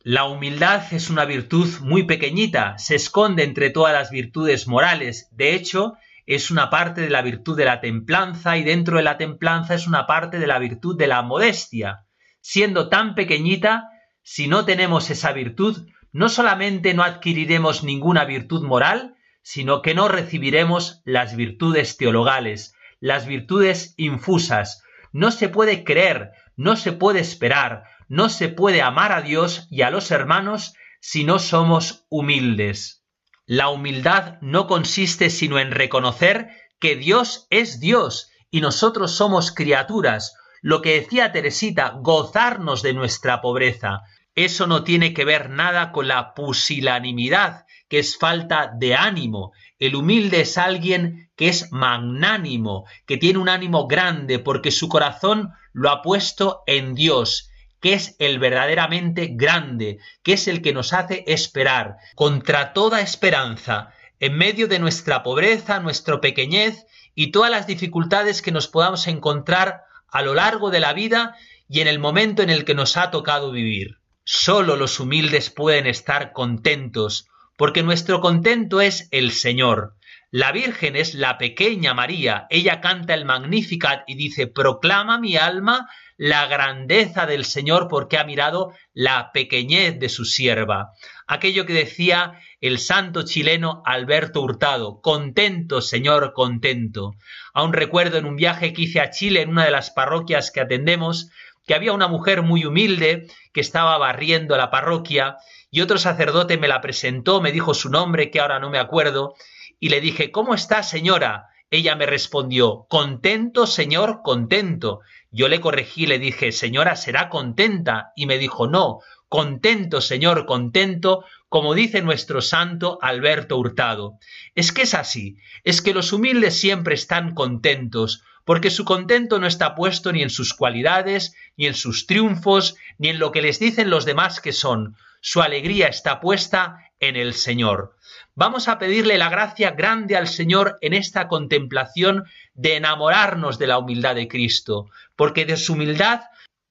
La 0.03 0.25
humildad 0.25 0.93
es 0.93 1.09
una 1.09 1.25
virtud 1.25 1.67
muy 1.81 2.03
pequeñita, 2.03 2.77
se 2.77 2.95
esconde 2.95 3.43
entre 3.43 3.69
todas 3.69 3.93
las 3.93 4.09
virtudes 4.09 4.67
morales, 4.67 5.27
de 5.31 5.53
hecho, 5.53 5.93
es 6.25 6.49
una 6.49 6.69
parte 6.69 7.01
de 7.01 7.09
la 7.09 7.21
virtud 7.21 7.57
de 7.57 7.65
la 7.65 7.81
templanza 7.81 8.57
y 8.57 8.63
dentro 8.63 8.97
de 8.97 9.03
la 9.03 9.17
templanza 9.17 9.75
es 9.75 9.87
una 9.87 10.07
parte 10.07 10.39
de 10.39 10.47
la 10.47 10.59
virtud 10.59 10.97
de 10.97 11.07
la 11.07 11.21
modestia. 11.21 12.05
Siendo 12.39 12.89
tan 12.89 13.15
pequeñita, 13.15 13.89
si 14.23 14.47
no 14.47 14.65
tenemos 14.65 15.09
esa 15.09 15.33
virtud, 15.33 15.87
no 16.11 16.29
solamente 16.29 16.93
no 16.93 17.03
adquiriremos 17.03 17.83
ninguna 17.83 18.25
virtud 18.25 18.63
moral, 18.63 19.15
sino 19.41 19.81
que 19.81 19.93
no 19.93 20.07
recibiremos 20.07 21.01
las 21.05 21.35
virtudes 21.35 21.97
teologales, 21.97 22.75
las 23.01 23.25
virtudes 23.25 23.93
infusas. 23.97 24.83
No 25.11 25.31
se 25.31 25.49
puede 25.49 25.83
creer, 25.83 26.31
no 26.55 26.77
se 26.77 26.93
puede 26.93 27.19
esperar, 27.19 27.83
no 28.07 28.29
se 28.29 28.47
puede 28.47 28.81
amar 28.81 29.11
a 29.11 29.21
Dios 29.21 29.67
y 29.69 29.81
a 29.81 29.89
los 29.89 30.11
hermanos 30.11 30.73
si 31.01 31.25
no 31.25 31.39
somos 31.39 32.05
humildes. 32.09 33.03
La 33.45 33.67
humildad 33.67 34.37
no 34.41 34.67
consiste 34.67 35.29
sino 35.29 35.59
en 35.59 35.71
reconocer 35.71 36.49
que 36.79 36.95
Dios 36.95 37.47
es 37.49 37.81
Dios 37.81 38.31
y 38.49 38.61
nosotros 38.61 39.11
somos 39.11 39.51
criaturas, 39.51 40.35
lo 40.61 40.81
que 40.81 41.01
decía 41.01 41.31
Teresita, 41.31 41.95
gozarnos 42.01 42.83
de 42.83 42.93
nuestra 42.93 43.41
pobreza. 43.41 44.01
Eso 44.35 44.67
no 44.67 44.83
tiene 44.83 45.13
que 45.13 45.25
ver 45.25 45.49
nada 45.49 45.91
con 45.91 46.07
la 46.07 46.33
pusilanimidad, 46.33 47.65
que 47.91 47.99
es 47.99 48.17
falta 48.17 48.71
de 48.73 48.95
ánimo. 48.95 49.51
El 49.77 49.97
humilde 49.97 50.39
es 50.39 50.57
alguien 50.57 51.29
que 51.35 51.49
es 51.49 51.73
magnánimo, 51.73 52.85
que 53.05 53.17
tiene 53.17 53.37
un 53.37 53.49
ánimo 53.49 53.85
grande 53.85 54.39
porque 54.39 54.71
su 54.71 54.87
corazón 54.87 55.51
lo 55.73 55.89
ha 55.89 56.01
puesto 56.01 56.63
en 56.67 56.95
Dios, 56.95 57.49
que 57.81 57.91
es 57.91 58.15
el 58.19 58.39
verdaderamente 58.39 59.31
grande, 59.33 59.97
que 60.23 60.31
es 60.31 60.47
el 60.47 60.61
que 60.61 60.71
nos 60.71 60.93
hace 60.93 61.25
esperar 61.27 61.97
contra 62.15 62.71
toda 62.71 63.01
esperanza, 63.01 63.93
en 64.21 64.37
medio 64.37 64.69
de 64.69 64.79
nuestra 64.79 65.21
pobreza, 65.21 65.81
nuestra 65.81 66.21
pequeñez 66.21 66.85
y 67.13 67.31
todas 67.31 67.51
las 67.51 67.67
dificultades 67.67 68.41
que 68.41 68.53
nos 68.53 68.69
podamos 68.69 69.05
encontrar 69.07 69.81
a 70.07 70.21
lo 70.21 70.33
largo 70.33 70.69
de 70.69 70.79
la 70.79 70.93
vida 70.93 71.35
y 71.67 71.81
en 71.81 71.89
el 71.89 71.99
momento 71.99 72.41
en 72.41 72.51
el 72.51 72.63
que 72.63 72.73
nos 72.73 72.95
ha 72.95 73.11
tocado 73.11 73.51
vivir. 73.51 73.97
Solo 74.23 74.77
los 74.77 74.97
humildes 75.01 75.49
pueden 75.49 75.87
estar 75.87 76.31
contentos, 76.31 77.27
porque 77.61 77.83
nuestro 77.83 78.21
contento 78.21 78.81
es 78.81 79.07
el 79.11 79.31
Señor. 79.31 79.93
La 80.31 80.51
Virgen 80.51 80.95
es 80.95 81.13
la 81.13 81.37
pequeña 81.37 81.93
María, 81.93 82.47
ella 82.49 82.81
canta 82.81 83.13
el 83.13 83.23
Magnificat 83.23 84.01
y 84.07 84.15
dice, 84.15 84.47
proclama 84.47 85.19
mi 85.19 85.37
alma 85.37 85.87
la 86.17 86.47
grandeza 86.47 87.27
del 87.27 87.45
Señor 87.45 87.87
porque 87.87 88.17
ha 88.17 88.23
mirado 88.23 88.73
la 88.93 89.31
pequeñez 89.31 89.99
de 89.99 90.09
su 90.09 90.25
sierva. 90.25 90.93
Aquello 91.27 91.67
que 91.67 91.73
decía 91.73 92.39
el 92.61 92.79
santo 92.79 93.25
chileno 93.25 93.83
Alberto 93.85 94.41
Hurtado, 94.41 94.99
contento, 94.99 95.81
Señor, 95.81 96.33
contento. 96.33 97.11
Aún 97.53 97.73
recuerdo 97.73 98.17
en 98.17 98.25
un 98.25 98.37
viaje 98.37 98.73
que 98.73 98.81
hice 98.81 99.01
a 99.01 99.11
Chile, 99.11 99.41
en 99.41 99.49
una 99.49 99.65
de 99.65 99.71
las 99.71 99.91
parroquias 99.91 100.49
que 100.49 100.61
atendemos, 100.61 101.29
que 101.67 101.75
había 101.75 101.93
una 101.93 102.07
mujer 102.07 102.41
muy 102.41 102.65
humilde 102.65 103.27
que 103.53 103.61
estaba 103.61 103.99
barriendo 103.99 104.57
la 104.57 104.71
parroquia 104.71 105.37
y 105.71 105.79
otro 105.79 105.97
sacerdote 105.97 106.57
me 106.57 106.67
la 106.67 106.81
presentó, 106.81 107.41
me 107.41 107.53
dijo 107.53 107.73
su 107.73 107.89
nombre, 107.89 108.29
que 108.29 108.41
ahora 108.41 108.59
no 108.59 108.69
me 108.69 108.77
acuerdo, 108.77 109.35
y 109.79 109.87
le 109.87 110.01
dije, 110.01 110.29
¿cómo 110.29 110.53
está, 110.53 110.83
señora? 110.83 111.47
Ella 111.71 111.95
me 111.95 112.05
respondió, 112.05 112.85
contento, 112.89 113.65
señor, 113.65 114.19
contento. 114.21 114.99
Yo 115.31 115.47
le 115.47 115.61
corregí, 115.61 116.05
le 116.05 116.19
dije, 116.19 116.51
señora, 116.51 116.97
será 116.97 117.29
contenta, 117.29 118.11
y 118.17 118.25
me 118.25 118.37
dijo, 118.37 118.67
no, 118.67 118.99
contento, 119.29 120.01
señor, 120.01 120.45
contento, 120.45 121.23
como 121.47 121.73
dice 121.73 122.01
nuestro 122.01 122.41
santo 122.41 122.99
Alberto 123.01 123.57
Hurtado. 123.57 124.19
Es 124.55 124.73
que 124.73 124.81
es 124.81 124.93
así, 124.93 125.37
es 125.63 125.81
que 125.81 125.93
los 125.93 126.11
humildes 126.11 126.59
siempre 126.59 126.95
están 126.95 127.33
contentos, 127.33 128.23
porque 128.43 128.71
su 128.71 128.83
contento 128.83 129.39
no 129.39 129.47
está 129.47 129.73
puesto 129.73 130.11
ni 130.11 130.21
en 130.21 130.29
sus 130.29 130.53
cualidades, 130.53 131.33
ni 131.55 131.67
en 131.67 131.75
sus 131.75 132.07
triunfos, 132.07 132.75
ni 132.97 133.07
en 133.07 133.19
lo 133.19 133.31
que 133.31 133.41
les 133.41 133.57
dicen 133.59 133.89
los 133.89 134.03
demás 134.03 134.41
que 134.41 134.51
son, 134.51 134.97
su 135.21 135.41
alegría 135.41 135.87
está 135.87 136.19
puesta 136.19 136.91
en 136.99 137.15
el 137.15 137.33
Señor. 137.33 137.95
Vamos 138.35 138.67
a 138.67 138.79
pedirle 138.79 139.17
la 139.17 139.29
gracia 139.29 139.71
grande 139.71 140.17
al 140.17 140.27
Señor 140.27 140.77
en 140.81 140.93
esta 140.93 141.27
contemplación 141.27 142.25
de 142.53 142.75
enamorarnos 142.75 143.59
de 143.59 143.67
la 143.67 143.77
humildad 143.77 144.15
de 144.15 144.27
Cristo, 144.27 144.89
porque 145.15 145.45
de 145.45 145.57
su 145.57 145.73
humildad 145.73 146.21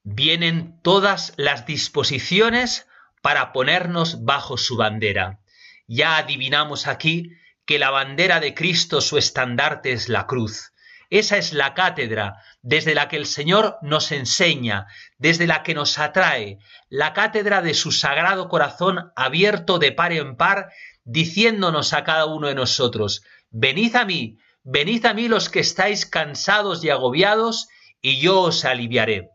vienen 0.02 0.80
todas 0.82 1.32
las 1.36 1.66
disposiciones 1.66 2.86
para 3.22 3.52
ponernos 3.52 4.24
bajo 4.24 4.56
su 4.56 4.76
bandera. 4.76 5.40
Ya 5.86 6.16
adivinamos 6.16 6.86
aquí 6.86 7.32
que 7.64 7.78
la 7.78 7.90
bandera 7.90 8.40
de 8.40 8.54
Cristo, 8.54 9.00
su 9.00 9.18
estandarte 9.18 9.92
es 9.92 10.08
la 10.08 10.26
cruz. 10.26 10.69
Esa 11.10 11.38
es 11.38 11.52
la 11.52 11.74
cátedra 11.74 12.36
desde 12.62 12.94
la 12.94 13.08
que 13.08 13.16
el 13.16 13.26
Señor 13.26 13.78
nos 13.82 14.12
enseña, 14.12 14.86
desde 15.18 15.48
la 15.48 15.64
que 15.64 15.74
nos 15.74 15.98
atrae, 15.98 16.58
la 16.88 17.12
cátedra 17.12 17.62
de 17.62 17.74
su 17.74 17.90
sagrado 17.90 18.48
corazón 18.48 19.10
abierto 19.16 19.80
de 19.80 19.90
par 19.90 20.12
en 20.12 20.36
par, 20.36 20.70
diciéndonos 21.04 21.92
a 21.94 22.04
cada 22.04 22.26
uno 22.26 22.46
de 22.46 22.54
nosotros, 22.54 23.22
venid 23.50 23.96
a 23.96 24.04
mí, 24.04 24.38
venid 24.62 25.04
a 25.04 25.12
mí 25.12 25.26
los 25.26 25.48
que 25.48 25.58
estáis 25.58 26.06
cansados 26.06 26.84
y 26.84 26.90
agobiados, 26.90 27.68
y 28.00 28.20
yo 28.20 28.40
os 28.42 28.64
aliviaré. 28.64 29.30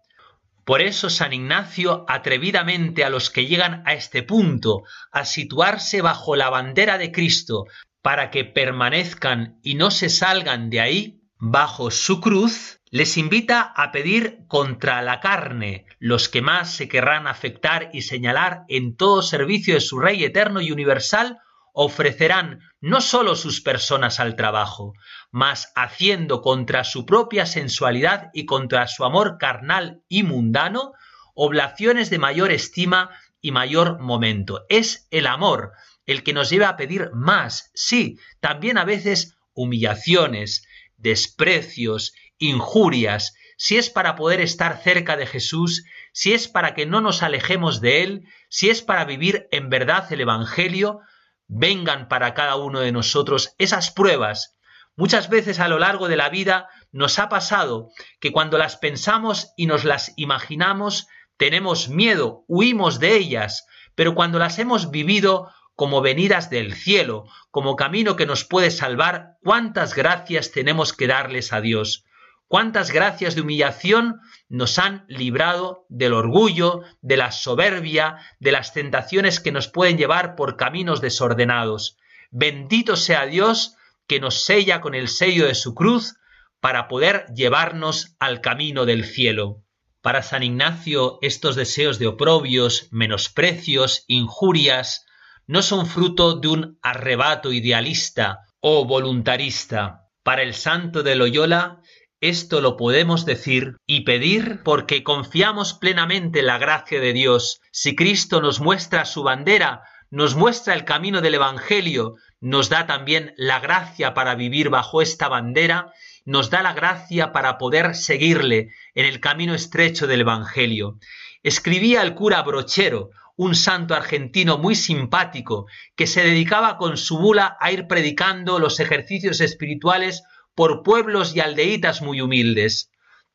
Por 0.64 0.82
eso 0.82 1.10
San 1.10 1.34
Ignacio 1.34 2.06
atrevidamente 2.08 3.04
a 3.04 3.10
los 3.10 3.30
que 3.30 3.48
llegan 3.48 3.84
a 3.86 3.94
este 3.94 4.24
punto, 4.24 4.84
a 5.12 5.26
situarse 5.26 6.02
bajo 6.02 6.38
la 6.38 6.50
bandera 6.50 6.98
de 6.98 7.12
Cristo, 7.12 7.66
para 8.02 8.32
que 8.32 8.46
permanezcan 8.46 9.60
y 9.62 9.76
no 9.76 9.92
se 9.92 10.10
salgan 10.10 10.70
de 10.70 10.80
ahí, 10.80 11.22
bajo 11.38 11.92
su 11.92 12.22
cruz, 12.22 12.80
les 12.92 13.18
invita 13.18 13.62
a 13.62 13.92
pedir 13.92 14.40
contra 14.48 15.02
la 15.02 15.20
carne, 15.20 15.86
los 16.00 16.30
que 16.30 16.42
más 16.42 16.72
se 16.72 16.88
querrán 16.88 17.28
afectar 17.28 17.90
y 17.94 18.04
señalar 18.04 18.64
en 18.70 18.96
todo 18.96 19.22
servicio 19.22 19.74
de 19.74 19.82
su 19.82 20.00
Rey 20.00 20.24
eterno 20.24 20.62
y 20.62 20.72
universal, 20.72 21.40
ofrecerán 21.74 22.62
no 22.80 23.02
sólo 23.02 23.36
sus 23.36 23.60
personas 23.60 24.22
al 24.22 24.38
trabajo, 24.38 24.94
mas 25.30 25.74
haciendo 25.76 26.42
contra 26.42 26.86
su 26.86 27.06
propia 27.06 27.46
sensualidad 27.46 28.30
y 28.34 28.46
contra 28.46 28.88
su 28.88 29.04
amor 29.04 29.38
carnal 29.38 30.02
y 30.08 30.24
mundano, 30.24 30.94
oblaciones 31.34 32.10
de 32.10 32.18
mayor 32.18 32.52
estima 32.52 33.10
y 33.42 33.52
mayor 33.52 34.00
momento. 34.00 34.66
Es 34.70 35.08
el 35.12 35.28
amor 35.28 35.74
el 36.06 36.24
que 36.24 36.34
nos 36.34 36.50
lleva 36.50 36.70
a 36.70 36.78
pedir 36.78 37.12
más, 37.14 37.72
sí, 37.74 38.20
también 38.40 38.78
a 38.78 38.86
veces 38.86 39.36
humillaciones, 39.54 40.66
desprecios, 40.98 42.14
injurias, 42.38 43.36
si 43.58 43.78
es 43.78 43.90
para 43.90 44.16
poder 44.16 44.42
estar 44.42 44.82
cerca 44.82 45.16
de 45.16 45.26
Jesús, 45.26 45.86
si 46.12 46.34
es 46.34 46.48
para 46.48 46.74
que 46.74 46.86
no 46.86 47.02
nos 47.02 47.24
alejemos 47.24 47.82
de 47.82 48.04
Él, 48.04 48.28
si 48.50 48.70
es 48.70 48.82
para 48.82 49.06
vivir 49.06 49.48
en 49.52 49.70
verdad 49.70 50.12
el 50.12 50.22
Evangelio, 50.22 51.00
vengan 51.48 52.08
para 52.08 52.34
cada 52.34 52.56
uno 52.56 52.80
de 52.80 52.92
nosotros 52.92 53.54
esas 53.58 53.92
pruebas. 53.92 54.58
Muchas 54.96 55.30
veces 55.30 55.60
a 55.60 55.68
lo 55.68 55.80
largo 55.80 56.08
de 56.08 56.16
la 56.16 56.30
vida 56.30 56.70
nos 56.92 57.20
ha 57.20 57.30
pasado 57.30 57.90
que 58.20 58.32
cuando 58.32 58.58
las 58.58 58.78
pensamos 58.78 59.52
y 59.58 59.68
nos 59.68 59.84
las 59.84 60.14
imaginamos, 60.16 61.08
tenemos 61.38 61.90
miedo, 61.90 62.46
huimos 62.48 63.00
de 63.00 63.16
ellas, 63.18 63.66
pero 63.96 64.16
cuando 64.16 64.40
las 64.40 64.58
hemos 64.60 64.92
vivido 64.92 65.52
como 65.76 66.02
venidas 66.02 66.50
del 66.50 66.74
cielo, 66.74 67.26
como 67.52 67.76
camino 67.76 68.16
que 68.16 68.26
nos 68.26 68.44
puede 68.44 68.72
salvar, 68.72 69.38
cuántas 69.44 69.94
gracias 69.94 70.52
tenemos 70.52 70.94
que 70.94 71.08
darles 71.08 71.54
a 71.54 71.62
Dios. 71.62 72.06
Cuántas 72.48 72.92
gracias 72.92 73.36
de 73.36 73.42
humillación 73.42 74.22
nos 74.50 74.78
han 74.78 75.06
librado 75.08 75.86
del 75.90 76.14
orgullo, 76.14 76.82
de 77.02 77.18
la 77.18 77.32
soberbia, 77.32 78.18
de 78.40 78.52
las 78.52 78.72
tentaciones 78.72 79.40
que 79.40 79.52
nos 79.52 79.68
pueden 79.68 79.98
llevar 79.98 80.36
por 80.36 80.56
caminos 80.56 81.02
desordenados. 81.02 81.98
Bendito 82.32 82.96
sea 82.96 83.26
Dios 83.26 83.76
que 84.08 84.20
nos 84.20 84.44
sella 84.44 84.80
con 84.80 84.94
el 84.94 85.08
sello 85.08 85.48
de 85.48 85.56
su 85.56 85.74
cruz 85.74 86.16
para 86.60 86.88
poder 86.88 87.26
llevarnos 87.34 88.16
al 88.20 88.42
camino 88.42 88.86
del 88.86 89.06
cielo. 89.06 89.64
Para 90.02 90.22
San 90.22 90.44
Ignacio 90.44 91.18
estos 91.22 91.56
deseos 91.56 91.98
de 91.98 92.08
oprobios, 92.08 92.88
menosprecios, 92.92 94.04
injurias, 94.08 95.06
no 95.48 95.62
son 95.62 95.86
fruto 95.86 96.36
de 96.36 96.48
un 96.48 96.80
arrebato 96.82 97.52
idealista 97.52 98.40
o 98.60 98.86
voluntarista. 98.86 100.02
Para 100.24 100.42
el 100.42 100.54
santo 100.54 101.04
de 101.04 101.16
Loyola, 101.16 101.82
esto 102.22 102.62
lo 102.62 102.78
podemos 102.78 103.26
decir 103.26 103.76
y 103.86 104.02
pedir 104.02 104.62
porque 104.64 105.04
confiamos 105.04 105.74
plenamente 105.74 106.40
en 106.40 106.48
la 106.48 106.58
gracia 106.58 107.00
de 107.00 107.14
Dios. 107.14 107.62
Si 107.72 107.96
Cristo 107.96 108.42
nos 108.42 108.60
muestra 108.60 109.06
su 109.06 109.22
bandera, 109.22 109.84
nos 110.10 110.36
muestra 110.36 110.74
el 110.74 110.86
camino 110.86 111.22
del 111.22 111.36
Evangelio, 111.36 112.16
nos 112.40 112.70
da 112.70 112.88
también 112.88 113.34
la 113.38 113.60
gracia 113.60 114.14
para 114.14 114.36
vivir 114.36 114.70
bajo 114.70 115.02
esta 115.02 115.28
bandera, 115.28 115.92
nos 116.26 116.50
da 116.50 116.64
la 116.64 116.74
gracia 116.74 117.32
para 117.32 117.58
poder 117.58 117.96
seguirle 117.96 118.70
en 118.96 119.06
el 119.06 119.20
camino 119.20 119.54
estrecho 119.54 120.08
del 120.08 120.22
Evangelio. 120.22 120.98
Escribía 121.44 122.02
el 122.02 122.16
cura 122.16 122.42
Brochero, 122.42 123.12
un 123.38 123.56
santo 123.56 123.96
argentino 123.96 124.58
muy 124.58 124.76
simpático, 124.76 125.68
que 125.96 126.08
se 126.08 126.24
dedicaba 126.24 126.78
con 126.78 126.98
su 126.98 127.18
bula 127.18 127.58
a 127.60 127.72
ir 127.72 127.88
predicando 127.88 128.60
los 128.60 128.80
ejercicios 128.80 129.42
espirituales 129.42 130.24
por 130.56 130.84
pueblos 130.84 131.36
y 131.36 131.42
aldeitas 131.42 132.02
muy 132.02 132.22
humildes. 132.22 132.92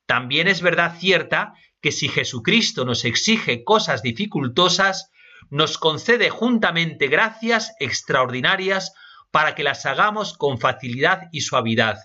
También 0.07 0.49
es 0.49 0.63
verdad 0.63 0.97
cierta 0.99 1.53
que 1.83 1.93
si 1.93 2.09
Jesucristo 2.09 2.85
nos 2.85 3.05
exige 3.05 3.63
cosas 3.63 4.03
dificultosas, 4.03 5.11
nos 5.51 5.79
concede 5.79 6.31
juntamente 6.31 7.09
gracias 7.09 7.73
extraordinarias 7.79 8.93
para 9.31 9.55
que 9.55 9.63
las 9.63 9.87
hagamos 9.87 10.37
con 10.37 10.59
facilidad 10.59 11.29
y 11.33 11.43
suavidad, 11.43 11.99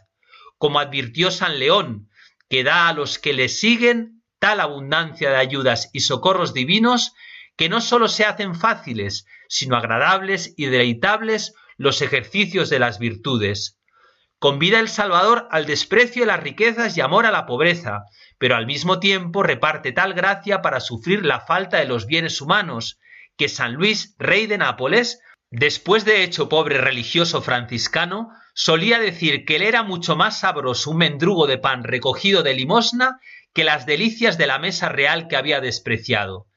como 0.57 0.79
advirtió 0.79 1.31
San 1.31 1.59
León, 1.59 2.09
que 2.49 2.63
da 2.63 2.87
a 2.87 2.93
los 2.93 3.19
que 3.19 3.33
le 3.33 3.49
siguen 3.49 4.23
tal 4.39 4.59
abundancia 4.59 5.29
de 5.29 5.37
ayudas 5.37 5.89
y 5.93 6.01
socorros 6.01 6.53
divinos 6.53 7.13
que 7.57 7.69
no 7.69 7.81
sólo 7.81 8.07
se 8.07 8.25
hacen 8.25 8.55
fáciles, 8.55 9.25
sino 9.47 9.77
agradables 9.77 10.53
y 10.57 10.65
deleitables 10.65 11.53
los 11.77 12.01
ejercicios 12.01 12.69
de 12.69 12.79
las 12.79 12.99
virtudes. 12.99 13.79
Convida 14.39 14.79
el 14.79 14.89
Salvador 14.89 15.47
al 15.51 15.65
desprecio 15.65 16.23
de 16.23 16.27
las 16.27 16.43
riquezas 16.43 16.97
y 16.97 17.01
amor 17.01 17.25
a 17.25 17.31
la 17.31 17.45
pobreza, 17.45 18.03
pero 18.37 18.55
al 18.55 18.65
mismo 18.65 18.99
tiempo 18.99 19.43
reparte 19.43 19.91
tal 19.91 20.13
gracia 20.13 20.61
para 20.61 20.81
sufrir 20.81 21.25
la 21.25 21.39
falta 21.39 21.77
de 21.77 21.85
los 21.85 22.05
bienes 22.05 22.41
humanos, 22.41 22.99
que 23.37 23.47
San 23.47 23.73
Luis, 23.73 24.15
rey 24.19 24.45
de 24.47 24.57
Nápoles, 24.57 25.21
después 25.49 26.03
de 26.03 26.23
hecho 26.23 26.49
pobre 26.49 26.79
religioso 26.79 27.41
franciscano, 27.41 28.29
solía 28.53 28.99
decir 28.99 29.45
que 29.45 29.59
le 29.59 29.67
era 29.69 29.83
mucho 29.83 30.15
más 30.15 30.39
sabroso 30.39 30.91
un 30.91 30.97
mendrugo 30.97 31.47
de 31.47 31.57
pan 31.57 31.83
recogido 31.83 32.43
de 32.43 32.53
limosna 32.53 33.19
que 33.53 33.63
las 33.63 33.85
delicias 33.85 34.37
de 34.37 34.47
la 34.47 34.59
mesa 34.59 34.89
real 34.89 35.27
que 35.27 35.37
había 35.37 35.61
despreciado 35.61 36.47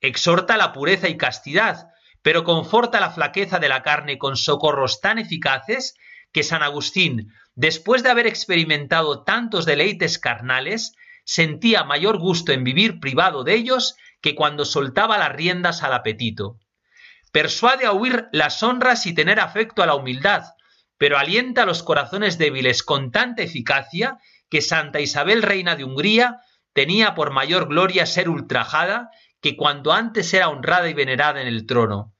exhorta 0.00 0.56
la 0.56 0.72
pureza 0.72 1.08
y 1.08 1.16
castidad, 1.16 1.88
pero 2.22 2.44
conforta 2.44 3.00
la 3.00 3.10
flaqueza 3.10 3.58
de 3.58 3.68
la 3.68 3.82
carne 3.82 4.18
con 4.18 4.36
socorros 4.36 5.00
tan 5.00 5.18
eficaces 5.18 5.94
que 6.32 6.42
San 6.42 6.62
Agustín, 6.62 7.32
después 7.54 8.02
de 8.02 8.10
haber 8.10 8.26
experimentado 8.26 9.24
tantos 9.24 9.64
deleites 9.66 10.18
carnales, 10.18 10.94
sentía 11.24 11.84
mayor 11.84 12.18
gusto 12.18 12.52
en 12.52 12.64
vivir 12.64 13.00
privado 13.00 13.44
de 13.44 13.54
ellos 13.54 13.96
que 14.20 14.34
cuando 14.34 14.64
soltaba 14.64 15.18
las 15.18 15.32
riendas 15.32 15.82
al 15.82 15.92
apetito. 15.92 16.58
Persuade 17.32 17.86
a 17.86 17.92
huir 17.92 18.28
las 18.32 18.62
honras 18.62 19.06
y 19.06 19.14
tener 19.14 19.38
afecto 19.38 19.82
a 19.82 19.86
la 19.86 19.94
humildad, 19.94 20.44
pero 20.96 21.18
alienta 21.18 21.62
a 21.62 21.66
los 21.66 21.82
corazones 21.82 22.38
débiles 22.38 22.82
con 22.82 23.12
tanta 23.12 23.42
eficacia 23.42 24.18
que 24.50 24.62
Santa 24.62 25.00
Isabel, 25.00 25.42
reina 25.42 25.76
de 25.76 25.84
Hungría, 25.84 26.40
tenía 26.72 27.14
por 27.14 27.30
mayor 27.30 27.68
gloria 27.68 28.06
ser 28.06 28.28
ultrajada 28.28 29.10
que 29.40 29.56
cuando 29.56 29.92
antes 29.92 30.32
era 30.34 30.48
honrada 30.48 30.88
y 30.88 30.94
venerada 30.94 31.40
en 31.40 31.46
el 31.46 31.66
trono. 31.66 32.14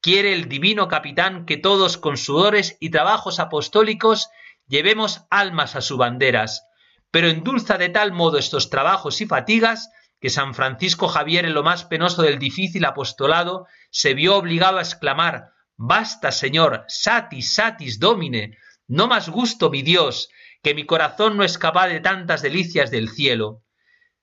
Quiere 0.00 0.32
el 0.32 0.48
divino 0.48 0.88
capitán 0.88 1.44
que 1.44 1.56
todos 1.56 1.98
con 1.98 2.16
sudores 2.16 2.76
y 2.80 2.90
trabajos 2.90 3.40
apostólicos 3.40 4.28
llevemos 4.66 5.22
almas 5.30 5.76
a 5.76 5.80
sus 5.80 5.98
banderas, 5.98 6.64
pero 7.10 7.28
endulza 7.28 7.78
de 7.78 7.88
tal 7.88 8.12
modo 8.12 8.38
estos 8.38 8.70
trabajos 8.70 9.20
y 9.20 9.26
fatigas 9.26 9.90
que 10.20 10.30
San 10.30 10.54
Francisco 10.54 11.08
Javier 11.08 11.44
en 11.44 11.54
lo 11.54 11.62
más 11.62 11.84
penoso 11.84 12.22
del 12.22 12.38
difícil 12.38 12.84
apostolado 12.84 13.66
se 13.90 14.14
vio 14.14 14.36
obligado 14.36 14.78
a 14.78 14.82
exclamar 14.82 15.52
Basta, 15.76 16.32
Señor, 16.32 16.84
satis, 16.88 17.54
satis, 17.54 18.00
domine, 18.00 18.58
no 18.88 19.06
más 19.06 19.28
gusto, 19.28 19.70
mi 19.70 19.82
Dios, 19.82 20.28
que 20.60 20.74
mi 20.74 20.84
corazón 20.84 21.36
no 21.36 21.44
es 21.44 21.56
capaz 21.56 21.86
de 21.86 22.00
tantas 22.00 22.42
delicias 22.42 22.90
del 22.90 23.08
cielo. 23.08 23.62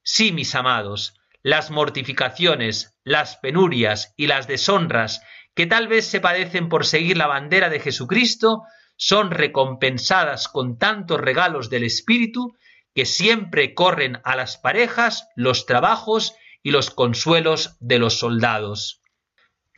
Sí, 0.04 0.34
mis 0.34 0.54
amados, 0.54 1.18
las 1.46 1.70
mortificaciones, 1.70 2.98
las 3.04 3.38
penurias 3.38 4.16
y 4.18 4.26
las 4.26 4.48
deshonras 4.48 5.22
que 5.54 5.68
tal 5.68 5.88
vez 5.88 6.08
se 6.08 6.20
padecen 6.20 6.70
por 6.70 6.88
seguir 6.88 7.18
la 7.18 7.28
bandera 7.28 7.70
de 7.70 7.80
Jesucristo 7.80 8.64
son 8.98 9.30
recompensadas 9.30 10.48
con 10.48 10.80
tantos 10.80 11.22
regalos 11.22 11.70
del 11.70 11.84
Espíritu 11.84 12.58
que 12.96 13.06
siempre 13.06 13.76
corren 13.76 14.22
a 14.24 14.36
las 14.36 14.58
parejas 14.58 15.28
los 15.36 15.68
trabajos 15.68 16.34
y 16.64 16.72
los 16.72 16.90
consuelos 16.90 17.78
de 17.80 18.00
los 18.00 18.18
soldados. 18.18 19.04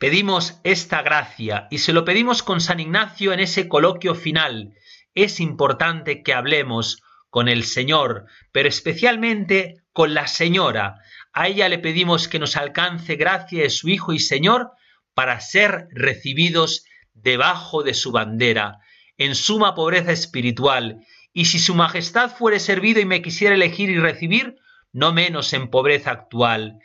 Pedimos 0.00 0.62
esta 0.64 1.02
gracia 1.02 1.68
y 1.70 1.80
se 1.80 1.92
lo 1.92 2.06
pedimos 2.06 2.42
con 2.42 2.62
San 2.62 2.80
Ignacio 2.80 3.34
en 3.34 3.40
ese 3.40 3.68
coloquio 3.68 4.14
final. 4.14 4.72
Es 5.14 5.38
importante 5.38 6.22
que 6.22 6.32
hablemos 6.32 7.02
con 7.28 7.46
el 7.46 7.64
Señor, 7.64 8.24
pero 8.52 8.70
especialmente 8.70 9.82
con 9.92 10.14
la 10.14 10.28
Señora, 10.28 11.02
a 11.38 11.46
ella 11.46 11.68
le 11.68 11.78
pedimos 11.78 12.26
que 12.26 12.40
nos 12.40 12.56
alcance 12.56 13.14
gracia 13.14 13.62
de 13.62 13.70
su 13.70 13.88
Hijo 13.88 14.12
y 14.12 14.18
Señor 14.18 14.72
para 15.14 15.38
ser 15.38 15.86
recibidos 15.92 16.84
debajo 17.14 17.84
de 17.84 17.94
su 17.94 18.10
bandera, 18.10 18.80
en 19.18 19.36
suma 19.36 19.76
pobreza 19.76 20.10
espiritual, 20.10 21.06
y 21.32 21.44
si 21.44 21.60
su 21.60 21.76
majestad 21.76 22.34
fuere 22.34 22.58
servido 22.58 23.00
y 23.00 23.04
me 23.04 23.22
quisiera 23.22 23.54
elegir 23.54 23.88
y 23.88 24.00
recibir, 24.00 24.56
no 24.92 25.12
menos 25.12 25.52
en 25.52 25.70
pobreza 25.70 26.10
actual, 26.10 26.80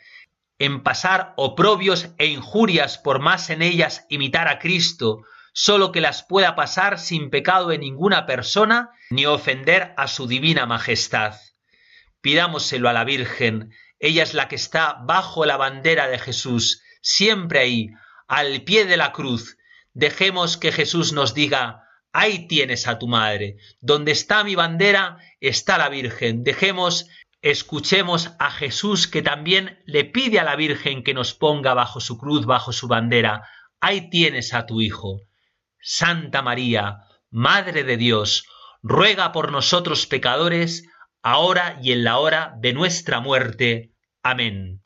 en 0.60 0.84
pasar 0.84 1.34
oprobios 1.36 2.10
e 2.18 2.26
injurias 2.26 2.96
por 2.96 3.18
más 3.18 3.50
en 3.50 3.60
ellas 3.60 4.06
imitar 4.08 4.46
a 4.46 4.60
Cristo, 4.60 5.22
solo 5.52 5.90
que 5.90 6.00
las 6.00 6.22
pueda 6.22 6.54
pasar 6.54 7.00
sin 7.00 7.28
pecado 7.28 7.72
en 7.72 7.80
ninguna 7.80 8.24
persona, 8.24 8.90
ni 9.10 9.26
ofender 9.26 9.94
a 9.96 10.06
su 10.06 10.28
divina 10.28 10.64
majestad. 10.64 11.34
pidámoselo 12.20 12.88
a 12.88 12.92
la 12.92 13.02
Virgen. 13.02 13.72
Ella 13.98 14.22
es 14.22 14.34
la 14.34 14.48
que 14.48 14.56
está 14.56 14.98
bajo 15.04 15.46
la 15.46 15.56
bandera 15.56 16.08
de 16.08 16.18
Jesús, 16.18 16.82
siempre 17.00 17.60
ahí, 17.60 17.90
al 18.28 18.62
pie 18.62 18.84
de 18.84 18.96
la 18.96 19.12
cruz. 19.12 19.56
Dejemos 19.92 20.56
que 20.56 20.72
Jesús 20.72 21.12
nos 21.12 21.34
diga, 21.34 21.84
ahí 22.12 22.46
tienes 22.48 22.88
a 22.88 22.98
tu 22.98 23.06
madre. 23.06 23.56
Donde 23.80 24.12
está 24.12 24.44
mi 24.44 24.54
bandera 24.54 25.18
está 25.40 25.78
la 25.78 25.88
Virgen. 25.88 26.44
Dejemos, 26.44 27.06
escuchemos 27.42 28.30
a 28.38 28.50
Jesús 28.50 29.06
que 29.06 29.22
también 29.22 29.82
le 29.84 30.04
pide 30.04 30.40
a 30.40 30.44
la 30.44 30.56
Virgen 30.56 31.04
que 31.04 31.14
nos 31.14 31.34
ponga 31.34 31.74
bajo 31.74 32.00
su 32.00 32.18
cruz, 32.18 32.46
bajo 32.46 32.72
su 32.72 32.88
bandera. 32.88 33.42
Ahí 33.80 34.10
tienes 34.10 34.54
a 34.54 34.66
tu 34.66 34.80
Hijo. 34.80 35.20
Santa 35.80 36.40
María, 36.40 36.98
Madre 37.30 37.84
de 37.84 37.96
Dios, 37.96 38.46
ruega 38.82 39.32
por 39.32 39.50
nosotros 39.50 40.06
pecadores, 40.06 40.84
ahora 41.24 41.78
y 41.82 41.90
en 41.90 42.04
la 42.04 42.18
hora 42.18 42.54
de 42.60 42.74
nuestra 42.74 43.18
muerte. 43.18 43.90
Amén. 44.22 44.80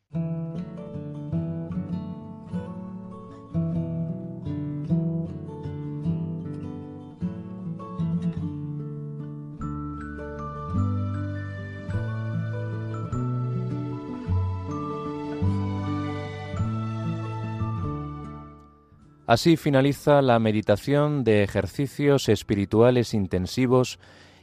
Así 19.26 19.58
finaliza 19.58 20.22
la 20.22 20.38
meditación 20.38 21.22
de 21.22 21.42
ejercicios 21.42 22.30
espirituales 22.30 23.12
intensivos 23.12 23.98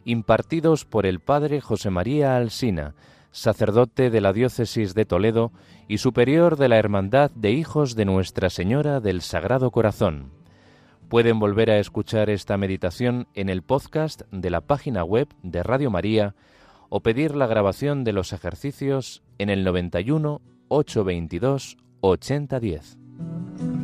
impartidos 0.05 0.85
por 0.85 1.05
el 1.05 1.19
Padre 1.19 1.59
José 1.59 1.89
María 1.89 2.37
Alsina, 2.37 2.95
sacerdote 3.31 4.09
de 4.09 4.21
la 4.21 4.31
Diócesis 4.31 4.93
de 4.93 5.05
Toledo 5.05 5.51
y 5.89 5.97
superior 5.97 6.55
de 6.55 6.69
la 6.69 6.77
Hermandad 6.77 7.31
de 7.31 7.51
Hijos 7.51 7.95
de 7.95 8.05
Nuestra 8.05 8.49
Señora 8.49 9.01
del 9.01 9.21
Sagrado 9.21 9.71
Corazón. 9.71 10.31
Pueden 11.09 11.39
volver 11.39 11.69
a 11.69 11.79
escuchar 11.79 12.29
esta 12.29 12.57
meditación 12.57 13.27
en 13.33 13.49
el 13.49 13.61
podcast 13.61 14.21
de 14.31 14.49
la 14.49 14.61
página 14.61 15.03
web 15.03 15.27
de 15.43 15.63
Radio 15.63 15.91
María 15.91 16.35
o 16.89 17.01
pedir 17.01 17.35
la 17.35 17.47
grabación 17.47 18.03
de 18.03 18.13
los 18.13 18.31
ejercicios 18.31 19.21
en 19.37 19.49
el 19.49 19.63
91 19.63 20.41
822 20.69 21.77
8010. 22.01 23.74